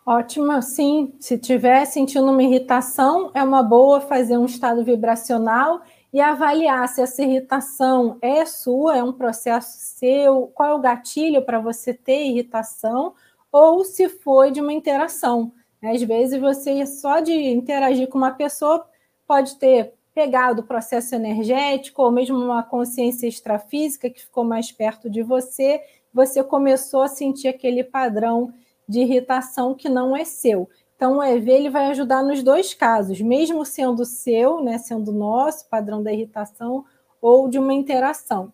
Ótimo, 0.05 0.61
sim. 0.61 1.13
Se 1.19 1.35
estiver 1.35 1.83
sentindo 1.83 2.31
uma 2.31 2.41
irritação, 2.41 3.29
é 3.33 3.43
uma 3.43 3.61
boa 3.61 3.99
fazer 3.99 4.37
um 4.37 4.45
estado 4.45 4.83
vibracional 4.85 5.81
e 6.13 6.21
avaliar 6.21 6.87
se 6.87 7.01
essa 7.01 7.21
irritação 7.21 8.17
é 8.21 8.45
sua, 8.45 8.97
é 8.97 9.03
um 9.03 9.11
processo 9.11 9.77
seu, 9.77 10.47
qual 10.55 10.69
é 10.69 10.73
o 10.73 10.79
gatilho 10.79 11.43
para 11.43 11.59
você 11.59 11.93
ter 11.93 12.25
irritação, 12.25 13.13
ou 13.51 13.83
se 13.83 14.07
foi 14.07 14.49
de 14.49 14.61
uma 14.61 14.71
interação. 14.71 15.51
Às 15.81 16.01
vezes, 16.03 16.39
você 16.39 16.85
só 16.85 17.19
de 17.19 17.33
interagir 17.33 18.07
com 18.09 18.17
uma 18.17 18.31
pessoa 18.31 18.85
pode 19.27 19.55
ter 19.57 19.93
pegado 20.13 20.61
o 20.61 20.65
processo 20.65 21.15
energético, 21.15 22.01
ou 22.01 22.11
mesmo 22.11 22.37
uma 22.37 22.61
consciência 22.63 23.27
extrafísica 23.27 24.09
que 24.09 24.21
ficou 24.21 24.43
mais 24.43 24.71
perto 24.71 25.09
de 25.09 25.21
você, 25.21 25.81
você 26.13 26.43
começou 26.43 27.01
a 27.01 27.07
sentir 27.07 27.47
aquele 27.47 27.83
padrão 27.83 28.53
de 28.87 28.99
irritação 28.99 29.73
que 29.73 29.87
não 29.87 30.17
é 30.17 30.25
seu. 30.25 30.67
Então, 30.95 31.19
o 31.19 31.23
EV 31.23 31.49
ele 31.49 31.69
vai 31.69 31.85
ajudar 31.87 32.21
nos 32.23 32.43
dois 32.43 32.73
casos, 32.73 33.21
mesmo 33.21 33.63
sendo 33.65 34.03
seu, 34.03 34.61
né, 34.61 34.77
sendo 34.77 35.13
nosso, 35.13 35.69
padrão 35.69 36.03
da 36.03 36.11
irritação, 36.11 36.83
ou 37.21 37.47
de 37.47 37.57
uma 37.57 37.73
interação. 37.73 38.51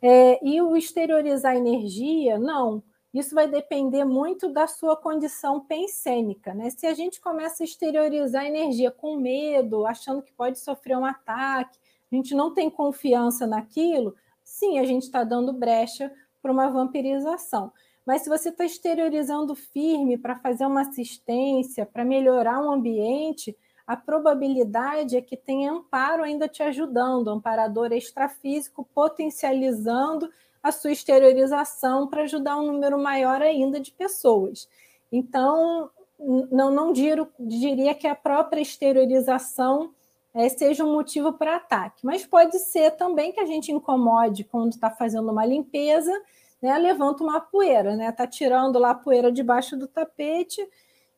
É, 0.00 0.38
e 0.46 0.60
o 0.60 0.76
exteriorizar 0.76 1.56
energia, 1.56 2.38
não. 2.38 2.82
Isso 3.12 3.34
vai 3.34 3.46
depender 3.46 4.04
muito 4.04 4.48
da 4.48 4.66
sua 4.66 4.96
condição 4.96 5.60
pensênica, 5.60 6.54
né? 6.54 6.70
Se 6.70 6.86
a 6.86 6.94
gente 6.94 7.20
começa 7.20 7.62
a 7.62 7.66
exteriorizar 7.66 8.46
energia 8.46 8.90
com 8.90 9.16
medo, 9.16 9.86
achando 9.86 10.22
que 10.22 10.32
pode 10.32 10.58
sofrer 10.58 10.96
um 10.96 11.04
ataque, 11.04 11.78
a 12.10 12.14
gente 12.14 12.34
não 12.34 12.54
tem 12.54 12.70
confiança 12.70 13.46
naquilo, 13.46 14.14
sim, 14.42 14.78
a 14.78 14.84
gente 14.84 15.02
está 15.02 15.24
dando 15.24 15.52
brecha 15.52 16.10
para 16.40 16.50
uma 16.50 16.68
vampirização. 16.70 17.70
Mas 18.04 18.22
se 18.22 18.28
você 18.28 18.48
está 18.48 18.64
exteriorizando 18.64 19.54
firme 19.54 20.18
para 20.18 20.36
fazer 20.36 20.66
uma 20.66 20.80
assistência, 20.80 21.86
para 21.86 22.04
melhorar 22.04 22.60
o 22.60 22.68
um 22.68 22.72
ambiente, 22.72 23.56
a 23.86 23.96
probabilidade 23.96 25.16
é 25.16 25.20
que 25.20 25.36
tenha 25.36 25.72
amparo 25.72 26.22
ainda 26.22 26.48
te 26.48 26.62
ajudando, 26.62 27.28
amparador 27.28 27.92
extrafísico 27.92 28.88
potencializando 28.94 30.30
a 30.62 30.70
sua 30.70 30.92
exteriorização 30.92 32.06
para 32.06 32.22
ajudar 32.22 32.56
um 32.56 32.66
número 32.66 32.98
maior 32.98 33.42
ainda 33.42 33.80
de 33.80 33.90
pessoas. 33.90 34.68
Então, 35.10 35.90
não, 36.18 36.70
não 36.70 36.92
diro, 36.92 37.28
diria 37.38 37.94
que 37.94 38.06
a 38.06 38.14
própria 38.14 38.60
exteriorização 38.60 39.92
é, 40.34 40.48
seja 40.48 40.84
um 40.84 40.94
motivo 40.94 41.32
para 41.32 41.56
ataque, 41.56 42.06
mas 42.06 42.24
pode 42.24 42.58
ser 42.58 42.92
também 42.92 43.32
que 43.32 43.40
a 43.40 43.44
gente 43.44 43.70
incomode 43.70 44.44
quando 44.44 44.72
está 44.72 44.90
fazendo 44.90 45.30
uma 45.30 45.44
limpeza, 45.44 46.12
né, 46.60 46.78
levanta 46.78 47.22
uma 47.22 47.40
poeira, 47.40 47.96
né, 47.96 48.08
está 48.08 48.26
tirando 48.26 48.78
lá 48.78 48.90
a 48.90 48.94
poeira 48.94 49.32
debaixo 49.32 49.76
do 49.76 49.88
tapete. 49.88 50.66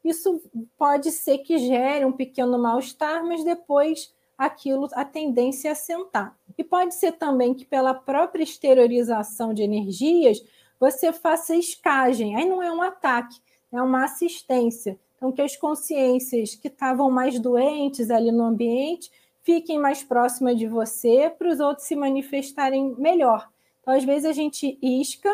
Isso 0.03 0.43
pode 0.77 1.11
ser 1.11 1.39
que 1.39 1.59
gere 1.59 2.05
um 2.05 2.13
pequeno 2.13 2.59
mal-estar, 2.59 3.25
mas 3.25 3.45
depois 3.45 4.14
aquilo, 4.37 4.89
a 4.93 5.05
tendência 5.05 5.69
é 5.69 5.73
assentar. 5.73 6.37
E 6.57 6.65
pode 6.65 6.95
ser 6.95 7.13
também 7.13 7.55
que 7.55 7.65
pela 7.65 7.95
própria 7.95 8.43
exteriorização 8.43 9.55
de 9.55 9.63
energias, 9.63 10.45
você 10.79 11.13
faça 11.13 11.57
escagem. 11.57 12.37
Aí 12.37 12.45
não 12.45 12.63
é 12.63 12.73
um 12.73 12.83
ataque, 12.83 13.41
é 13.73 13.81
uma 13.81 14.05
assistência. 14.05 14.99
Então, 15.17 15.33
que 15.33 15.41
as 15.41 15.57
consciências 15.57 16.55
que 16.55 16.69
estavam 16.69 17.11
mais 17.11 17.39
doentes 17.39 18.11
ali 18.11 18.31
no 18.31 18.45
ambiente 18.45 19.11
fiquem 19.43 19.79
mais 19.79 20.03
próximas 20.03 20.59
de 20.59 20.67
você 20.67 21.31
para 21.31 21.49
os 21.49 21.61
outros 21.61 21.87
se 21.87 21.97
manifestarem 21.97 22.95
melhor. 22.99 23.49
Então, 23.81 23.95
às 23.95 24.05
vezes, 24.05 24.25
a 24.25 24.33
gente 24.33 24.79
isca, 24.83 25.31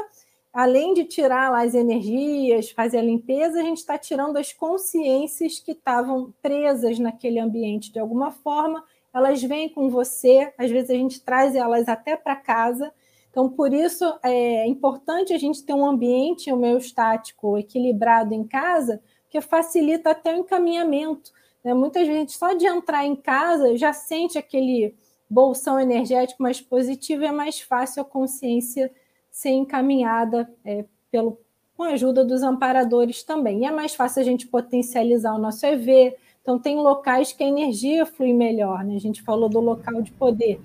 além 0.53 0.95
de 0.95 1.05
tirar 1.05 1.51
lá 1.51 1.63
as 1.63 1.75
energias, 1.75 2.71
fazer 2.71 2.99
a 2.99 3.03
limpeza, 3.03 3.61
a 3.61 3.63
gente 3.63 3.79
está 3.79 3.97
tirando 3.97 4.37
as 4.37 4.53
consciências 4.53 5.59
que 5.59 5.73
estavam 5.73 6.35
presas 6.43 6.99
naquele 6.99 7.39
ambiente 7.39 7.93
de 7.93 7.99
alguma 7.99 8.31
forma, 8.31 8.85
elas 9.13 9.43
vêm 9.43 9.69
com 9.69 9.89
você, 9.89 10.53
às 10.57 10.71
vezes 10.71 10.91
a 10.91 10.95
gente 10.95 11.21
traz 11.21 11.55
elas 11.55 11.89
até 11.89 12.17
para 12.17 12.37
casa. 12.37 12.93
Então, 13.31 13.49
por 13.49 13.73
isso 13.73 14.05
é 14.23 14.67
importante 14.67 15.33
a 15.33 15.39
gente 15.39 15.65
ter 15.65 15.73
um 15.73 15.87
ambiente 15.87 16.53
homeostático 16.53 17.57
equilibrado 17.59 18.35
em 18.35 18.45
casa, 18.45 19.01
que 19.29 19.41
facilita 19.41 20.11
até 20.11 20.35
o 20.35 20.39
encaminhamento. 20.39 21.33
Né? 21.63 21.73
Muitas 21.75 22.07
vezes, 22.07 22.37
só 22.37 22.53
de 22.53 22.67
entrar 22.67 23.05
em 23.05 23.15
casa, 23.15 23.77
já 23.77 23.93
sente 23.93 24.37
aquele 24.37 24.95
bolsão 25.29 25.79
energético 25.79 26.43
mais 26.43 26.61
positivo, 26.61 27.25
é 27.25 27.31
mais 27.31 27.61
fácil 27.61 28.03
a 28.03 28.05
consciência 28.05 28.91
ser 29.31 29.51
encaminhada 29.51 30.51
é, 30.65 30.85
pelo, 31.11 31.39
com 31.77 31.85
a 31.85 31.91
ajuda 31.91 32.25
dos 32.25 32.43
amparadores 32.43 33.23
também. 33.23 33.61
E 33.61 33.65
é 33.65 33.71
mais 33.71 33.95
fácil 33.95 34.21
a 34.21 34.25
gente 34.25 34.47
potencializar 34.47 35.35
o 35.35 35.39
nosso 35.39 35.65
EV. 35.65 36.15
Então, 36.43 36.59
tem 36.59 36.77
locais 36.77 37.33
que 37.33 37.45
a 37.45 37.49
energia 37.49 38.05
flui 38.05 38.33
melhor, 38.33 38.85
né? 38.85 38.97
A 38.97 39.01
gente 39.01 39.23
falou 39.23 39.49
do 39.49 39.61
local 39.61 40.03
de 40.03 40.13
poder. 40.13 40.61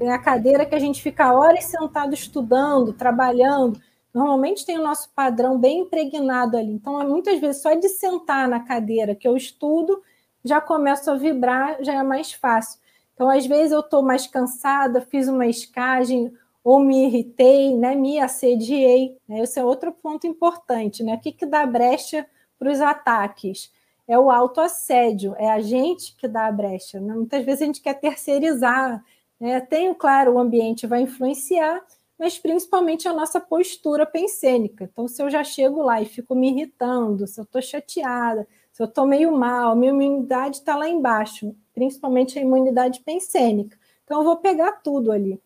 É 0.00 0.10
a 0.10 0.18
cadeira 0.18 0.66
que 0.66 0.74
a 0.74 0.78
gente 0.78 1.02
fica 1.02 1.32
horas 1.32 1.64
sentado 1.64 2.12
estudando, 2.12 2.92
trabalhando. 2.92 3.80
Normalmente 4.12 4.66
tem 4.66 4.78
o 4.78 4.82
nosso 4.82 5.10
padrão 5.14 5.58
bem 5.58 5.80
impregnado 5.80 6.56
ali. 6.56 6.72
Então, 6.72 7.00
é 7.00 7.06
muitas 7.06 7.40
vezes 7.40 7.62
só 7.62 7.72
de 7.74 7.88
sentar 7.88 8.46
na 8.46 8.60
cadeira 8.60 9.14
que 9.14 9.26
eu 9.26 9.36
estudo, 9.36 10.02
já 10.44 10.60
começo 10.60 11.10
a 11.10 11.16
vibrar, 11.16 11.82
já 11.82 11.94
é 11.94 12.02
mais 12.02 12.32
fácil. 12.32 12.78
Então, 13.14 13.30
às 13.30 13.46
vezes 13.46 13.72
eu 13.72 13.80
estou 13.80 14.02
mais 14.02 14.26
cansada, 14.26 15.00
fiz 15.00 15.28
uma 15.28 15.46
escagem, 15.46 16.32
ou 16.64 16.80
me 16.80 17.04
irritei, 17.04 17.76
né, 17.76 17.94
me 17.94 18.18
assediei. 18.18 19.18
Né? 19.28 19.40
Esse 19.40 19.60
é 19.60 19.64
outro 19.64 19.92
ponto 19.92 20.26
importante. 20.26 21.02
Né? 21.02 21.14
O 21.14 21.20
que, 21.20 21.30
que 21.30 21.44
dá 21.44 21.66
brecha 21.66 22.26
para 22.58 22.72
os 22.72 22.80
ataques? 22.80 23.70
É 24.08 24.18
o 24.18 24.30
autoassédio, 24.30 25.34
é 25.38 25.50
a 25.50 25.60
gente 25.60 26.16
que 26.16 26.26
dá 26.26 26.46
a 26.46 26.52
brecha. 26.52 26.98
Né? 26.98 27.14
Muitas 27.14 27.44
vezes 27.44 27.62
a 27.62 27.66
gente 27.66 27.82
quer 27.82 27.94
terceirizar. 27.94 29.04
Né? 29.38 29.60
Tem, 29.60 29.92
claro, 29.92 30.32
o 30.32 30.38
ambiente 30.38 30.86
vai 30.86 31.02
influenciar, 31.02 31.82
mas 32.18 32.38
principalmente 32.38 33.06
a 33.06 33.12
nossa 33.12 33.40
postura 33.40 34.06
pensênica. 34.06 34.88
Então, 34.90 35.06
se 35.06 35.22
eu 35.22 35.28
já 35.28 35.44
chego 35.44 35.82
lá 35.82 36.00
e 36.00 36.06
fico 36.06 36.34
me 36.34 36.50
irritando, 36.50 37.26
se 37.26 37.38
eu 37.38 37.44
estou 37.44 37.60
chateada, 37.60 38.48
se 38.72 38.82
eu 38.82 38.86
estou 38.86 39.06
meio 39.06 39.36
mal, 39.36 39.76
minha 39.76 39.92
imunidade 39.92 40.56
está 40.58 40.76
lá 40.76 40.88
embaixo, 40.88 41.54
principalmente 41.74 42.38
a 42.38 42.42
imunidade 42.42 43.00
pensênica. 43.00 43.76
Então, 44.04 44.18
eu 44.20 44.24
vou 44.24 44.36
pegar 44.36 44.72
tudo 44.82 45.12
ali. 45.12 45.40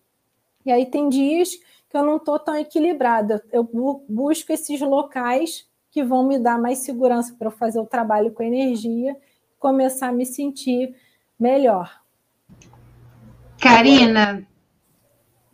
E 0.69 0.71
aí 0.71 0.85
tem 0.85 1.09
dias 1.09 1.55
que 1.89 1.97
eu 1.97 2.05
não 2.05 2.17
estou 2.17 2.39
tão 2.39 2.55
equilibrada. 2.55 3.43
Eu 3.51 3.65
busco 4.07 4.53
esses 4.53 4.79
locais 4.83 5.67
que 5.91 6.05
vão 6.05 6.29
me 6.29 6.39
dar 6.39 6.61
mais 6.61 6.81
segurança 6.81 7.35
para 7.39 7.47
eu 7.47 7.53
fazer 7.53 7.81
o 7.81 7.87
trabalho 7.87 8.33
com 8.33 8.43
energia, 8.43 9.17
começar 9.59 10.09
a 10.09 10.13
me 10.13 10.27
sentir 10.27 10.95
melhor. 11.41 12.03
Karina, 13.59 14.47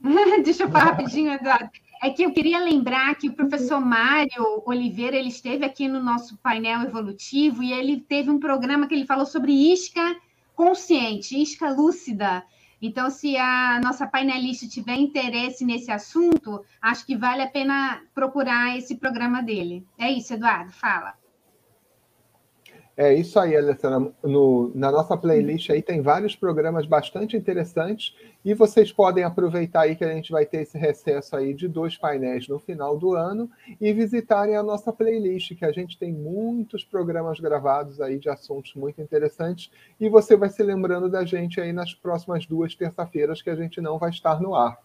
deixa 0.42 0.64
eu 0.64 0.68
falar 0.68 0.86
rapidinho, 0.86 1.32
Eduardo. 1.32 1.70
É 2.02 2.10
que 2.10 2.24
eu 2.24 2.32
queria 2.32 2.58
lembrar 2.58 3.14
que 3.14 3.28
o 3.28 3.34
professor 3.34 3.80
Mário 3.80 4.64
Oliveira 4.66 5.16
ele 5.16 5.28
esteve 5.28 5.64
aqui 5.64 5.86
no 5.86 6.02
nosso 6.02 6.36
painel 6.38 6.82
evolutivo 6.82 7.62
e 7.62 7.72
ele 7.72 8.00
teve 8.00 8.30
um 8.30 8.40
programa 8.40 8.88
que 8.88 8.94
ele 8.94 9.06
falou 9.06 9.24
sobre 9.24 9.52
isca 9.52 10.16
consciente, 10.56 11.40
isca 11.40 11.70
lúcida. 11.70 12.44
Então, 12.86 13.08
se 13.08 13.34
a 13.38 13.80
nossa 13.82 14.06
painelista 14.06 14.68
tiver 14.68 14.96
interesse 14.96 15.64
nesse 15.64 15.90
assunto, 15.90 16.62
acho 16.82 17.06
que 17.06 17.16
vale 17.16 17.40
a 17.40 17.48
pena 17.48 18.02
procurar 18.14 18.76
esse 18.76 18.96
programa 18.96 19.42
dele. 19.42 19.86
É 19.98 20.10
isso, 20.10 20.34
Eduardo, 20.34 20.70
fala. 20.70 21.14
É 22.96 23.12
isso 23.12 23.40
aí, 23.40 23.56
Alessandra. 23.56 24.12
No, 24.22 24.70
na 24.72 24.92
nossa 24.92 25.16
playlist 25.16 25.68
aí 25.70 25.82
tem 25.82 26.00
vários 26.00 26.36
programas 26.36 26.86
bastante 26.86 27.36
interessantes 27.36 28.14
e 28.44 28.54
vocês 28.54 28.92
podem 28.92 29.24
aproveitar 29.24 29.80
aí 29.82 29.96
que 29.96 30.04
a 30.04 30.14
gente 30.14 30.30
vai 30.30 30.46
ter 30.46 30.58
esse 30.58 30.78
recesso 30.78 31.34
aí 31.34 31.52
de 31.52 31.66
dois 31.66 31.96
painéis 31.96 32.46
no 32.46 32.60
final 32.60 32.96
do 32.96 33.14
ano 33.14 33.50
e 33.80 33.92
visitarem 33.92 34.54
a 34.54 34.62
nossa 34.62 34.92
playlist, 34.92 35.56
que 35.56 35.64
a 35.64 35.72
gente 35.72 35.98
tem 35.98 36.12
muitos 36.12 36.84
programas 36.84 37.40
gravados 37.40 38.00
aí 38.00 38.16
de 38.16 38.28
assuntos 38.28 38.74
muito 38.76 39.02
interessantes 39.02 39.72
e 39.98 40.08
você 40.08 40.36
vai 40.36 40.48
se 40.48 40.62
lembrando 40.62 41.08
da 41.08 41.24
gente 41.24 41.60
aí 41.60 41.72
nas 41.72 41.92
próximas 41.94 42.46
duas 42.46 42.76
terça-feiras 42.76 43.42
que 43.42 43.50
a 43.50 43.56
gente 43.56 43.80
não 43.80 43.98
vai 43.98 44.10
estar 44.10 44.40
no 44.40 44.54
ar. 44.54 44.78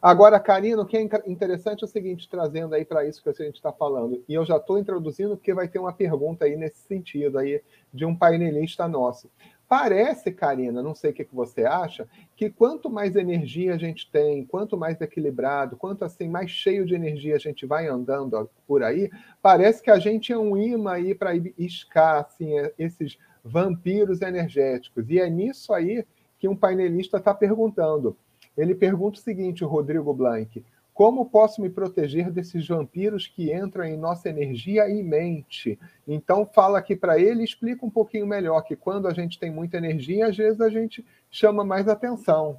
Agora, 0.00 0.38
Karina, 0.40 0.82
o 0.82 0.86
que 0.86 0.96
é 0.96 1.02
interessante 1.26 1.82
é 1.82 1.86
o 1.86 1.88
seguinte, 1.88 2.28
trazendo 2.28 2.74
aí 2.74 2.84
para 2.84 3.06
isso 3.06 3.22
que 3.22 3.28
a 3.28 3.32
gente 3.32 3.56
está 3.56 3.72
falando, 3.72 4.22
e 4.28 4.34
eu 4.34 4.44
já 4.44 4.56
estou 4.56 4.78
introduzindo 4.78 5.36
porque 5.36 5.54
vai 5.54 5.68
ter 5.68 5.78
uma 5.78 5.92
pergunta 5.92 6.44
aí 6.44 6.56
nesse 6.56 6.78
sentido 6.80 7.38
aí 7.38 7.62
de 7.92 8.04
um 8.04 8.14
painelista 8.14 8.86
nosso. 8.88 9.30
Parece, 9.68 10.30
Karina, 10.30 10.80
não 10.80 10.94
sei 10.94 11.10
o 11.10 11.14
que 11.14 11.26
você 11.32 11.64
acha, 11.64 12.08
que 12.36 12.48
quanto 12.48 12.88
mais 12.88 13.16
energia 13.16 13.74
a 13.74 13.78
gente 13.78 14.08
tem, 14.12 14.44
quanto 14.44 14.76
mais 14.76 15.00
equilibrado, 15.00 15.76
quanto 15.76 16.04
assim 16.04 16.28
mais 16.28 16.50
cheio 16.52 16.86
de 16.86 16.94
energia 16.94 17.34
a 17.34 17.40
gente 17.40 17.66
vai 17.66 17.88
andando 17.88 18.48
por 18.64 18.84
aí, 18.84 19.10
parece 19.42 19.82
que 19.82 19.90
a 19.90 19.98
gente 19.98 20.32
é 20.32 20.38
um 20.38 20.56
imã 20.56 20.92
aí 20.92 21.16
para 21.16 21.34
iscar 21.58 22.26
assim, 22.26 22.52
esses 22.78 23.18
vampiros 23.42 24.22
energéticos. 24.22 25.10
E 25.10 25.18
é 25.18 25.28
nisso 25.28 25.72
aí 25.72 26.06
que 26.38 26.46
um 26.46 26.54
painelista 26.54 27.16
está 27.16 27.34
perguntando. 27.34 28.16
Ele 28.56 28.74
pergunta 28.74 29.18
o 29.18 29.22
seguinte, 29.22 29.64
Rodrigo 29.64 30.12
Blank: 30.14 30.64
como 30.96 31.26
posso 31.26 31.60
me 31.60 31.68
proteger 31.68 32.30
desses 32.30 32.66
vampiros 32.66 33.26
que 33.26 33.52
entram 33.52 33.84
em 33.84 33.98
nossa 33.98 34.30
energia 34.30 34.88
e 34.88 35.02
mente? 35.02 35.78
Então, 36.08 36.46
fala 36.46 36.78
aqui 36.78 36.96
para 36.96 37.18
ele, 37.18 37.44
explica 37.44 37.84
um 37.84 37.90
pouquinho 37.90 38.26
melhor 38.26 38.62
que 38.62 38.74
quando 38.74 39.06
a 39.06 39.12
gente 39.12 39.38
tem 39.38 39.50
muita 39.50 39.76
energia, 39.76 40.28
às 40.28 40.36
vezes 40.36 40.58
a 40.58 40.70
gente 40.70 41.04
chama 41.30 41.62
mais 41.62 41.86
atenção. 41.86 42.58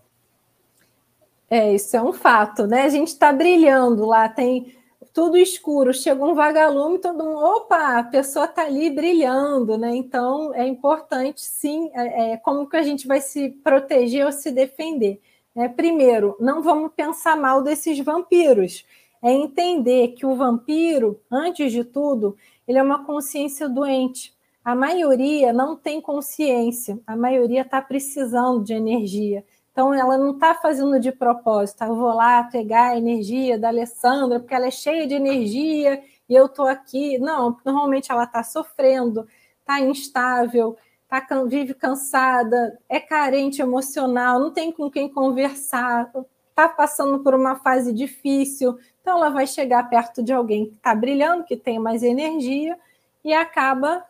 É, 1.49 1.73
isso 1.73 1.97
é 1.97 2.01
um 2.03 2.13
fato, 2.13 2.67
né? 2.67 2.83
A 2.83 2.89
gente 2.89 3.07
está 3.07 3.33
brilhando 3.33 4.05
lá, 4.05 4.29
tem 4.29 4.71
tudo 5.11 5.35
escuro, 5.35 5.91
chega 5.91 6.23
um 6.23 6.35
vagalume, 6.35 6.99
todo 6.99 7.23
mundo, 7.23 7.43
opa, 7.43 7.97
a 7.97 8.03
pessoa 8.03 8.45
está 8.45 8.65
ali 8.65 8.91
brilhando, 8.91 9.79
né? 9.79 9.95
Então 9.95 10.53
é 10.53 10.67
importante, 10.67 11.41
sim, 11.41 11.89
é, 11.95 12.33
é, 12.33 12.37
como 12.37 12.69
que 12.69 12.77
a 12.77 12.83
gente 12.83 13.07
vai 13.07 13.19
se 13.19 13.49
proteger 13.63 14.27
ou 14.27 14.31
se 14.31 14.51
defender. 14.51 15.19
É, 15.57 15.67
primeiro, 15.67 16.37
não 16.39 16.61
vamos 16.61 16.91
pensar 16.95 17.35
mal 17.35 17.63
desses 17.63 17.97
vampiros. 17.99 18.85
É 19.23 19.31
entender 19.31 20.09
que 20.09 20.23
o 20.23 20.35
vampiro, 20.35 21.19
antes 21.31 21.71
de 21.71 21.83
tudo, 21.83 22.37
ele 22.67 22.77
é 22.77 22.83
uma 22.83 23.03
consciência 23.03 23.67
doente. 23.67 24.37
A 24.63 24.75
maioria 24.75 25.51
não 25.51 25.75
tem 25.75 25.99
consciência, 25.99 26.99
a 27.07 27.15
maioria 27.15 27.61
está 27.61 27.81
precisando 27.81 28.63
de 28.63 28.73
energia. 28.75 29.43
Então, 29.71 29.91
ela 29.91 30.15
não 30.15 30.33
está 30.33 30.53
fazendo 30.53 30.99
de 30.99 31.11
propósito. 31.11 31.83
Eu 31.83 31.95
vou 31.95 32.13
lá 32.13 32.43
pegar 32.43 32.89
a 32.89 32.97
energia 32.97 33.57
da 33.57 33.69
Alessandra, 33.69 34.39
porque 34.39 34.53
ela 34.53 34.67
é 34.67 34.71
cheia 34.71 35.07
de 35.07 35.15
energia 35.15 36.03
e 36.29 36.35
eu 36.35 36.45
estou 36.45 36.67
aqui. 36.67 37.17
Não, 37.17 37.57
normalmente 37.65 38.11
ela 38.11 38.25
está 38.25 38.43
sofrendo, 38.43 39.27
está 39.61 39.79
instável, 39.79 40.77
tá, 41.07 41.25
vive 41.45 41.73
cansada, 41.73 42.77
é 42.89 42.99
carente 42.99 43.61
emocional, 43.61 44.39
não 44.39 44.51
tem 44.51 44.71
com 44.71 44.89
quem 44.89 45.07
conversar, 45.07 46.11
está 46.49 46.67
passando 46.67 47.19
por 47.19 47.33
uma 47.33 47.55
fase 47.55 47.93
difícil, 47.93 48.77
então 49.01 49.17
ela 49.17 49.29
vai 49.29 49.47
chegar 49.47 49.89
perto 49.89 50.23
de 50.23 50.33
alguém 50.33 50.65
que 50.65 50.75
está 50.75 50.93
brilhando, 50.93 51.43
que 51.43 51.55
tem 51.55 51.79
mais 51.79 52.03
energia, 52.03 52.77
e 53.23 53.33
acaba 53.33 54.03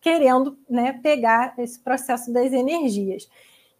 querendo 0.00 0.56
né, 0.68 0.92
pegar 1.02 1.54
esse 1.58 1.78
processo 1.80 2.32
das 2.32 2.52
energias. 2.52 3.28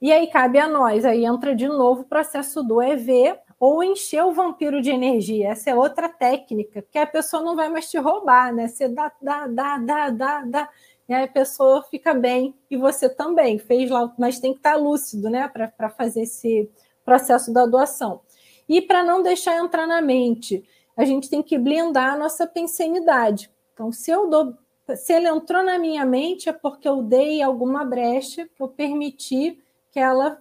E 0.00 0.12
aí 0.12 0.26
cabe 0.26 0.58
a 0.58 0.68
nós, 0.68 1.04
aí 1.04 1.24
entra 1.24 1.54
de 1.54 1.68
novo 1.68 2.02
o 2.02 2.04
processo 2.04 2.62
do 2.62 2.82
EV, 2.82 3.38
ou 3.58 3.82
encher 3.82 4.22
o 4.22 4.32
vampiro 4.32 4.82
de 4.82 4.90
energia. 4.90 5.50
Essa 5.50 5.70
é 5.70 5.74
outra 5.74 6.08
técnica, 6.08 6.82
porque 6.82 6.98
a 6.98 7.06
pessoa 7.06 7.42
não 7.42 7.56
vai 7.56 7.68
mais 7.68 7.90
te 7.90 7.96
roubar, 7.96 8.52
né? 8.52 8.68
Você 8.68 8.88
dá, 8.88 9.10
dá, 9.20 9.46
dá, 9.46 9.78
dá, 9.78 10.10
dá, 10.10 10.40
dá 10.42 10.68
e 11.08 11.14
a 11.14 11.28
pessoa 11.28 11.82
fica 11.84 12.12
bem 12.12 12.54
e 12.70 12.76
você 12.76 13.08
também 13.08 13.58
fez 13.58 13.90
lá, 13.90 14.12
mas 14.18 14.40
tem 14.40 14.52
que 14.52 14.58
estar 14.58 14.74
lúcido, 14.74 15.30
né, 15.30 15.48
para 15.48 15.88
fazer 15.90 16.22
esse 16.22 16.68
processo 17.04 17.52
da 17.52 17.64
doação. 17.64 18.20
E 18.68 18.82
para 18.82 19.04
não 19.04 19.22
deixar 19.22 19.56
entrar 19.56 19.86
na 19.86 20.02
mente, 20.02 20.64
a 20.96 21.04
gente 21.04 21.30
tem 21.30 21.42
que 21.42 21.56
blindar 21.56 22.14
a 22.14 22.18
nossa 22.18 22.46
pensenidade. 22.46 23.48
Então, 23.72 23.92
se 23.92 24.10
eu 24.10 24.28
dou, 24.28 24.54
se 24.96 25.12
ele 25.12 25.28
entrou 25.28 25.62
na 25.62 25.78
minha 25.78 26.04
mente 26.04 26.48
é 26.48 26.52
porque 26.52 26.88
eu 26.88 27.02
dei 27.02 27.40
alguma 27.40 27.84
brecha, 27.84 28.48
que 28.56 28.60
eu 28.60 28.68
permiti 28.68 29.58
que 29.92 30.00
ela 30.00 30.40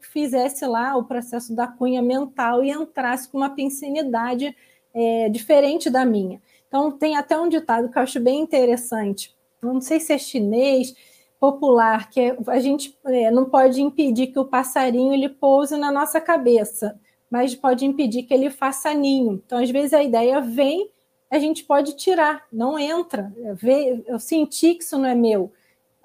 fizesse 0.00 0.66
lá 0.66 0.96
o 0.96 1.04
processo 1.04 1.54
da 1.54 1.66
cunha 1.66 2.02
mental 2.02 2.64
e 2.64 2.70
entrasse 2.70 3.28
com 3.28 3.38
uma 3.38 3.50
pensenidade 3.50 4.56
é, 4.94 5.28
diferente 5.28 5.90
da 5.90 6.04
minha. 6.04 6.40
Então, 6.68 6.90
tem 6.90 7.16
até 7.16 7.38
um 7.38 7.48
ditado 7.48 7.88
que 7.88 7.98
eu 7.98 8.02
acho 8.02 8.20
bem 8.20 8.40
interessante 8.40 9.37
não 9.62 9.80
sei 9.80 10.00
se 10.00 10.12
é 10.12 10.18
chinês, 10.18 10.94
popular, 11.38 12.10
que 12.10 12.20
é, 12.20 12.36
a 12.46 12.58
gente 12.58 12.96
é, 13.06 13.30
não 13.30 13.44
pode 13.44 13.80
impedir 13.80 14.28
que 14.28 14.38
o 14.38 14.44
passarinho 14.44 15.12
ele 15.12 15.28
pouse 15.28 15.76
na 15.76 15.90
nossa 15.90 16.20
cabeça, 16.20 16.98
mas 17.30 17.54
pode 17.54 17.84
impedir 17.84 18.24
que 18.24 18.34
ele 18.34 18.50
faça 18.50 18.92
ninho. 18.94 19.42
Então, 19.44 19.58
às 19.58 19.70
vezes, 19.70 19.92
a 19.92 20.02
ideia 20.02 20.40
vem, 20.40 20.90
a 21.30 21.38
gente 21.38 21.64
pode 21.64 21.94
tirar, 21.96 22.44
não 22.52 22.78
entra. 22.78 23.32
É 23.44 23.54
ver, 23.54 24.02
eu 24.06 24.18
senti 24.18 24.74
que 24.74 24.82
isso 24.82 24.98
não 24.98 25.06
é 25.06 25.14
meu. 25.14 25.52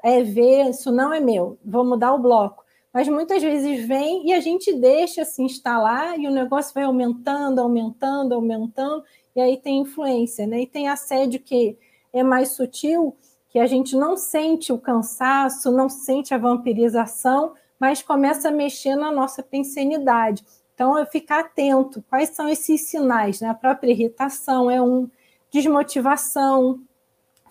É 0.04 0.22
ver, 0.22 0.70
isso 0.70 0.92
não 0.92 1.14
é 1.14 1.20
meu. 1.20 1.58
Vou 1.64 1.86
mudar 1.86 2.14
o 2.14 2.20
bloco. 2.20 2.64
Mas 2.94 3.08
muitas 3.08 3.42
vezes 3.42 3.88
vem 3.88 4.28
e 4.28 4.34
a 4.34 4.40
gente 4.40 4.72
deixa 4.72 5.26
se 5.26 5.42
instalar 5.42 6.20
e 6.20 6.28
o 6.28 6.32
negócio 6.32 6.74
vai 6.76 6.84
aumentando, 6.84 7.60
aumentando, 7.60 8.36
aumentando, 8.36 9.04
e 9.36 9.42
aí 9.42 9.58
tem 9.58 9.80
influência, 9.80 10.46
né? 10.46 10.62
E 10.62 10.68
tem 10.68 10.88
assédio 10.88 11.40
que 11.40 11.76
é 12.12 12.22
mais 12.22 12.50
sutil, 12.50 13.16
que 13.54 13.60
a 13.60 13.68
gente 13.68 13.96
não 13.96 14.18
sente 14.18 14.74
o 14.74 14.80
cansaço, 14.80 15.72
não 15.72 15.88
sente 15.88 16.34
a 16.34 16.38
vampirização, 16.38 17.54
mas 17.80 18.02
começa 18.02 18.50
a 18.50 18.52
mexer 18.52 18.96
na 18.96 19.12
nossa 19.12 19.42
pensenidade. 19.42 20.44
Então, 20.74 20.98
é 20.98 21.06
ficar 21.06 21.42
atento. 21.42 22.04
Quais 22.10 22.30
são 22.30 22.50
esses 22.50 22.82
sinais? 22.82 23.40
Né? 23.40 23.48
A 23.48 23.54
própria 23.54 23.92
irritação 23.92 24.72
é 24.72 24.82
um, 24.82 25.08
desmotivação, 25.52 26.82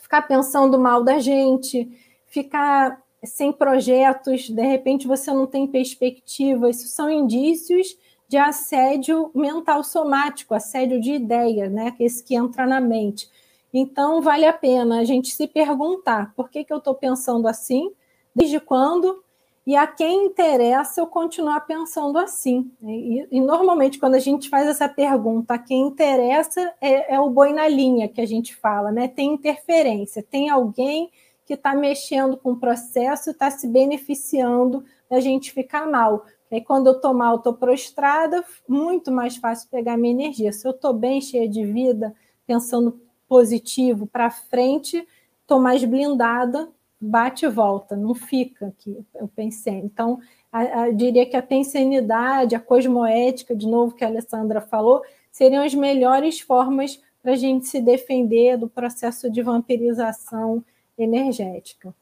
ficar 0.01 0.23
pensando 0.23 0.77
mal 0.77 1.05
da 1.05 1.21
gente, 1.21 1.89
ficar 2.27 3.01
sem 3.23 3.53
projetos, 3.53 4.51
de 4.51 4.63
repente 4.63 5.07
você 5.07 5.33
não 5.33 5.47
tem 5.47 5.69
perspectiva. 5.69 6.69
Isso 6.69 6.89
são 6.89 7.09
indícios 7.09 7.97
de 8.27 8.37
assédio 8.37 9.31
mental 9.33 9.85
somático, 9.85 10.53
assédio 10.53 11.01
de 11.01 11.13
ideia, 11.13 11.69
né? 11.71 11.95
É 12.01 12.05
esse 12.05 12.25
que 12.25 12.35
entra 12.35 12.67
na 12.67 12.81
mente. 12.81 13.31
Então, 13.73 14.21
vale 14.21 14.45
a 14.45 14.53
pena 14.53 15.01
a 15.01 15.05
gente 15.05 15.33
se 15.33 15.47
perguntar 15.47 16.35
por 16.35 16.51
que, 16.51 16.65
que 16.65 16.73
eu 16.73 16.79
estou 16.79 16.95
pensando 16.95 17.49
assim, 17.49 17.91
desde 18.35 18.61
quando, 18.61 19.23
e 19.67 19.77
a 19.77 19.87
quem 19.87 20.27
interessa 20.27 21.01
eu 21.01 21.07
continuar 21.07 21.61
pensando 21.61 22.19
assim. 22.19 22.71
E, 22.83 23.27
e, 23.31 23.41
normalmente, 23.41 23.99
quando 23.99 24.15
a 24.15 24.19
gente 24.19 24.49
faz 24.49 24.67
essa 24.67 24.89
pergunta, 24.89 25.55
a 25.55 25.59
quem 25.59 25.87
interessa 25.87 26.75
é, 26.81 27.15
é 27.15 27.21
o 27.21 27.31
boi 27.31 27.53
na 27.53 27.69
linha 27.69 28.09
que 28.09 28.21
a 28.21 28.27
gente 28.27 28.55
fala, 28.55 28.91
né? 28.91 29.07
Tem 29.07 29.33
interferência, 29.33 30.23
tem 30.23 30.51
alguém 30.51 31.11
que 31.47 31.55
está 31.55 31.75
mexendo 31.75 32.37
com 32.37 32.53
o 32.53 32.59
processo 32.59 33.31
está 33.31 33.51
se 33.51 33.69
beneficiando 33.69 34.85
da 35.09 35.21
gente 35.21 35.53
ficar 35.53 35.87
mal. 35.87 36.25
E 36.51 36.61
quando 36.61 36.89
eu 36.89 36.95
estou 36.95 37.15
mal, 37.15 37.37
estou 37.37 37.55
prostrada, 37.55 38.45
muito 38.69 39.11
mais 39.11 39.37
fácil 39.37 39.69
pegar 39.71 39.97
minha 39.97 40.13
energia. 40.13 40.53
Se 40.53 40.67
eu 40.67 40.73
estou 40.73 40.93
bem, 40.93 41.21
cheia 41.21 41.49
de 41.49 41.65
vida, 41.65 42.15
pensando 42.47 43.01
positivo 43.33 44.07
para 44.07 44.29
frente, 44.29 45.09
estou 45.41 45.59
mais 45.59 45.83
blindada, 45.83 46.69
bate 47.01 47.47
e 47.47 47.49
volta, 47.49 47.97
não 47.97 48.15
fica 48.15 48.67
aqui, 48.67 49.03
eu 49.15 49.27
pensei. 49.27 49.79
Então, 49.79 50.21
a, 50.53 50.83
a, 50.83 50.91
diria 50.91 51.25
que 51.25 51.35
a 51.35 51.43
pensenidade, 51.43 52.55
a 52.55 52.61
cosmoética, 52.61 53.57
de 53.57 53.67
novo, 53.67 53.95
que 53.95 54.05
a 54.05 54.09
Alessandra 54.09 54.61
falou, 54.61 55.03
seriam 55.31 55.65
as 55.65 55.75
melhores 55.75 56.41
formas 56.41 57.03
para 57.23 57.33
a 57.33 57.37
gente 57.37 57.67
se 57.69 57.81
defender 57.81 58.59
do 58.59 58.69
processo 58.69 59.31
de 59.31 59.41
vampirização 59.41 60.63
energética. 60.99 61.95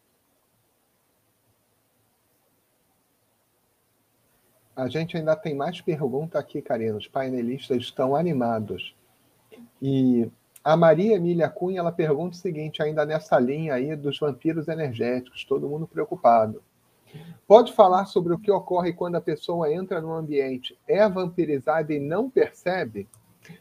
A 4.74 4.88
gente 4.88 5.16
ainda 5.16 5.36
tem 5.36 5.54
mais 5.54 5.80
pergunta 5.80 6.40
aqui, 6.40 6.60
Karina. 6.60 6.96
Os 6.96 7.06
painelistas 7.06 7.76
estão 7.76 8.16
animados. 8.16 8.96
E 9.80 10.28
a 10.62 10.76
Maria 10.76 11.16
Emília 11.16 11.48
Cunha 11.48 11.80
ela 11.80 11.92
pergunta 11.92 12.36
o 12.36 12.38
seguinte, 12.38 12.82
ainda 12.82 13.06
nessa 13.06 13.38
linha 13.38 13.74
aí 13.74 13.96
dos 13.96 14.18
vampiros 14.18 14.68
energéticos, 14.68 15.44
todo 15.44 15.68
mundo 15.68 15.86
preocupado. 15.86 16.62
Pode 17.46 17.72
falar 17.72 18.04
sobre 18.04 18.32
o 18.34 18.38
que 18.38 18.50
ocorre 18.50 18.92
quando 18.92 19.16
a 19.16 19.20
pessoa 19.20 19.72
entra 19.72 20.00
no 20.00 20.12
ambiente, 20.12 20.78
é 20.86 21.08
vampirizada 21.08 21.92
e 21.92 21.98
não 21.98 22.30
percebe? 22.30 23.08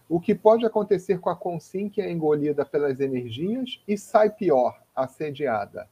O 0.07 0.19
que 0.19 0.35
pode 0.35 0.65
acontecer 0.65 1.19
com 1.19 1.29
a 1.29 1.35
Consim 1.35 1.89
que 1.89 2.01
é 2.01 2.11
engolida 2.11 2.65
pelas 2.65 2.99
energias 2.99 3.81
e 3.87 3.97
sai 3.97 4.29
pior, 4.29 4.79
assediada? 4.95 5.87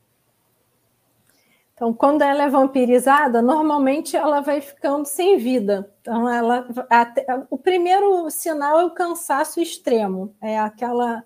Então, 1.77 1.93
quando 1.93 2.23
ela 2.23 2.45
é 2.45 2.49
vampirizada, 2.49 3.39
normalmente 3.39 4.17
ela 4.17 4.41
vai 4.41 4.59
ficando 4.61 5.05
sem 5.05 5.37
vida. 5.37 5.93
Então, 6.01 6.27
ela, 6.27 6.67
até, 6.89 7.23
o 7.51 7.57
primeiro 7.57 8.31
sinal 8.31 8.79
é 8.79 8.85
o 8.85 8.89
cansaço 8.89 9.61
extremo, 9.61 10.35
é 10.41 10.57
aquela 10.57 11.23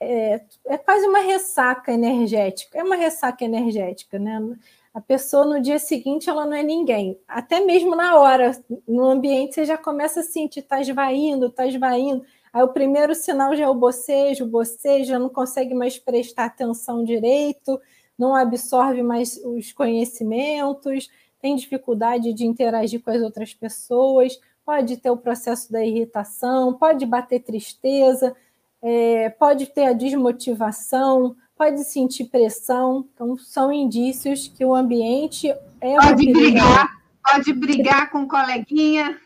é, 0.00 0.40
é, 0.64 0.78
quase 0.78 1.06
uma 1.06 1.18
ressaca 1.18 1.92
energética. 1.92 2.78
É 2.78 2.82
uma 2.82 2.96
ressaca 2.96 3.44
energética, 3.44 4.18
né? 4.18 4.40
A 4.94 5.00
pessoa 5.00 5.44
no 5.44 5.60
dia 5.60 5.78
seguinte 5.78 6.30
ela 6.30 6.46
não 6.46 6.54
é 6.54 6.62
ninguém. 6.62 7.18
Até 7.28 7.60
mesmo 7.60 7.94
na 7.94 8.18
hora, 8.18 8.52
no 8.88 9.04
ambiente, 9.04 9.54
você 9.54 9.66
já 9.66 9.76
começa 9.76 10.20
a 10.20 10.22
sentir, 10.22 10.60
está 10.60 10.80
esvaindo, 10.80 11.48
está 11.48 11.66
esvaindo. 11.66 12.24
Aí 12.50 12.62
o 12.62 12.68
primeiro 12.68 13.14
sinal 13.14 13.54
já 13.54 13.64
é 13.64 13.68
o 13.68 13.74
bocejo, 13.74 14.44
o 14.44 14.48
bocejo 14.48 15.04
já 15.04 15.18
não 15.18 15.28
consegue 15.28 15.74
mais 15.74 15.98
prestar 15.98 16.46
atenção 16.46 17.04
direito 17.04 17.78
não 18.22 18.36
absorve 18.36 19.02
mais 19.02 19.36
os 19.44 19.72
conhecimentos, 19.72 21.10
tem 21.40 21.56
dificuldade 21.56 22.32
de 22.32 22.46
interagir 22.46 23.02
com 23.02 23.10
as 23.10 23.20
outras 23.20 23.52
pessoas, 23.52 24.38
pode 24.64 24.96
ter 24.96 25.10
o 25.10 25.16
processo 25.16 25.72
da 25.72 25.84
irritação, 25.84 26.72
pode 26.72 27.04
bater 27.04 27.40
tristeza, 27.40 28.34
é, 28.80 29.28
pode 29.30 29.66
ter 29.66 29.86
a 29.86 29.92
desmotivação, 29.92 31.34
pode 31.56 31.82
sentir 31.82 32.26
pressão. 32.26 33.04
Então, 33.12 33.36
são 33.36 33.72
indícios 33.72 34.46
que 34.46 34.64
o 34.64 34.72
ambiente 34.72 35.50
é. 35.80 35.96
Pode 35.96 36.32
brigar, 36.32 36.88
pode 37.24 37.52
brigar 37.52 38.10
com 38.10 38.22
o 38.22 38.28
coleguinha. 38.28 39.18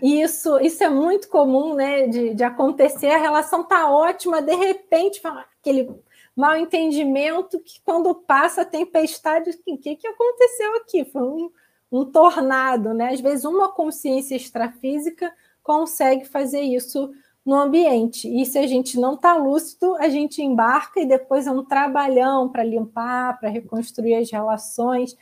Isso, 0.00 0.58
isso 0.60 0.84
é 0.84 0.88
muito 0.88 1.28
comum 1.28 1.74
né, 1.74 2.06
de, 2.06 2.32
de 2.32 2.44
acontecer. 2.44 3.08
A 3.08 3.18
relação 3.18 3.62
está 3.62 3.90
ótima, 3.90 4.40
de 4.40 4.54
repente, 4.54 5.20
aquele 5.60 5.90
mal 6.38 6.56
entendimento 6.56 7.58
que 7.58 7.80
quando 7.84 8.14
passa 8.14 8.62
a 8.62 8.64
tempestade, 8.64 9.50
o 9.50 9.76
que, 9.76 9.96
que 9.96 10.06
aconteceu 10.06 10.76
aqui? 10.76 11.04
Foi 11.04 11.22
um, 11.22 11.50
um 11.90 12.04
tornado, 12.04 12.94
né? 12.94 13.12
Às 13.12 13.20
vezes 13.20 13.44
uma 13.44 13.72
consciência 13.72 14.36
extrafísica 14.36 15.32
consegue 15.64 16.24
fazer 16.26 16.60
isso 16.60 17.10
no 17.44 17.56
ambiente. 17.56 18.28
E 18.28 18.46
se 18.46 18.56
a 18.56 18.68
gente 18.68 19.00
não 19.00 19.14
está 19.14 19.34
lúcido, 19.34 19.96
a 19.96 20.08
gente 20.08 20.40
embarca 20.40 21.00
e 21.00 21.06
depois 21.06 21.48
é 21.48 21.50
um 21.50 21.64
trabalhão 21.64 22.48
para 22.48 22.62
limpar, 22.62 23.40
para 23.40 23.48
reconstruir 23.48 24.14
as 24.14 24.30
relações. 24.30 25.16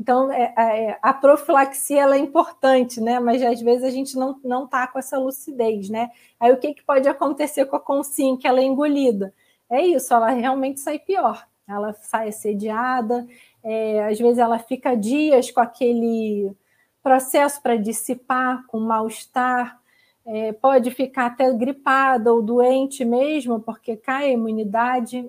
Então, 0.00 0.32
é, 0.32 0.54
é, 0.56 0.98
a 1.02 1.12
profilaxia 1.12 2.04
é 2.04 2.16
importante, 2.16 2.98
né? 2.98 3.20
Mas 3.20 3.42
às 3.42 3.60
vezes 3.60 3.84
a 3.84 3.90
gente 3.90 4.16
não 4.16 4.40
não 4.42 4.64
está 4.64 4.86
com 4.86 4.98
essa 4.98 5.18
lucidez, 5.18 5.90
né? 5.90 6.10
Aí 6.40 6.50
o 6.50 6.56
que, 6.56 6.72
que 6.72 6.82
pode 6.82 7.06
acontecer 7.06 7.66
com 7.66 7.76
a 7.76 7.80
consciência 7.80 8.40
que 8.40 8.46
ela 8.48 8.60
é 8.60 8.64
engolida? 8.64 9.34
É 9.72 9.86
isso, 9.86 10.12
ela 10.12 10.30
realmente 10.30 10.80
sai 10.80 10.98
pior. 10.98 11.46
Ela 11.66 11.92
sai 11.94 12.28
assediada, 12.28 13.26
é, 13.62 14.04
às 14.06 14.18
vezes 14.18 14.38
ela 14.38 14.58
fica 14.58 14.94
dias 14.94 15.50
com 15.50 15.60
aquele 15.60 16.54
processo 17.02 17.62
para 17.62 17.76
dissipar, 17.76 18.66
com 18.66 18.78
mal-estar, 18.78 19.80
é, 20.24 20.52
pode 20.52 20.90
ficar 20.90 21.26
até 21.26 21.52
gripada 21.52 22.32
ou 22.32 22.42
doente 22.42 23.04
mesmo, 23.04 23.60
porque 23.60 23.96
cai 23.96 24.26
a 24.26 24.32
imunidade, 24.32 25.28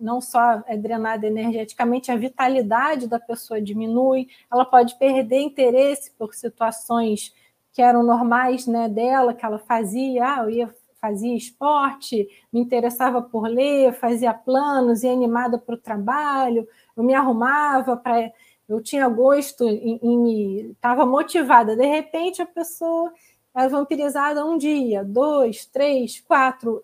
não 0.00 0.20
só 0.20 0.62
é 0.66 0.76
drenada 0.76 1.26
energeticamente, 1.26 2.10
a 2.10 2.16
vitalidade 2.16 3.06
da 3.06 3.20
pessoa 3.20 3.60
diminui, 3.60 4.28
ela 4.50 4.64
pode 4.64 4.98
perder 4.98 5.40
interesse 5.40 6.10
por 6.12 6.34
situações 6.34 7.34
que 7.72 7.82
eram 7.82 8.02
normais 8.02 8.66
né, 8.66 8.88
dela, 8.88 9.34
que 9.34 9.44
ela 9.44 9.58
fazia, 9.58 10.24
ah, 10.24 10.42
eu 10.44 10.50
ia 10.50 10.74
fazia 11.00 11.36
esporte, 11.36 12.28
me 12.52 12.60
interessava 12.60 13.22
por 13.22 13.48
ler, 13.48 13.92
fazia 13.92 14.32
planos, 14.34 15.02
ia 15.02 15.12
animada 15.12 15.58
para 15.58 15.74
o 15.74 15.78
trabalho, 15.78 16.66
eu 16.96 17.02
me 17.02 17.14
arrumava 17.14 17.96
para. 17.96 18.32
Eu 18.68 18.82
tinha 18.82 19.08
gosto 19.08 19.64
em 19.64 20.70
estava 20.72 21.06
motivada. 21.06 21.76
De 21.76 21.86
repente, 21.86 22.42
a 22.42 22.46
pessoa 22.46 23.12
é 23.54 23.68
vampirizada 23.68 24.44
um 24.44 24.58
dia, 24.58 25.04
dois, 25.04 25.64
três, 25.66 26.20
quatro, 26.20 26.82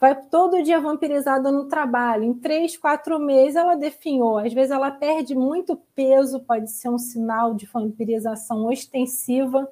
vai 0.00 0.14
todo 0.16 0.62
dia 0.64 0.80
vampirizada 0.80 1.52
no 1.52 1.68
trabalho. 1.68 2.24
Em 2.24 2.34
três, 2.34 2.76
quatro 2.76 3.20
meses, 3.20 3.54
ela 3.54 3.76
definhou. 3.76 4.38
Às 4.38 4.52
vezes, 4.52 4.72
ela 4.72 4.90
perde 4.90 5.32
muito 5.34 5.76
peso, 5.94 6.40
pode 6.40 6.70
ser 6.72 6.88
um 6.88 6.98
sinal 6.98 7.54
de 7.54 7.66
vampirização 7.66 8.66
ostensiva 8.66 9.70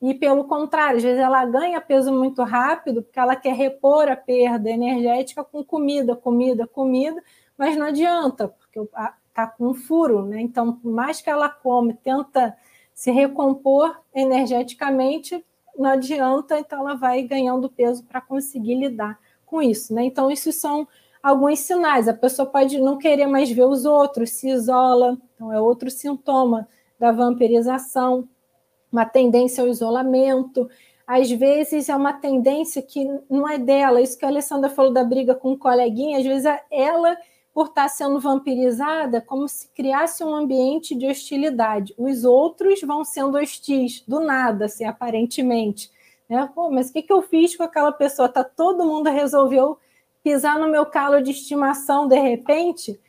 e 0.00 0.14
pelo 0.14 0.44
contrário, 0.44 0.98
às 0.98 1.02
vezes 1.02 1.18
ela 1.18 1.44
ganha 1.44 1.80
peso 1.80 2.12
muito 2.12 2.42
rápido 2.44 3.02
porque 3.02 3.18
ela 3.18 3.34
quer 3.34 3.54
repor 3.54 4.08
a 4.08 4.16
perda 4.16 4.70
energética 4.70 5.42
com 5.42 5.64
comida, 5.64 6.14
comida, 6.14 6.66
comida, 6.66 7.20
mas 7.56 7.76
não 7.76 7.86
adianta, 7.86 8.48
porque 8.48 8.78
está 8.78 9.46
com 9.48 9.68
um 9.68 9.74
furo, 9.74 10.24
né? 10.24 10.40
Então, 10.40 10.72
por 10.72 10.92
mais 10.92 11.20
que 11.20 11.28
ela 11.28 11.48
come, 11.48 11.94
tenta 11.94 12.56
se 12.94 13.10
recompor 13.10 14.00
energeticamente, 14.14 15.44
não 15.76 15.90
adianta, 15.90 16.58
então 16.58 16.80
ela 16.80 16.94
vai 16.94 17.22
ganhando 17.22 17.68
peso 17.68 18.04
para 18.04 18.20
conseguir 18.20 18.76
lidar 18.76 19.18
com 19.44 19.60
isso, 19.60 19.92
né? 19.92 20.04
Então, 20.04 20.30
isso 20.30 20.52
são 20.52 20.86
alguns 21.20 21.58
sinais. 21.60 22.06
A 22.06 22.14
pessoa 22.14 22.46
pode 22.46 22.78
não 22.80 22.98
querer 22.98 23.26
mais 23.26 23.50
ver 23.50 23.64
os 23.64 23.84
outros, 23.84 24.30
se 24.30 24.48
isola, 24.48 25.18
então 25.34 25.52
é 25.52 25.60
outro 25.60 25.90
sintoma 25.90 26.68
da 26.98 27.10
vampirização 27.10 28.28
uma 28.90 29.04
tendência 29.04 29.62
ao 29.62 29.68
isolamento, 29.68 30.68
às 31.06 31.30
vezes 31.30 31.88
é 31.88 31.96
uma 31.96 32.12
tendência 32.12 32.82
que 32.82 33.08
não 33.30 33.48
é 33.48 33.56
dela. 33.56 34.00
Isso 34.00 34.18
que 34.18 34.26
a 34.26 34.28
Alessandra 34.28 34.68
falou 34.68 34.92
da 34.92 35.02
briga 35.02 35.34
com 35.34 35.52
o 35.52 35.58
coleguinha, 35.58 36.18
às 36.18 36.24
vezes 36.24 36.44
é 36.44 36.62
ela, 36.70 37.16
por 37.54 37.68
estar 37.68 37.88
sendo 37.88 38.20
vampirizada, 38.20 39.20
como 39.20 39.48
se 39.48 39.68
criasse 39.68 40.22
um 40.22 40.34
ambiente 40.34 40.94
de 40.94 41.06
hostilidade. 41.06 41.94
Os 41.96 42.24
outros 42.24 42.82
vão 42.82 43.04
sendo 43.04 43.38
hostis, 43.38 44.04
do 44.06 44.20
nada, 44.20 44.66
assim, 44.66 44.84
aparentemente. 44.84 45.90
Né? 46.28 46.48
Pô, 46.54 46.70
mas 46.70 46.90
o 46.90 46.92
que, 46.92 47.02
que 47.02 47.12
eu 47.12 47.22
fiz 47.22 47.56
com 47.56 47.62
aquela 47.62 47.90
pessoa? 47.90 48.28
Tá, 48.28 48.44
todo 48.44 48.84
mundo 48.84 49.08
resolveu 49.08 49.78
pisar 50.22 50.58
no 50.58 50.68
meu 50.68 50.84
calo 50.84 51.22
de 51.22 51.30
estimação 51.30 52.06
de 52.06 52.18
repente? 52.18 53.00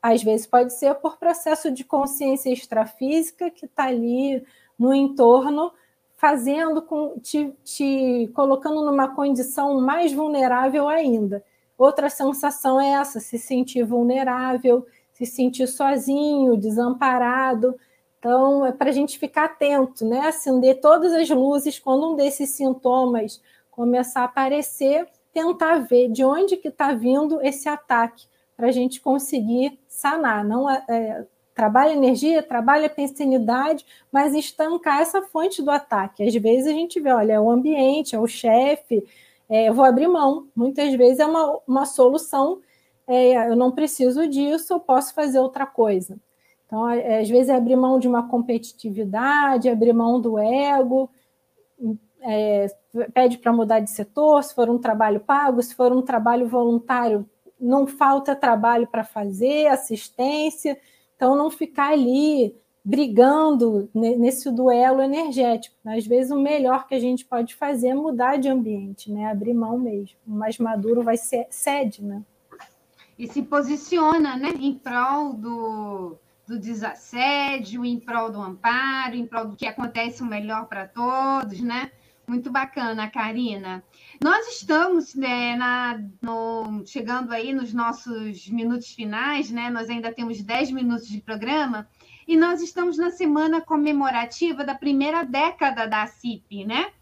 Às 0.00 0.22
vezes 0.22 0.46
pode 0.46 0.72
ser 0.72 0.94
por 0.94 1.18
processo 1.18 1.70
de 1.72 1.82
consciência 1.82 2.52
extrafísica 2.52 3.50
que 3.50 3.66
está 3.66 3.84
ali 3.84 4.44
no 4.82 4.92
entorno, 4.92 5.72
fazendo 6.16 6.82
com 6.82 7.20
te, 7.20 7.54
te 7.62 8.28
colocando 8.34 8.84
numa 8.84 9.14
condição 9.14 9.80
mais 9.80 10.12
vulnerável 10.12 10.88
ainda. 10.88 11.44
Outra 11.78 12.10
sensação 12.10 12.80
é 12.80 12.90
essa, 12.90 13.20
se 13.20 13.38
sentir 13.38 13.84
vulnerável, 13.84 14.84
se 15.12 15.24
sentir 15.24 15.68
sozinho, 15.68 16.56
desamparado. 16.56 17.76
Então, 18.18 18.66
é 18.66 18.72
para 18.72 18.90
a 18.90 18.92
gente 18.92 19.20
ficar 19.20 19.44
atento, 19.44 20.04
né? 20.04 20.26
Acender 20.26 20.80
todas 20.80 21.12
as 21.12 21.30
luzes 21.30 21.78
quando 21.78 22.12
um 22.12 22.16
desses 22.16 22.50
sintomas 22.50 23.40
começar 23.70 24.22
a 24.22 24.24
aparecer, 24.24 25.06
tentar 25.32 25.78
ver 25.78 26.08
de 26.08 26.24
onde 26.24 26.56
que 26.56 26.68
está 26.68 26.92
vindo 26.92 27.40
esse 27.40 27.68
ataque, 27.68 28.26
para 28.56 28.66
a 28.66 28.72
gente 28.72 29.00
conseguir 29.00 29.78
sanar. 29.86 30.44
Não 30.44 30.68
é, 30.68 30.84
é 30.88 31.26
trabalha 31.62 31.92
energia, 31.92 32.42
trabalha 32.42 32.90
pensanidade, 32.90 33.86
mas 34.10 34.34
estancar 34.34 35.00
essa 35.00 35.22
fonte 35.22 35.62
do 35.62 35.70
ataque. 35.70 36.24
Às 36.24 36.34
vezes 36.34 36.66
a 36.66 36.72
gente 36.72 36.98
vê, 36.98 37.12
olha, 37.12 37.34
é 37.34 37.40
o 37.40 37.48
ambiente, 37.48 38.16
é 38.16 38.18
o 38.18 38.26
chefe, 38.26 39.06
é, 39.48 39.68
eu 39.68 39.74
vou 39.74 39.84
abrir 39.84 40.08
mão. 40.08 40.48
Muitas 40.56 40.92
vezes 40.94 41.20
é 41.20 41.24
uma, 41.26 41.60
uma 41.64 41.86
solução, 41.86 42.60
é, 43.06 43.48
eu 43.48 43.54
não 43.54 43.70
preciso 43.70 44.26
disso, 44.26 44.72
eu 44.72 44.80
posso 44.80 45.14
fazer 45.14 45.38
outra 45.38 45.64
coisa. 45.64 46.18
Então, 46.66 46.88
é, 46.88 47.20
às 47.20 47.28
vezes, 47.28 47.48
é 47.48 47.54
abrir 47.54 47.76
mão 47.76 47.96
de 48.00 48.08
uma 48.08 48.28
competitividade, 48.28 49.68
abrir 49.68 49.92
mão 49.92 50.20
do 50.20 50.40
ego, 50.40 51.08
é, 52.22 52.66
pede 53.14 53.38
para 53.38 53.52
mudar 53.52 53.78
de 53.78 53.90
setor, 53.90 54.42
se 54.42 54.52
for 54.52 54.68
um 54.68 54.78
trabalho 54.78 55.20
pago, 55.20 55.62
se 55.62 55.76
for 55.76 55.92
um 55.92 56.02
trabalho 56.02 56.48
voluntário, 56.48 57.24
não 57.60 57.86
falta 57.86 58.34
trabalho 58.34 58.88
para 58.88 59.04
fazer, 59.04 59.68
assistência, 59.68 60.76
então 61.22 61.36
não 61.36 61.48
ficar 61.48 61.92
ali 61.92 62.52
brigando 62.84 63.88
nesse 63.94 64.50
duelo 64.50 65.00
energético. 65.00 65.76
Às 65.86 66.04
vezes 66.04 66.32
o 66.32 66.40
melhor 66.40 66.88
que 66.88 66.96
a 66.96 66.98
gente 66.98 67.24
pode 67.24 67.54
fazer 67.54 67.90
é 67.90 67.94
mudar 67.94 68.38
de 68.38 68.48
ambiente, 68.48 69.08
né? 69.08 69.30
Abrir 69.30 69.54
mão 69.54 69.78
mesmo. 69.78 70.16
O 70.26 70.32
mais 70.32 70.58
maduro 70.58 71.00
vai 71.00 71.16
ser 71.16 71.46
cede, 71.48 72.02
né? 72.02 72.24
E 73.16 73.28
se 73.28 73.40
posiciona, 73.40 74.36
né, 74.36 74.48
em 74.58 74.74
prol 74.74 75.32
do, 75.34 76.16
do 76.44 76.58
desassédio, 76.58 77.84
em 77.84 78.00
prol 78.00 78.32
do 78.32 78.40
amparo, 78.40 79.14
em 79.14 79.24
prol 79.24 79.46
do 79.46 79.56
que 79.56 79.66
acontece 79.66 80.24
o 80.24 80.26
melhor 80.26 80.66
para 80.66 80.88
todos, 80.88 81.60
né? 81.60 81.92
Muito 82.26 82.50
bacana, 82.50 83.10
Karina. 83.10 83.82
Nós 84.22 84.46
estamos 84.48 85.14
né, 85.14 85.56
na, 85.56 86.00
no, 86.20 86.82
chegando 86.86 87.32
aí 87.32 87.52
nos 87.52 87.74
nossos 87.74 88.48
minutos 88.48 88.92
finais, 88.92 89.50
né? 89.50 89.68
Nós 89.70 89.90
ainda 89.90 90.12
temos 90.12 90.40
10 90.40 90.70
minutos 90.70 91.08
de 91.08 91.20
programa 91.20 91.88
e 92.26 92.36
nós 92.36 92.62
estamos 92.62 92.96
na 92.96 93.10
semana 93.10 93.60
comemorativa 93.60 94.64
da 94.64 94.74
primeira 94.74 95.24
década 95.24 95.86
da 95.86 96.06
CIP, 96.06 96.64
né? 96.64 96.92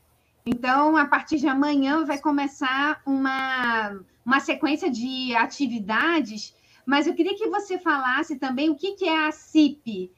Então, 0.44 0.96
a 0.96 1.06
partir 1.06 1.36
de 1.36 1.46
amanhã 1.46 2.04
vai 2.04 2.18
começar 2.18 3.02
uma, 3.04 4.00
uma 4.24 4.40
sequência 4.40 4.90
de 4.90 5.34
atividades, 5.36 6.54
mas 6.86 7.06
eu 7.06 7.14
queria 7.14 7.36
que 7.36 7.48
você 7.48 7.78
falasse 7.78 8.36
também 8.36 8.70
o 8.70 8.74
que, 8.74 8.92
que 8.92 9.06
é 9.06 9.26
a 9.26 9.32
CIP, 9.32 10.10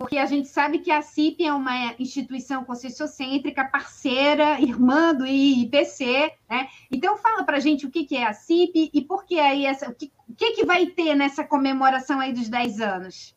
porque 0.00 0.16
a 0.16 0.24
gente 0.24 0.48
sabe 0.48 0.78
que 0.78 0.90
a 0.90 1.02
CIP 1.02 1.44
é 1.44 1.52
uma 1.52 1.94
instituição 1.98 2.64
conscienciocêntrica, 2.64 3.66
parceira, 3.66 4.58
irmã 4.58 5.14
do 5.14 5.26
IPC, 5.26 6.32
né? 6.48 6.68
Então, 6.90 7.18
fala 7.18 7.44
para 7.44 7.58
a 7.58 7.60
gente 7.60 7.84
o 7.84 7.90
que, 7.90 8.04
que 8.04 8.16
é 8.16 8.26
a 8.26 8.32
CIP 8.32 8.90
e 8.94 9.02
por 9.02 9.26
que 9.26 9.38
aí 9.38 9.66
essa, 9.66 9.90
o 9.90 9.94
que, 9.94 10.10
o 10.26 10.34
que, 10.34 10.52
que 10.52 10.64
vai 10.64 10.86
ter 10.86 11.14
nessa 11.14 11.44
comemoração 11.44 12.18
aí 12.18 12.32
dos 12.32 12.48
10 12.48 12.80
anos? 12.80 13.36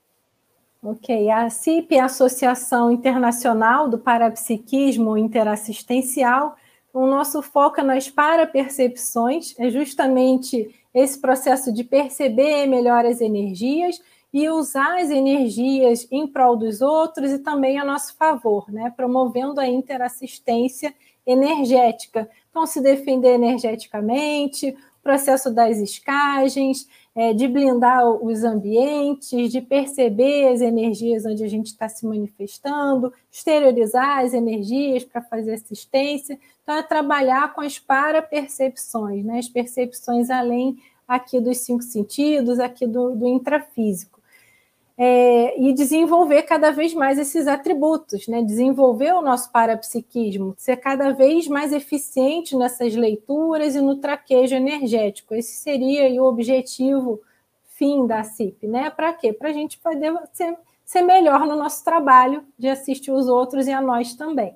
Ok, 0.81 1.29
a 1.29 1.49
CIP 1.49 1.95
é 1.95 1.99
a 1.99 2.05
Associação 2.05 2.89
Internacional 2.89 3.89
do 3.89 3.99
Parapsiquismo 3.99 5.17
Interassistencial. 5.17 6.55
O 6.93 7.05
nosso 7.05 7.41
foco 7.41 7.81
é 7.81 7.83
nas 7.83 8.09
parapercepções, 8.09 9.53
é 9.59 9.69
justamente 9.69 10.73
esse 10.93 11.19
processo 11.19 11.73
de 11.73 11.83
perceber 11.83 12.67
melhor 12.67 13.05
as 13.05 13.19
energias 13.19 13.99
e 14.33 14.49
usar 14.49 14.99
as 14.99 15.11
energias 15.11 16.07
em 16.09 16.25
prol 16.25 16.57
dos 16.57 16.81
outros 16.81 17.31
e 17.31 17.39
também 17.39 17.77
a 17.77 17.85
nosso 17.85 18.15
favor, 18.17 18.71
né? 18.71 18.91
promovendo 18.95 19.61
a 19.61 19.67
interassistência 19.67 20.93
energética. 21.25 22.27
Então, 22.49 22.65
se 22.65 22.81
defender 22.81 23.35
energeticamente, 23.35 24.75
processo 25.03 25.51
das 25.51 25.77
escagens, 25.77 26.87
é, 27.15 27.31
de 27.31 27.47
blindar 27.47 28.07
os 28.07 28.43
ambientes, 28.43 29.51
de 29.51 29.61
perceber 29.61 30.47
as 30.47 30.61
energias 30.61 31.25
onde 31.25 31.43
a 31.43 31.47
gente 31.47 31.67
está 31.67 31.87
se 31.87 32.03
manifestando, 32.07 33.13
exteriorizar 33.31 34.25
as 34.25 34.33
energias 34.33 35.03
para 35.03 35.21
fazer 35.21 35.53
assistência. 35.53 36.39
Então, 36.63 36.75
é 36.75 36.81
trabalhar 36.81 37.53
com 37.53 37.61
as 37.61 37.77
parapercepções, 37.77 39.23
né? 39.23 39.37
as 39.37 39.47
percepções 39.47 40.31
além 40.31 40.75
aqui 41.07 41.39
dos 41.39 41.59
cinco 41.59 41.83
sentidos, 41.83 42.59
aqui 42.59 42.87
do, 42.87 43.15
do 43.15 43.27
intrafísico 43.27 44.12
é, 44.97 45.59
e 45.59 45.73
desenvolver 45.73 46.43
cada 46.43 46.71
vez 46.71 46.93
mais 46.93 47.17
esses 47.17 47.47
atributos, 47.47 48.27
né? 48.27 48.43
desenvolver 48.43 49.13
o 49.13 49.21
nosso 49.21 49.51
parapsiquismo, 49.51 50.53
ser 50.57 50.77
cada 50.77 51.11
vez 51.11 51.47
mais 51.47 51.73
eficiente 51.73 52.55
nessas 52.55 52.95
leituras 52.95 53.75
e 53.75 53.81
no 53.81 53.95
traquejo 53.95 54.55
energético. 54.55 55.33
Esse 55.33 55.55
seria 55.55 56.21
o 56.21 56.25
objetivo 56.25 57.21
fim 57.75 58.05
da 58.05 58.23
CIP, 58.23 58.67
né? 58.67 58.89
Para 58.91 59.13
quê? 59.13 59.33
Para 59.33 59.49
a 59.49 59.53
gente 59.53 59.79
poder 59.79 60.13
ser, 60.31 60.55
ser 60.85 61.01
melhor 61.01 61.47
no 61.47 61.55
nosso 61.55 61.83
trabalho 61.83 62.45
de 62.57 62.69
assistir 62.69 63.11
os 63.11 63.27
outros 63.27 63.67
e 63.67 63.71
a 63.71 63.81
nós 63.81 64.13
também. 64.13 64.55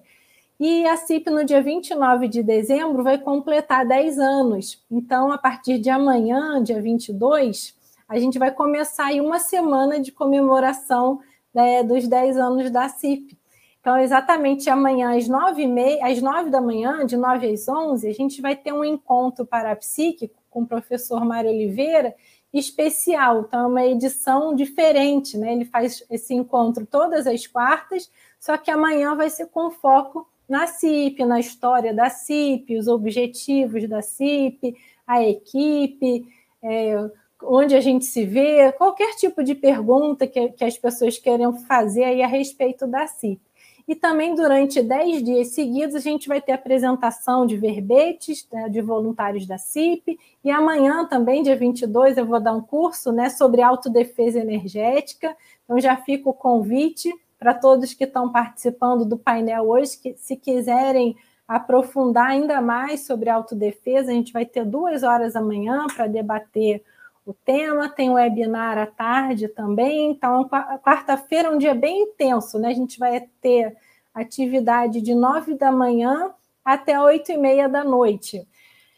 E 0.59 0.85
a 0.87 0.97
CIP, 0.97 1.29
no 1.29 1.43
dia 1.43 1.61
29 1.61 2.27
de 2.27 2.41
dezembro, 2.41 3.03
vai 3.03 3.17
completar 3.17 3.85
10 3.85 4.17
anos. 4.17 4.83
Então, 4.89 5.31
a 5.31 5.37
partir 5.37 5.77
de 5.77 5.89
amanhã, 5.89 6.61
dia 6.63 6.81
22, 6.81 7.75
a 8.07 8.17
gente 8.19 8.39
vai 8.39 8.51
começar 8.51 9.07
aí 9.07 9.19
uma 9.19 9.39
semana 9.39 9.99
de 9.99 10.11
comemoração 10.11 11.19
né, 11.53 11.83
dos 11.83 12.07
10 12.07 12.37
anos 12.37 12.71
da 12.71 12.87
CIP. 12.87 13.37
Então, 13.79 13.97
exatamente 13.97 14.69
amanhã, 14.69 15.17
às 15.17 15.27
9, 15.27 15.65
meia, 15.65 16.05
às 16.07 16.21
9 16.21 16.49
da 16.49 16.59
manhã, 16.59 17.05
de 17.05 17.15
9 17.15 17.49
às 17.49 17.67
11, 17.67 18.07
a 18.07 18.13
gente 18.13 18.41
vai 18.41 18.55
ter 18.55 18.73
um 18.73 18.83
encontro 18.83 19.45
parapsíquico 19.45 20.35
com 20.49 20.61
o 20.61 20.67
professor 20.67 21.23
Mário 21.23 21.49
Oliveira, 21.49 22.13
especial. 22.53 23.41
Então, 23.41 23.63
é 23.63 23.67
uma 23.67 23.85
edição 23.85 24.53
diferente, 24.55 25.37
né? 25.37 25.53
Ele 25.53 25.65
faz 25.65 26.03
esse 26.09 26.33
encontro 26.33 26.85
todas 26.85 27.27
as 27.27 27.47
quartas, 27.47 28.11
só 28.39 28.57
que 28.57 28.69
amanhã 28.71 29.15
vai 29.15 29.29
ser 29.29 29.47
com 29.47 29.71
foco 29.71 30.27
na 30.47 30.67
CIP, 30.67 31.25
na 31.25 31.39
história 31.39 31.93
da 31.93 32.09
CIP, 32.09 32.77
os 32.77 32.87
objetivos 32.87 33.87
da 33.87 34.01
CIP, 34.01 34.75
a 35.05 35.23
equipe, 35.23 36.25
é, 36.61 37.09
onde 37.43 37.75
a 37.75 37.81
gente 37.81 38.05
se 38.05 38.25
vê, 38.25 38.71
qualquer 38.71 39.15
tipo 39.15 39.43
de 39.43 39.53
pergunta 39.53 40.25
que, 40.25 40.49
que 40.49 40.63
as 40.63 40.77
pessoas 40.77 41.17
queiram 41.17 41.53
fazer 41.53 42.03
aí 42.03 42.21
a 42.21 42.27
respeito 42.27 42.87
da 42.87 43.07
CIP. 43.07 43.41
E 43.87 43.95
também 43.95 44.35
durante 44.35 44.81
10 44.81 45.23
dias 45.23 45.47
seguidos 45.49 45.95
a 45.95 45.99
gente 45.99 46.27
vai 46.27 46.41
ter 46.41 46.51
apresentação 46.51 47.45
de 47.45 47.55
verbetes 47.55 48.45
né, 48.51 48.67
de 48.67 48.81
voluntários 48.81 49.47
da 49.47 49.57
CIP. 49.57 50.19
E 50.43 50.51
amanhã 50.51 51.05
também, 51.05 51.41
dia 51.41 51.55
22, 51.55 52.17
eu 52.17 52.25
vou 52.25 52.39
dar 52.39 52.53
um 52.53 52.61
curso 52.61 53.13
né, 53.13 53.29
sobre 53.29 53.61
autodefesa 53.61 54.39
energética. 54.39 55.33
Então 55.63 55.79
já 55.79 55.95
fica 55.95 56.29
o 56.29 56.33
convite 56.33 57.13
para 57.39 57.53
todos 57.53 57.93
que 57.93 58.03
estão 58.03 58.29
participando 58.29 59.05
do 59.05 59.17
painel 59.17 59.69
hoje, 59.69 59.97
que 59.97 60.15
se 60.17 60.35
quiserem 60.35 61.15
aprofundar 61.47 62.31
ainda 62.31 62.59
mais 62.59 63.05
sobre 63.05 63.29
autodefesa, 63.29 64.11
a 64.11 64.13
gente 64.13 64.33
vai 64.33 64.45
ter 64.45 64.65
duas 64.65 65.03
horas 65.03 65.33
amanhã 65.33 65.87
para 65.95 66.07
debater 66.07 66.83
o 67.27 67.33
tema, 67.33 67.89
tem 67.89 68.09
webinar 68.09 68.77
à 68.77 68.85
tarde 68.85 69.47
também. 69.49 70.11
Então, 70.11 70.47
quarta-feira 70.81 71.49
é 71.49 71.51
um 71.51 71.57
dia 71.57 71.75
bem 71.75 72.03
intenso, 72.03 72.57
né? 72.57 72.69
A 72.69 72.73
gente 72.73 72.97
vai 72.97 73.21
ter 73.41 73.75
atividade 74.13 75.01
de 75.01 75.13
nove 75.13 75.55
da 75.55 75.71
manhã 75.71 76.31
até 76.63 76.99
oito 76.99 77.31
e 77.31 77.37
meia 77.37 77.67
da 77.67 77.83
noite. 77.83 78.47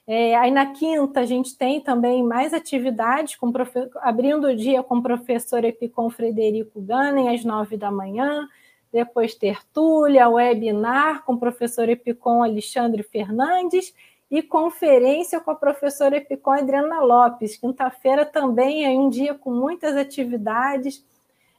É, 0.05 0.35
aí 0.35 0.49
na 0.49 0.67
quinta 0.73 1.19
a 1.19 1.25
gente 1.25 1.55
tem 1.55 1.81
também 1.81 2.23
mais 2.23 2.53
atividades, 2.53 3.35
com 3.35 3.51
abrindo 3.97 4.47
o 4.47 4.55
dia 4.55 4.81
com 4.81 4.97
o 4.97 5.03
professor 5.03 5.63
Epicom 5.63 6.09
Frederico 6.09 6.81
Gannen, 6.81 7.29
às 7.29 7.43
nove 7.43 7.77
da 7.77 7.91
manhã, 7.91 8.47
depois 8.91 9.35
tertúlia, 9.35 10.29
webinar 10.29 11.23
com 11.25 11.33
o 11.33 11.39
professor 11.39 11.87
Epicom 11.89 12.41
Alexandre 12.41 13.03
Fernandes, 13.03 13.93
e 14.29 14.43
conferência 14.43 15.39
com 15.39 15.51
a 15.51 15.55
professora 15.55 16.17
Epicó 16.17 16.51
Adriana 16.51 17.01
Lopes. 17.01 17.57
Quinta-feira 17.57 18.25
também 18.25 18.85
é 18.85 18.89
um 18.89 19.09
dia 19.09 19.33
com 19.33 19.51
muitas 19.51 19.95
atividades, 19.95 21.03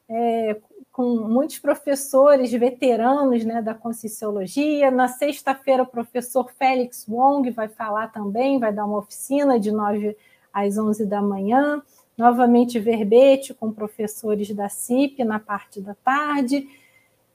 é, 0.08 0.56
com 0.92 1.16
muitos 1.16 1.58
professores 1.58 2.52
veteranos 2.52 3.44
né, 3.44 3.60
da 3.60 3.74
Conscienciologia. 3.74 4.90
Na 4.90 5.08
sexta-feira, 5.08 5.82
o 5.82 5.86
professor 5.86 6.50
Félix 6.52 7.06
Wong 7.08 7.50
vai 7.50 7.68
falar 7.68 8.12
também, 8.12 8.60
vai 8.60 8.72
dar 8.72 8.84
uma 8.84 8.98
oficina 8.98 9.58
de 9.58 9.72
9 9.72 10.16
às 10.52 10.78
11 10.78 11.06
da 11.06 11.20
manhã. 11.20 11.82
Novamente, 12.16 12.78
verbete 12.78 13.52
com 13.52 13.72
professores 13.72 14.54
da 14.54 14.68
CIP 14.68 15.24
na 15.24 15.40
parte 15.40 15.80
da 15.80 15.94
tarde. 16.04 16.68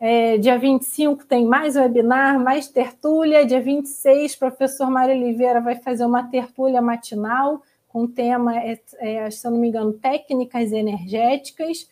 É, 0.08 0.38
dia 0.38 0.56
25 0.56 1.26
tem 1.26 1.48
mais 1.48 1.76
webinar, 1.76 2.40
mais 2.40 2.68
tertúlia. 2.68 3.44
Dia 3.44 3.60
26, 3.60 4.36
professor 4.36 4.88
Mário 4.88 5.16
Oliveira 5.16 5.60
vai 5.60 5.78
fazer 5.78 6.06
uma 6.06 6.22
tertúlia 6.22 6.80
matinal 6.80 7.64
com 7.88 8.04
o 8.04 8.08
tema, 8.08 8.56
é, 8.56 8.80
é, 9.00 9.32
se 9.32 9.48
eu 9.48 9.50
não 9.50 9.58
me 9.58 9.68
engano, 9.68 9.94
técnicas 9.94 10.72
energéticas. 10.72 11.90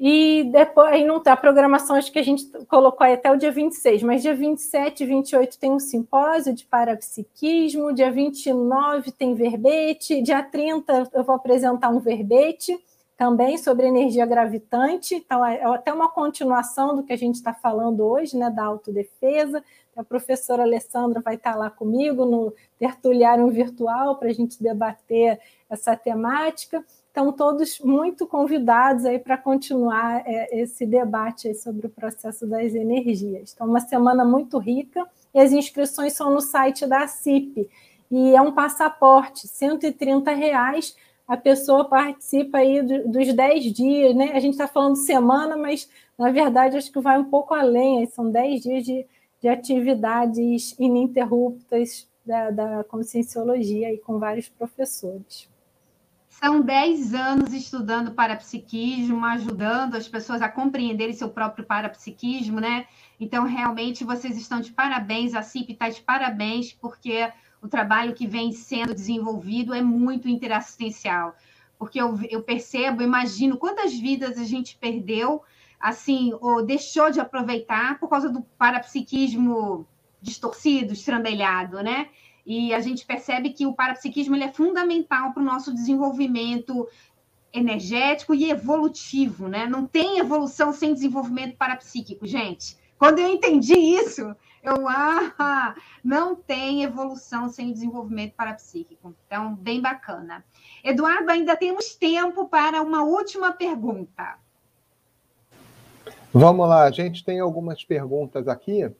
E 0.00 0.44
depois, 0.50 0.90
aí 0.90 1.04
não 1.04 1.20
tá 1.20 1.34
a 1.34 1.36
programação, 1.36 1.96
acho 1.96 2.10
que 2.10 2.18
a 2.18 2.22
gente 2.22 2.46
colocou 2.66 3.04
aí 3.06 3.12
até 3.12 3.30
o 3.30 3.36
dia 3.36 3.52
26, 3.52 4.02
mas 4.02 4.22
dia 4.22 4.34
27 4.34 5.02
e 5.02 5.06
28 5.06 5.58
tem 5.58 5.72
um 5.72 5.78
simpósio 5.78 6.54
de 6.54 6.64
parapsiquismo, 6.64 7.92
dia 7.92 8.10
29 8.10 9.12
tem 9.12 9.34
verbete, 9.34 10.22
dia 10.22 10.42
30 10.42 11.10
eu 11.12 11.24
vou 11.24 11.34
apresentar 11.34 11.90
um 11.90 11.98
verbete 11.98 12.74
também 13.16 13.56
sobre 13.56 13.86
energia 13.86 14.26
gravitante. 14.26 15.14
Então, 15.14 15.44
é, 15.44 15.56
é 15.56 15.64
até 15.64 15.92
uma 15.92 16.08
continuação 16.08 16.94
do 16.94 17.02
que 17.02 17.12
a 17.12 17.16
gente 17.16 17.36
está 17.36 17.54
falando 17.54 18.04
hoje, 18.04 18.36
né, 18.36 18.50
da 18.50 18.64
autodefesa. 18.64 19.64
A 19.96 20.04
professora 20.04 20.62
Alessandra 20.62 21.22
vai 21.22 21.36
estar 21.36 21.56
lá 21.56 21.70
comigo 21.70 22.26
no 22.26 22.52
tertuliário 22.78 23.48
virtual 23.48 24.16
para 24.16 24.28
a 24.28 24.32
gente 24.32 24.62
debater 24.62 25.40
essa 25.70 25.96
temática. 25.96 26.84
Estão 27.08 27.32
todos 27.32 27.80
muito 27.80 28.26
convidados 28.26 29.06
aí 29.06 29.18
para 29.18 29.38
continuar 29.38 30.22
é, 30.26 30.60
esse 30.60 30.84
debate 30.84 31.54
sobre 31.54 31.86
o 31.86 31.90
processo 31.90 32.46
das 32.46 32.74
energias. 32.74 33.54
Então, 33.54 33.66
uma 33.66 33.80
semana 33.80 34.22
muito 34.22 34.58
rica 34.58 35.08
e 35.32 35.40
as 35.40 35.52
inscrições 35.52 36.12
são 36.12 36.30
no 36.30 36.42
site 36.42 36.86
da 36.86 37.06
CIP. 37.06 37.66
E 38.10 38.36
é 38.36 38.40
um 38.40 38.52
passaporte, 38.52 39.48
130 39.48 40.30
reais. 40.32 40.94
A 41.26 41.36
pessoa 41.36 41.88
participa 41.88 42.58
aí 42.58 42.82
dos 42.82 43.32
10 43.32 43.72
dias, 43.72 44.14
né? 44.14 44.32
A 44.32 44.40
gente 44.40 44.52
está 44.52 44.68
falando 44.68 44.96
semana, 44.96 45.56
mas 45.56 45.88
na 46.16 46.30
verdade 46.30 46.76
acho 46.76 46.92
que 46.92 47.00
vai 47.00 47.18
um 47.18 47.24
pouco 47.24 47.52
além. 47.52 48.06
São 48.06 48.30
10 48.30 48.62
dias 48.62 48.84
de, 48.84 49.06
de 49.40 49.48
atividades 49.48 50.76
ininterruptas 50.78 52.08
da, 52.24 52.50
da 52.50 52.84
conscienciologia 52.84 53.92
e 53.92 53.98
com 53.98 54.18
vários 54.18 54.48
professores. 54.48 55.48
São 56.28 56.60
10 56.60 57.14
anos 57.14 57.54
estudando 57.54 58.12
parapsiquismo, 58.12 59.24
ajudando 59.24 59.94
as 59.94 60.06
pessoas 60.06 60.42
a 60.42 60.48
compreenderem 60.48 61.14
seu 61.14 61.30
próprio 61.30 61.64
parapsiquismo, 61.64 62.60
né? 62.60 62.86
Então, 63.18 63.44
realmente, 63.44 64.04
vocês 64.04 64.36
estão 64.36 64.60
de 64.60 64.70
parabéns, 64.70 65.34
a 65.34 65.40
CIP 65.40 65.72
está 65.72 65.88
de 65.88 66.02
parabéns, 66.02 66.74
porque 66.74 67.26
o 67.66 67.68
trabalho 67.68 68.14
que 68.14 68.26
vem 68.26 68.52
sendo 68.52 68.94
desenvolvido 68.94 69.74
é 69.74 69.82
muito 69.82 70.28
interassistencial. 70.28 71.34
Porque 71.78 72.00
eu, 72.00 72.18
eu 72.30 72.42
percebo, 72.42 73.02
imagino 73.02 73.58
quantas 73.58 73.92
vidas 73.92 74.38
a 74.38 74.44
gente 74.44 74.78
perdeu, 74.78 75.42
assim, 75.78 76.32
ou 76.40 76.64
deixou 76.64 77.10
de 77.10 77.20
aproveitar 77.20 77.98
por 77.98 78.08
causa 78.08 78.30
do 78.30 78.40
parapsiquismo 78.56 79.86
distorcido, 80.22 80.92
estrambelhado, 80.92 81.82
né? 81.82 82.08
E 82.46 82.72
a 82.72 82.80
gente 82.80 83.04
percebe 83.04 83.50
que 83.50 83.66
o 83.66 83.74
parapsiquismo 83.74 84.36
ele 84.36 84.44
é 84.44 84.52
fundamental 84.52 85.32
para 85.32 85.42
o 85.42 85.46
nosso 85.46 85.74
desenvolvimento 85.74 86.88
energético 87.52 88.34
e 88.34 88.50
evolutivo, 88.50 89.48
né? 89.48 89.66
Não 89.66 89.86
tem 89.86 90.18
evolução 90.18 90.72
sem 90.72 90.94
desenvolvimento 90.94 91.56
parapsíquico, 91.56 92.26
gente. 92.26 92.76
Quando 92.98 93.18
eu 93.18 93.28
entendi 93.28 93.74
isso, 93.74 94.34
eu 94.66 94.88
ah, 94.88 95.74
não 96.02 96.34
tem 96.34 96.82
evolução 96.82 97.48
sem 97.48 97.72
desenvolvimento 97.72 98.34
parapsíquico. 98.34 99.14
Então, 99.26 99.54
bem 99.54 99.80
bacana. 99.80 100.44
Eduardo, 100.82 101.30
ainda 101.30 101.56
temos 101.56 101.94
tempo 101.94 102.48
para 102.48 102.82
uma 102.82 103.04
última 103.04 103.52
pergunta. 103.52 104.38
Vamos 106.32 106.68
lá, 106.68 106.82
a 106.82 106.90
gente 106.90 107.24
tem 107.24 107.38
algumas 107.38 107.84
perguntas 107.84 108.48
aqui. 108.48 108.90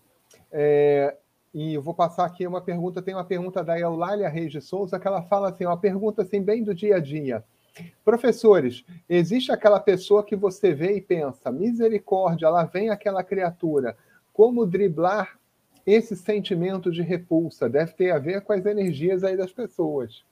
É, 0.52 1.16
e 1.52 1.76
vou 1.78 1.92
passar 1.92 2.24
aqui 2.24 2.46
uma 2.46 2.60
pergunta, 2.60 3.02
tem 3.02 3.14
uma 3.14 3.24
pergunta 3.24 3.64
da 3.64 3.78
Eulália 3.78 4.28
Reis 4.28 4.52
de 4.52 4.60
Souza, 4.60 5.00
que 5.00 5.08
ela 5.08 5.22
fala 5.22 5.50
assim, 5.50 5.66
uma 5.66 5.76
pergunta 5.76 6.22
assim 6.22 6.40
bem 6.40 6.62
do 6.62 6.74
dia 6.74 6.96
a 6.96 7.00
dia. 7.00 7.44
Professores, 8.04 8.84
existe 9.08 9.50
aquela 9.50 9.80
pessoa 9.80 10.24
que 10.24 10.36
você 10.36 10.72
vê 10.72 10.96
e 10.96 11.00
pensa, 11.00 11.50
misericórdia, 11.50 12.48
lá 12.48 12.64
vem 12.64 12.88
aquela 12.88 13.22
criatura. 13.22 13.96
Como 14.32 14.64
driblar 14.64 15.38
esse 15.87 16.16
sentimento 16.16 16.91
de 16.91 17.03
repulsa? 17.03 17.68
Deve 17.68 17.93
ter 17.93 18.11
a 18.11 18.18
ver 18.18 18.41
com 18.43 18.53
as 18.53 18.66
energias 18.66 19.22
aí 19.22 19.37
das 19.37 19.53
pessoas. 19.53 20.24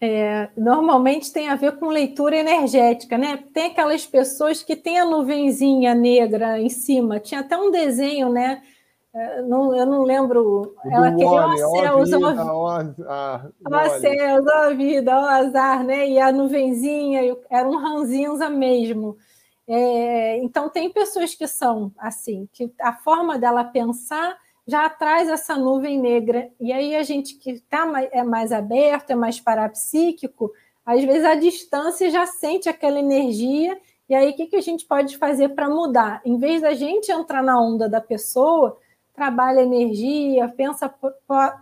É, 0.00 0.48
normalmente 0.56 1.30
tem 1.30 1.50
a 1.50 1.56
ver 1.56 1.76
com 1.76 1.88
leitura 1.88 2.36
energética, 2.36 3.18
né? 3.18 3.44
Tem 3.52 3.66
aquelas 3.66 4.06
pessoas 4.06 4.62
que 4.62 4.74
têm 4.74 4.98
a 4.98 5.04
nuvenzinha 5.04 5.94
negra 5.94 6.58
em 6.58 6.70
cima. 6.70 7.20
Tinha 7.20 7.40
até 7.40 7.56
um 7.56 7.70
desenho, 7.70 8.32
né? 8.32 8.62
É, 9.12 9.42
não, 9.42 9.76
eu 9.76 9.84
não 9.84 10.04
lembro. 10.04 10.74
Do 10.82 10.90
ela 10.90 11.10
queria 11.10 11.46
o 11.46 12.06
céus, 12.06 12.12
ó 14.46 14.74
vida, 14.74 15.18
ó 15.18 15.26
azar, 15.26 15.84
né? 15.84 16.08
E 16.08 16.18
a 16.18 16.32
nuvenzinha, 16.32 17.36
era 17.50 17.68
um 17.68 17.76
ranzinza 17.76 18.48
mesmo. 18.48 19.18
É, 19.68 20.38
então, 20.38 20.70
tem 20.70 20.90
pessoas 20.90 21.34
que 21.34 21.46
são 21.46 21.92
assim, 21.98 22.48
que 22.52 22.72
a 22.80 22.92
forma 22.92 23.38
dela 23.38 23.64
pensar 23.64 24.36
já 24.66 24.88
traz 24.88 25.28
essa 25.28 25.56
nuvem 25.56 25.98
negra. 25.98 26.50
E 26.60 26.72
aí, 26.72 26.94
a 26.94 27.02
gente 27.02 27.34
que 27.36 27.60
tá, 27.60 27.86
é 28.12 28.22
mais 28.22 28.52
aberto, 28.52 29.10
é 29.10 29.14
mais 29.14 29.40
parapsíquico, 29.40 30.52
às 30.84 31.04
vezes 31.04 31.24
a 31.24 31.34
distância 31.34 32.10
já 32.10 32.26
sente 32.26 32.68
aquela 32.68 32.98
energia. 32.98 33.78
E 34.08 34.14
aí, 34.14 34.30
o 34.30 34.34
que, 34.34 34.46
que 34.46 34.56
a 34.56 34.60
gente 34.60 34.84
pode 34.86 35.16
fazer 35.18 35.50
para 35.50 35.68
mudar? 35.68 36.20
Em 36.24 36.36
vez 36.38 36.60
da 36.60 36.74
gente 36.74 37.12
entrar 37.12 37.42
na 37.42 37.60
onda 37.60 37.88
da 37.88 38.00
pessoa, 38.00 38.76
trabalha 39.14 39.60
energia, 39.60 40.48
pensa 40.48 40.92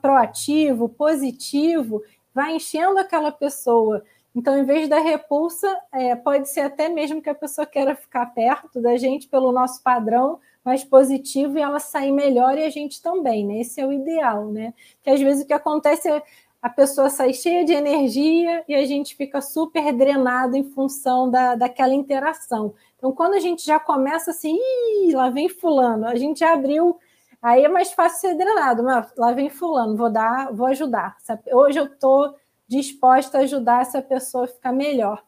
proativo, 0.01 0.89
positivo, 0.89 2.03
vai 2.35 2.55
enchendo 2.57 2.99
aquela 2.99 3.31
pessoa. 3.33 4.03
Então, 4.35 4.57
em 4.57 4.65
vez 4.65 4.89
da 4.89 5.01
repulsa, 5.01 5.77
é, 5.93 6.15
pode 6.15 6.49
ser 6.49 6.61
até 6.61 6.89
mesmo 6.89 7.21
que 7.21 7.29
a 7.29 7.35
pessoa 7.35 7.67
queira 7.67 7.97
ficar 7.97 8.27
perto 8.27 8.81
da 8.81 8.97
gente 8.97 9.27
pelo 9.27 9.51
nosso 9.51 9.83
padrão 9.83 10.39
mais 10.69 10.85
positivo 10.85 11.59
e 11.59 11.63
ela 11.63 11.81
sair 11.81 12.13
melhor 12.13 12.57
e 12.59 12.65
a 12.65 12.71
gente 12.71 13.03
também, 13.03 13.47
né? 13.47 13.61
Esse 13.61 13.81
é 13.81 13.87
o 13.87 13.93
ideal, 13.93 14.47
né? 14.47 14.75
Que 15.03 15.11
às 15.11 15.21
vezes 15.21 15.43
o 15.43 15.47
que 15.47 15.53
acontece 15.53 16.09
é 16.09 16.23
a 16.61 16.69
pessoa 16.69 17.09
sai 17.09 17.33
cheia 17.33 17.65
de 17.65 17.73
energia 17.73 18.65
e 18.69 18.75
a 18.75 18.85
gente 18.85 19.17
fica 19.17 19.41
super 19.41 19.93
drenado 19.93 20.57
em 20.57 20.65
função 20.65 21.31
da, 21.31 21.55
daquela 21.55 21.95
interação. 21.95 22.75
Então, 22.97 23.13
quando 23.13 23.35
a 23.35 23.41
gente 23.41 23.65
já 23.65 23.79
começa 23.79 24.33
assim, 24.33 24.59
Ih, 25.07 25.15
lá 25.15 25.31
vem 25.31 25.49
fulano, 25.49 26.07
a 26.07 26.17
gente 26.17 26.41
já 26.41 26.53
abriu 26.53 26.99
Aí 27.41 27.65
é 27.65 27.69
mais 27.69 27.93
fácil 27.93 28.19
ser 28.19 28.35
drenado, 28.35 28.83
mas 28.83 29.13
lá 29.17 29.33
vem 29.33 29.49
fulano, 29.49 29.97
vou 29.97 30.11
dar, 30.11 30.53
vou 30.53 30.67
ajudar. 30.67 31.17
Hoje 31.53 31.79
eu 31.79 31.85
estou 31.85 32.35
disposta 32.67 33.39
a 33.39 33.43
ajudar 33.43 33.83
essa 33.83 34.03
pessoa 34.03 34.45
a 34.45 34.49
ficar 34.49 34.73
melhor. 34.73 35.23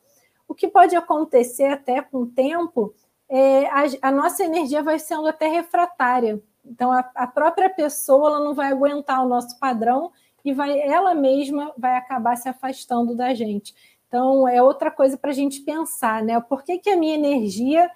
O 0.46 0.54
que 0.54 0.66
pode 0.66 0.96
acontecer 0.96 1.66
até 1.66 2.02
com 2.02 2.18
o 2.18 2.26
tempo 2.26 2.92
é 3.30 3.66
a, 3.66 4.08
a 4.08 4.10
nossa 4.10 4.44
energia 4.44 4.82
vai 4.82 4.98
sendo 4.98 5.28
até 5.28 5.46
refratária. 5.46 6.42
Então 6.64 6.92
a, 6.92 7.08
a, 7.14 7.26
própria 7.26 7.70
pessoa 7.70 8.30
ela 8.30 8.40
não 8.40 8.54
vai 8.54 8.70
aguentar 8.70 9.24
o 9.24 9.28
nosso 9.28 9.58
padrão 9.58 10.10
e 10.44 10.52
vai 10.52 10.78
ela 10.80 11.14
mesma 11.14 11.72
vai 11.78 11.96
acabar 11.96 12.36
se 12.36 12.48
afastando 12.48 13.14
da 13.14 13.32
gente. 13.32 13.74
Então 14.08 14.46
é 14.48 14.60
outra 14.60 14.90
coisa 14.90 15.16
para 15.16 15.30
a 15.30 15.34
gente 15.34 15.60
pensar, 15.60 16.22
né? 16.22 16.40
Por 16.40 16.64
que, 16.64 16.78
que 16.78 16.90
a 16.90 16.96
minha 16.96 17.14
energia 17.14 17.88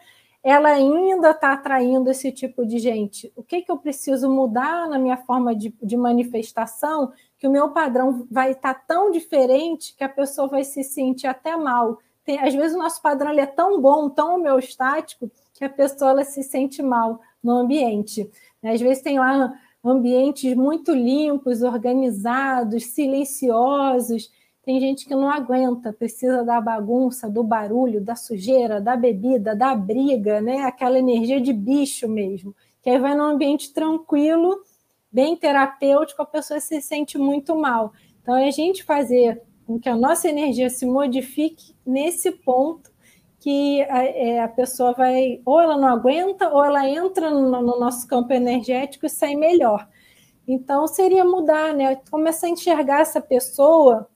ela 0.45 0.68
ainda 0.68 1.30
está 1.30 1.55
atraindo 1.55 2.11
esse 2.11 2.30
tipo 2.30 2.66
de 2.66 2.78
gente. 2.78 3.32
O 3.35 3.43
que, 3.43 3.62
que 3.62 3.72
eu 3.72 3.78
preciso 3.78 4.28
mudar 4.28 4.87
na 4.87 4.99
minha 4.99 5.16
forma 5.16 5.57
de, 5.57 5.74
de 5.82 5.97
manifestação 5.97 7.11
que 7.39 7.49
o 7.49 7.51
meu 7.51 7.70
padrão 7.70 8.26
vai 8.30 8.53
estar 8.53 8.74
tá 8.74 8.85
tão 8.87 9.11
diferente 9.11 9.97
que 9.97 10.05
a 10.05 10.09
pessoa 10.09 10.47
vai 10.47 10.62
se 10.62 10.85
sentir 10.85 11.26
até 11.26 11.57
mal. 11.57 11.99
Tem, 12.25 12.39
às 12.39 12.55
vezes 12.55 12.75
o 12.75 12.79
nosso 12.79 13.03
padrão 13.03 13.31
é 13.39 13.47
tão 13.47 13.81
bom, 13.81 14.09
tão 14.09 14.37
homeostático, 14.37 15.31
que 15.53 15.64
a 15.64 15.68
pessoa 15.68 16.11
ela 16.11 16.25
se 16.25 16.43
sente 16.43 16.83
mal 16.83 17.20
no 17.43 17.53
ambiente. 17.53 18.29
Às 18.62 18.81
vezes 18.81 19.03
tem 19.03 19.18
lá 19.18 19.53
ambientes 19.85 20.57
muito 20.57 20.93
limpos, 20.93 21.62
organizados, 21.62 22.87
silenciosos, 22.87 24.31
tem 24.64 24.81
gente 24.81 25.05
que 25.05 25.14
não 25.14 25.29
aguenta, 25.29 25.93
precisa 25.93 26.43
da 26.43 26.59
bagunça, 26.59 27.29
do 27.29 27.43
barulho, 27.43 28.01
da 28.01 28.16
sujeira, 28.16 28.81
da 28.81 28.97
bebida, 28.97 29.55
da 29.55 29.75
briga, 29.75 30.41
né? 30.41 30.62
Aquela 30.62 30.99
energia 30.99 31.39
de 31.39 31.53
bicho 31.53 32.09
mesmo. 32.09 32.57
Que 32.83 32.89
aí 32.89 32.99
vai 32.99 33.14
num 33.14 33.25
ambiente 33.25 33.75
tranquilo, 33.75 34.62
bem 35.12 35.37
terapêutico, 35.37 36.22
a 36.22 36.27
pessoa 36.27 36.61
se 36.61 36.81
sente 36.81 37.18
muito 37.18 37.55
mal. 37.55 37.93
Então, 38.22 38.35
é 38.35 38.49
a 38.49 38.51
gente 38.51 38.83
fazer 38.83 39.43
com 39.67 39.79
que 39.79 39.89
a 39.89 39.97
nossa 39.97 40.29
energia 40.29 40.69
se 40.71 40.87
modifique 40.87 41.75
nesse 41.87 42.31
ponto 42.31 42.93
que 43.45 43.83
a, 43.83 44.05
é, 44.05 44.41
a 44.41 44.49
pessoa 44.49 44.93
vai, 44.93 45.41
ou 45.45 45.61
ela 45.61 45.77
não 45.77 45.89
aguenta, 45.89 46.49
ou 46.49 46.65
ela 46.65 46.89
entra 46.89 47.29
no, 47.29 47.51
no 47.51 47.79
nosso 47.79 48.09
campo 48.09 48.33
energético 48.33 49.05
e 49.05 49.11
sai 49.11 49.35
melhor. 49.35 49.87
Então, 50.49 50.87
seria 50.87 51.25
mudar, 51.25 51.75
né? 51.75 51.97
Começar 52.11 52.47
a 52.47 52.51
enxergar 52.51 53.01
essa 53.01 53.21
pessoa 53.21 54.09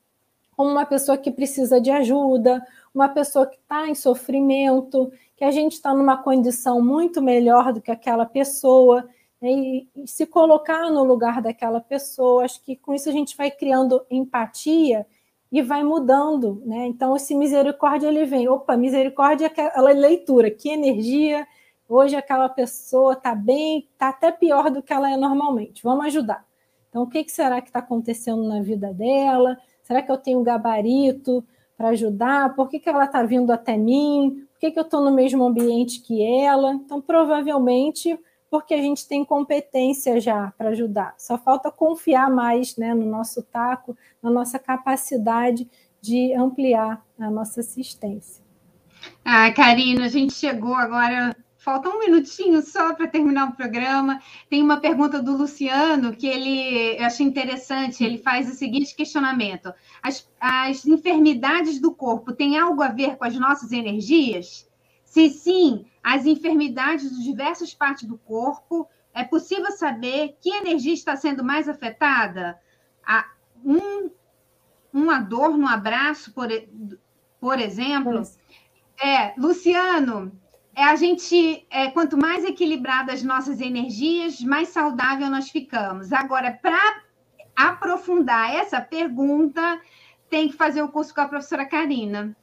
como 0.57 0.71
uma 0.71 0.87
pessoa 0.87 1.17
que 1.17 1.31
precisa 1.31 1.81
de 1.81 1.91
ajuda, 1.91 2.67
uma 2.95 3.09
pessoa 3.09 3.47
que 3.47 3.57
está 3.57 3.87
em 3.87 3.95
sofrimento, 3.95 5.13
que 5.37 5.45
a 5.45 5.51
gente 5.51 5.75
está 5.75 5.95
numa 5.95 6.17
condição 6.23 6.83
muito 6.83 7.23
melhor 7.23 7.73
do 7.73 7.81
que 7.81 7.91
aquela 7.91 8.27
pessoa, 8.27 9.09
né? 9.41 9.53
e, 9.53 9.89
e 9.95 10.09
se 10.09 10.27
colocar 10.27 10.91
no 10.91 11.05
lugar 11.05 11.41
daquela 11.41 11.81
pessoa. 11.81 12.45
Acho 12.45 12.63
que 12.63 12.77
com 12.77 12.95
isso 12.95 13.09
a 13.09 13.13
gente 13.13 13.37
vai 13.37 13.51
criando 13.51 14.05
empatia 14.11 15.07
e 15.51 15.63
vai 15.63 15.83
mudando, 15.83 16.63
né? 16.65 16.87
Então, 16.87 17.17
esse 17.17 17.35
misericórdia 17.35 18.09
ele 18.09 18.25
vem, 18.25 18.49
opa, 18.49 18.77
misericórdia 18.77 19.47
é 19.47 19.49
aquela 19.49 19.91
leitura, 19.93 20.51
que 20.51 20.69
energia, 20.69 21.47
hoje 21.89 22.15
aquela 22.17 22.49
pessoa 22.49 23.15
está 23.15 23.35
bem, 23.35 23.89
está 23.93 24.11
até 24.11 24.31
pior 24.31 24.71
do 24.71 24.83
que 24.83 24.93
ela 24.93 25.11
é 25.11 25.17
normalmente, 25.17 25.83
vamos 25.83 26.07
ajudar. 26.07 26.45
Então, 26.89 27.03
o 27.03 27.07
que, 27.09 27.25
que 27.25 27.33
será 27.33 27.61
que 27.61 27.69
está 27.69 27.81
acontecendo 27.81 28.47
na 28.47 28.61
vida 28.61 28.93
dela? 28.93 29.59
Será 29.83 30.03
que 30.03 30.11
eu 30.11 30.19
tenho 30.19 30.43
gabarito 30.43 31.45
para 31.77 31.89
ajudar? 31.89 32.55
Por 32.55 32.69
que, 32.69 32.79
que 32.79 32.89
ela 32.89 33.05
está 33.05 33.23
vindo 33.23 33.51
até 33.51 33.77
mim? 33.77 34.47
Por 34.53 34.61
que, 34.61 34.71
que 34.71 34.79
eu 34.79 34.85
estou 34.85 35.03
no 35.03 35.11
mesmo 35.11 35.45
ambiente 35.45 36.01
que 36.01 36.23
ela? 36.23 36.73
Então, 36.73 37.01
provavelmente, 37.01 38.19
porque 38.51 38.75
a 38.75 38.83
gente 38.83 39.07
tem 39.07 39.25
competência 39.25 40.21
já 40.21 40.53
para 40.57 40.71
ajudar. 40.71 41.15
Só 41.19 41.37
falta 41.37 41.71
confiar 41.71 42.31
mais 42.31 42.77
né, 42.77 42.95
no 42.95 43.07
nosso 43.07 43.43
taco, 43.43 43.97
na 44.23 44.31
nossa 44.31 44.59
capacidade 44.59 45.69
de 46.01 46.33
ampliar 46.35 47.05
a 47.19 47.31
nossa 47.31 47.61
assistência. 47.61 48.43
Ah, 49.25 49.51
Karina, 49.53 50.07
a 50.07 50.09
gente 50.09 50.33
chegou 50.33 50.75
agora 50.75 51.37
falta 51.69 51.91
um 51.91 51.99
minutinho 51.99 52.63
só 52.63 52.95
para 52.95 53.07
terminar 53.07 53.51
o 53.51 53.57
programa. 53.57 54.21
Tem 54.49 54.63
uma 54.63 54.79
pergunta 54.79 55.23
do 55.23 55.37
Luciano 55.37 56.17
que 56.17 56.27
ele 56.27 56.97
eu 56.99 57.05
achei 57.05 57.27
interessante. 57.27 58.03
Ele 58.03 58.19
faz 58.19 58.49
o 58.51 58.55
seguinte 58.55 58.95
questionamento: 58.95 59.73
as, 60.03 60.27
as 60.41 60.87
enfermidades 60.87 61.81
do 61.81 61.93
corpo 61.93 62.33
têm 62.33 62.59
algo 62.59 62.83
a 62.83 62.89
ver 62.89 63.17
com 63.17 63.25
as 63.25 63.35
nossas 63.39 63.73
energias? 63.73 64.68
Se 65.09 65.31
sim, 65.31 65.87
as 66.03 66.27
enfermidades 66.27 67.11
de 67.11 67.23
diversas 67.23 67.73
partes 67.73 68.05
do 68.05 68.19
corpo, 68.19 68.87
é 69.15 69.25
possível 69.25 69.73
saber 69.73 70.37
que 70.41 70.51
energia 70.51 70.93
está 70.93 71.17
sendo 71.17 71.43
mais 71.43 71.67
afetada? 71.67 72.61
Um, 73.65 74.11
uma 74.93 75.19
dor 75.19 75.57
no 75.57 75.67
abraço, 75.67 76.33
por, 76.33 76.49
por 77.41 77.59
exemplo. 77.59 78.23
É, 79.03 79.33
Luciano, 79.39 80.31
é 80.77 80.85
a 80.85 80.95
gente, 80.95 81.67
é, 81.71 81.91
quanto 81.91 82.19
mais 82.19 82.45
equilibradas 82.45 83.15
as 83.17 83.23
nossas 83.23 83.63
energias, 83.63 84.41
mais 84.43 84.69
saudável 84.69 85.31
nós 85.31 85.49
ficamos. 85.49 86.13
Agora, 86.13 86.53
para 86.53 87.03
aprofundar 87.57 88.55
essa 88.55 88.79
pergunta, 88.79 89.81
tem 90.29 90.49
que 90.49 90.57
fazer 90.57 90.83
o 90.83 90.89
curso 90.89 91.15
com 91.15 91.21
a 91.21 91.29
professora 91.29 91.67
Karina. 91.67 92.37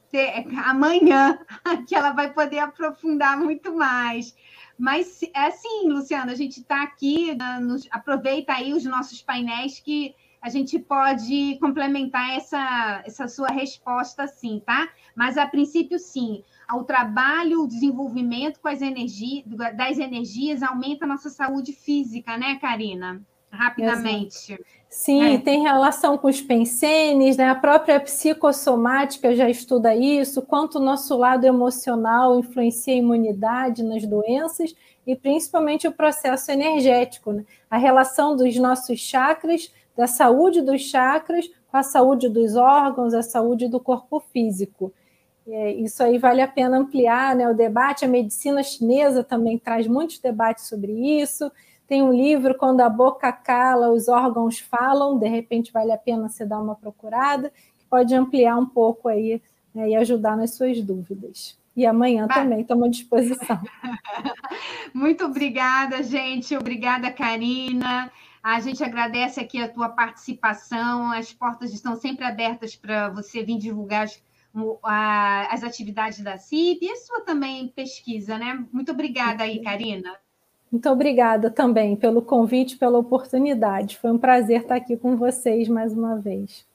Amanhã, 0.64 1.38
que 1.86 1.94
ela 1.94 2.12
vai 2.12 2.32
poder 2.32 2.60
aprofundar 2.60 3.38
muito 3.38 3.74
mais. 3.74 4.34
Mas 4.78 5.22
é 5.22 5.46
assim, 5.46 5.88
Luciana, 5.88 6.32
a 6.32 6.36
gente 6.36 6.60
está 6.60 6.82
aqui, 6.82 7.34
né, 7.34 7.58
nos, 7.60 7.86
aproveita 7.90 8.52
aí 8.52 8.72
os 8.72 8.84
nossos 8.84 9.22
painéis 9.22 9.80
que 9.80 10.14
a 10.40 10.48
gente 10.48 10.78
pode 10.78 11.58
complementar 11.60 12.36
essa, 12.36 13.02
essa 13.04 13.26
sua 13.26 13.48
resposta, 13.48 14.26
sim, 14.26 14.62
tá? 14.64 14.88
Mas 15.14 15.38
a 15.38 15.46
princípio, 15.46 15.98
sim 15.98 16.44
ao 16.66 16.84
trabalho, 16.84 17.62
o 17.62 17.68
desenvolvimento 17.68 18.60
com 18.60 18.68
as 18.68 18.82
energias, 18.82 19.44
das 19.76 19.98
energias 19.98 20.62
aumenta 20.62 21.04
a 21.04 21.08
nossa 21.08 21.30
saúde 21.30 21.72
física, 21.72 22.36
né, 22.36 22.56
Karina? 22.56 23.22
Rapidamente. 23.56 24.52
Exato. 24.52 24.76
Sim, 24.88 25.34
é. 25.34 25.38
tem 25.38 25.62
relação 25.62 26.16
com 26.16 26.28
os 26.28 26.40
pensenes, 26.40 27.36
né? 27.36 27.50
A 27.50 27.54
própria 27.54 28.00
psicossomática 28.00 29.34
já 29.34 29.48
estuda 29.50 29.94
isso, 29.94 30.40
quanto 30.40 30.78
o 30.78 30.82
nosso 30.82 31.16
lado 31.16 31.44
emocional 31.44 32.38
influencia 32.38 32.94
a 32.94 32.96
imunidade 32.96 33.82
nas 33.82 34.06
doenças 34.06 34.74
e 35.06 35.14
principalmente 35.14 35.86
o 35.86 35.92
processo 35.92 36.50
energético, 36.50 37.32
né? 37.32 37.44
A 37.70 37.76
relação 37.76 38.36
dos 38.36 38.56
nossos 38.56 38.98
chakras, 38.98 39.70
da 39.96 40.06
saúde 40.06 40.62
dos 40.62 40.82
chakras 40.82 41.50
com 41.68 41.76
a 41.76 41.82
saúde 41.82 42.28
dos 42.28 42.56
órgãos, 42.56 43.12
a 43.12 43.22
saúde 43.22 43.68
do 43.68 43.80
corpo 43.80 44.20
físico. 44.32 44.92
É, 45.46 45.72
isso 45.72 46.02
aí 46.02 46.18
vale 46.18 46.40
a 46.40 46.48
pena 46.48 46.78
ampliar 46.78 47.36
né, 47.36 47.48
o 47.48 47.54
debate. 47.54 48.04
A 48.04 48.08
medicina 48.08 48.62
chinesa 48.62 49.22
também 49.22 49.58
traz 49.58 49.86
muitos 49.86 50.18
debates 50.18 50.66
sobre 50.66 50.92
isso. 51.20 51.50
Tem 51.86 52.02
um 52.02 52.12
livro, 52.12 52.56
Quando 52.56 52.80
a 52.80 52.88
Boca 52.88 53.30
Cala, 53.32 53.90
os 53.90 54.08
órgãos 54.08 54.58
falam, 54.58 55.18
de 55.18 55.28
repente 55.28 55.72
vale 55.72 55.92
a 55.92 55.98
pena 55.98 56.28
você 56.28 56.44
dar 56.44 56.60
uma 56.60 56.74
procurada, 56.74 57.52
que 57.78 57.86
pode 57.88 58.14
ampliar 58.14 58.56
um 58.56 58.66
pouco 58.66 59.08
aí 59.08 59.40
né, 59.74 59.90
e 59.90 59.94
ajudar 59.94 60.36
nas 60.36 60.54
suas 60.54 60.80
dúvidas. 60.82 61.56
E 61.76 61.84
amanhã 61.84 62.26
também 62.26 62.62
estamos 62.62 62.86
à 62.86 62.90
disposição. 62.90 63.60
Muito 64.94 65.26
obrigada, 65.26 66.02
gente. 66.02 66.56
Obrigada, 66.56 67.12
Karina. 67.12 68.10
A 68.42 68.60
gente 68.60 68.82
agradece 68.82 69.38
aqui 69.38 69.60
a 69.60 69.68
tua 69.68 69.90
participação. 69.90 71.12
As 71.12 71.32
portas 71.32 71.74
estão 71.74 71.94
sempre 71.94 72.24
abertas 72.24 72.74
para 72.74 73.10
você 73.10 73.42
vir 73.42 73.58
divulgar 73.58 74.08
as 75.50 75.62
atividades 75.62 76.20
da 76.20 76.38
CIP 76.38 76.86
e 76.86 76.90
a 76.90 76.96
sua 76.96 77.20
também 77.20 77.68
pesquisa, 77.68 78.38
né? 78.38 78.64
Muito 78.72 78.92
obrigada 78.92 79.44
aí, 79.44 79.60
Karina. 79.62 80.16
Muito 80.70 80.88
obrigada 80.90 81.50
também 81.50 81.96
pelo 81.96 82.20
convite, 82.20 82.76
pela 82.76 82.98
oportunidade. 82.98 83.98
Foi 83.98 84.10
um 84.10 84.18
prazer 84.18 84.62
estar 84.62 84.76
aqui 84.76 84.96
com 84.96 85.16
vocês 85.16 85.68
mais 85.68 85.92
uma 85.92 86.16
vez. 86.16 86.66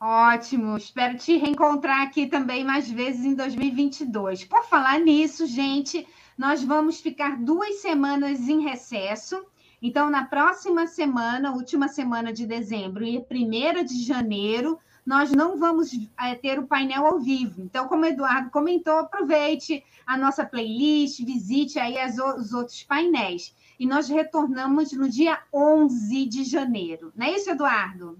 Ótimo, 0.00 0.76
espero 0.76 1.16
te 1.16 1.36
reencontrar 1.36 2.02
aqui 2.02 2.26
também 2.26 2.62
mais 2.62 2.88
vezes 2.88 3.24
em 3.24 3.34
2022. 3.34 4.44
Por 4.44 4.64
falar 4.64 5.00
nisso, 5.00 5.46
gente, 5.46 6.06
nós 6.36 6.62
vamos 6.62 7.00
ficar 7.00 7.36
duas 7.36 7.80
semanas 7.80 8.48
em 8.48 8.62
recesso. 8.62 9.44
Então, 9.82 10.08
na 10.08 10.24
próxima 10.24 10.86
semana, 10.86 11.52
última 11.52 11.88
semana 11.88 12.32
de 12.32 12.46
dezembro 12.46 13.04
e 13.04 13.20
primeira 13.20 13.84
de 13.84 14.02
janeiro, 14.04 14.78
nós 15.08 15.32
não 15.32 15.58
vamos 15.58 15.90
é, 16.20 16.34
ter 16.34 16.58
o 16.58 16.66
painel 16.66 17.06
ao 17.06 17.18
vivo. 17.18 17.62
Então, 17.62 17.88
como 17.88 18.02
o 18.02 18.06
Eduardo 18.06 18.50
comentou, 18.50 18.92
aproveite 18.92 19.82
a 20.06 20.18
nossa 20.18 20.44
playlist, 20.44 21.24
visite 21.24 21.78
aí 21.78 21.98
as, 21.98 22.18
os 22.18 22.52
outros 22.52 22.82
painéis. 22.82 23.56
E 23.80 23.86
nós 23.86 24.10
retornamos 24.10 24.92
no 24.92 25.08
dia 25.08 25.40
11 25.50 26.26
de 26.26 26.44
janeiro. 26.44 27.10
Não 27.16 27.24
é 27.24 27.30
isso, 27.30 27.48
Eduardo? 27.48 28.18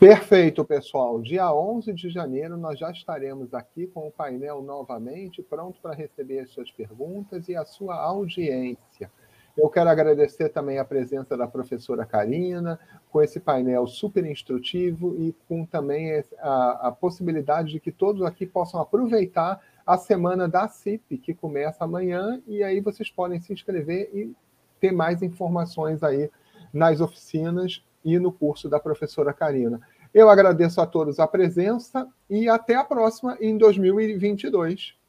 Perfeito, 0.00 0.64
pessoal. 0.64 1.22
Dia 1.22 1.54
11 1.54 1.92
de 1.92 2.10
janeiro 2.10 2.56
nós 2.56 2.76
já 2.76 2.90
estaremos 2.90 3.54
aqui 3.54 3.86
com 3.86 4.08
o 4.08 4.10
painel 4.10 4.60
novamente, 4.60 5.44
pronto 5.44 5.78
para 5.80 5.94
receber 5.94 6.40
as 6.40 6.50
suas 6.50 6.72
perguntas 6.72 7.48
e 7.48 7.54
a 7.54 7.64
sua 7.64 7.94
audiência. 7.94 9.08
Eu 9.56 9.68
quero 9.68 9.90
agradecer 9.90 10.48
também 10.48 10.78
a 10.78 10.84
presença 10.84 11.36
da 11.36 11.46
professora 11.46 12.04
Karina, 12.06 12.78
com 13.10 13.20
esse 13.20 13.40
painel 13.40 13.86
super 13.86 14.24
instrutivo 14.24 15.16
e 15.18 15.34
com 15.48 15.66
também 15.66 16.22
a, 16.38 16.88
a 16.88 16.92
possibilidade 16.92 17.72
de 17.72 17.80
que 17.80 17.90
todos 17.90 18.22
aqui 18.22 18.46
possam 18.46 18.80
aproveitar 18.80 19.60
a 19.86 19.98
semana 19.98 20.48
da 20.48 20.68
CIP, 20.68 21.18
que 21.18 21.34
começa 21.34 21.84
amanhã, 21.84 22.40
e 22.46 22.62
aí 22.62 22.80
vocês 22.80 23.10
podem 23.10 23.40
se 23.40 23.52
inscrever 23.52 24.08
e 24.14 24.32
ter 24.78 24.92
mais 24.92 25.22
informações 25.22 26.02
aí 26.02 26.30
nas 26.72 27.00
oficinas 27.00 27.84
e 28.04 28.18
no 28.18 28.32
curso 28.32 28.68
da 28.68 28.78
professora 28.78 29.32
Karina. 29.32 29.80
Eu 30.12 30.28
agradeço 30.28 30.80
a 30.80 30.86
todos 30.86 31.18
a 31.18 31.26
presença 31.26 32.08
e 32.28 32.48
até 32.48 32.74
a 32.74 32.84
próxima 32.84 33.36
em 33.40 33.56
2022. 33.58 34.99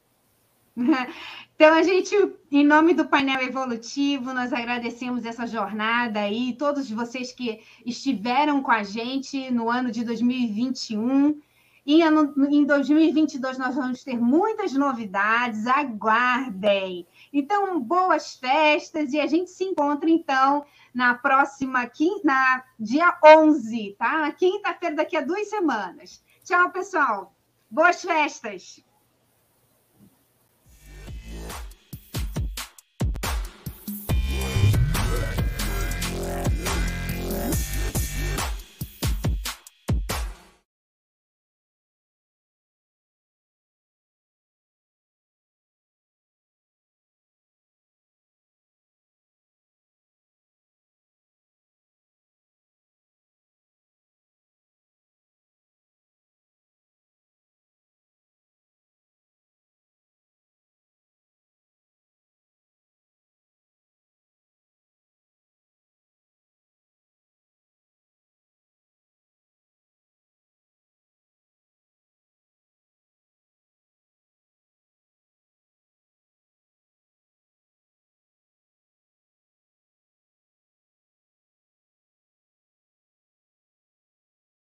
Então, 1.54 1.74
a 1.74 1.82
gente, 1.84 2.12
em 2.50 2.66
nome 2.66 2.92
do 2.92 3.04
painel 3.06 3.40
evolutivo, 3.40 4.32
nós 4.32 4.52
agradecemos 4.52 5.24
essa 5.24 5.46
jornada 5.46 6.18
aí, 6.18 6.56
todos 6.58 6.90
vocês 6.90 7.30
que 7.30 7.60
estiveram 7.86 8.60
com 8.60 8.72
a 8.72 8.82
gente 8.82 9.48
no 9.52 9.70
ano 9.70 9.92
de 9.92 10.02
2021. 10.02 11.40
E 11.86 12.02
em 12.02 12.64
2022 12.64 13.58
nós 13.58 13.76
vamos 13.76 14.02
ter 14.02 14.18
muitas 14.18 14.72
novidades, 14.72 15.66
aguardem. 15.66 17.06
Então, 17.32 17.80
boas 17.80 18.34
festas 18.34 19.12
e 19.12 19.20
a 19.20 19.26
gente 19.28 19.50
se 19.50 19.62
encontra 19.62 20.10
então 20.10 20.64
na 20.92 21.14
próxima 21.14 21.88
na 22.24 22.64
dia 22.78 23.16
11, 23.24 23.96
tá? 23.98 24.32
Quinta-feira 24.32 24.96
daqui 24.96 25.16
a 25.16 25.20
duas 25.20 25.48
semanas. 25.48 26.24
Tchau, 26.44 26.70
pessoal. 26.70 27.34
Boas 27.70 28.02
festas. 28.02 28.82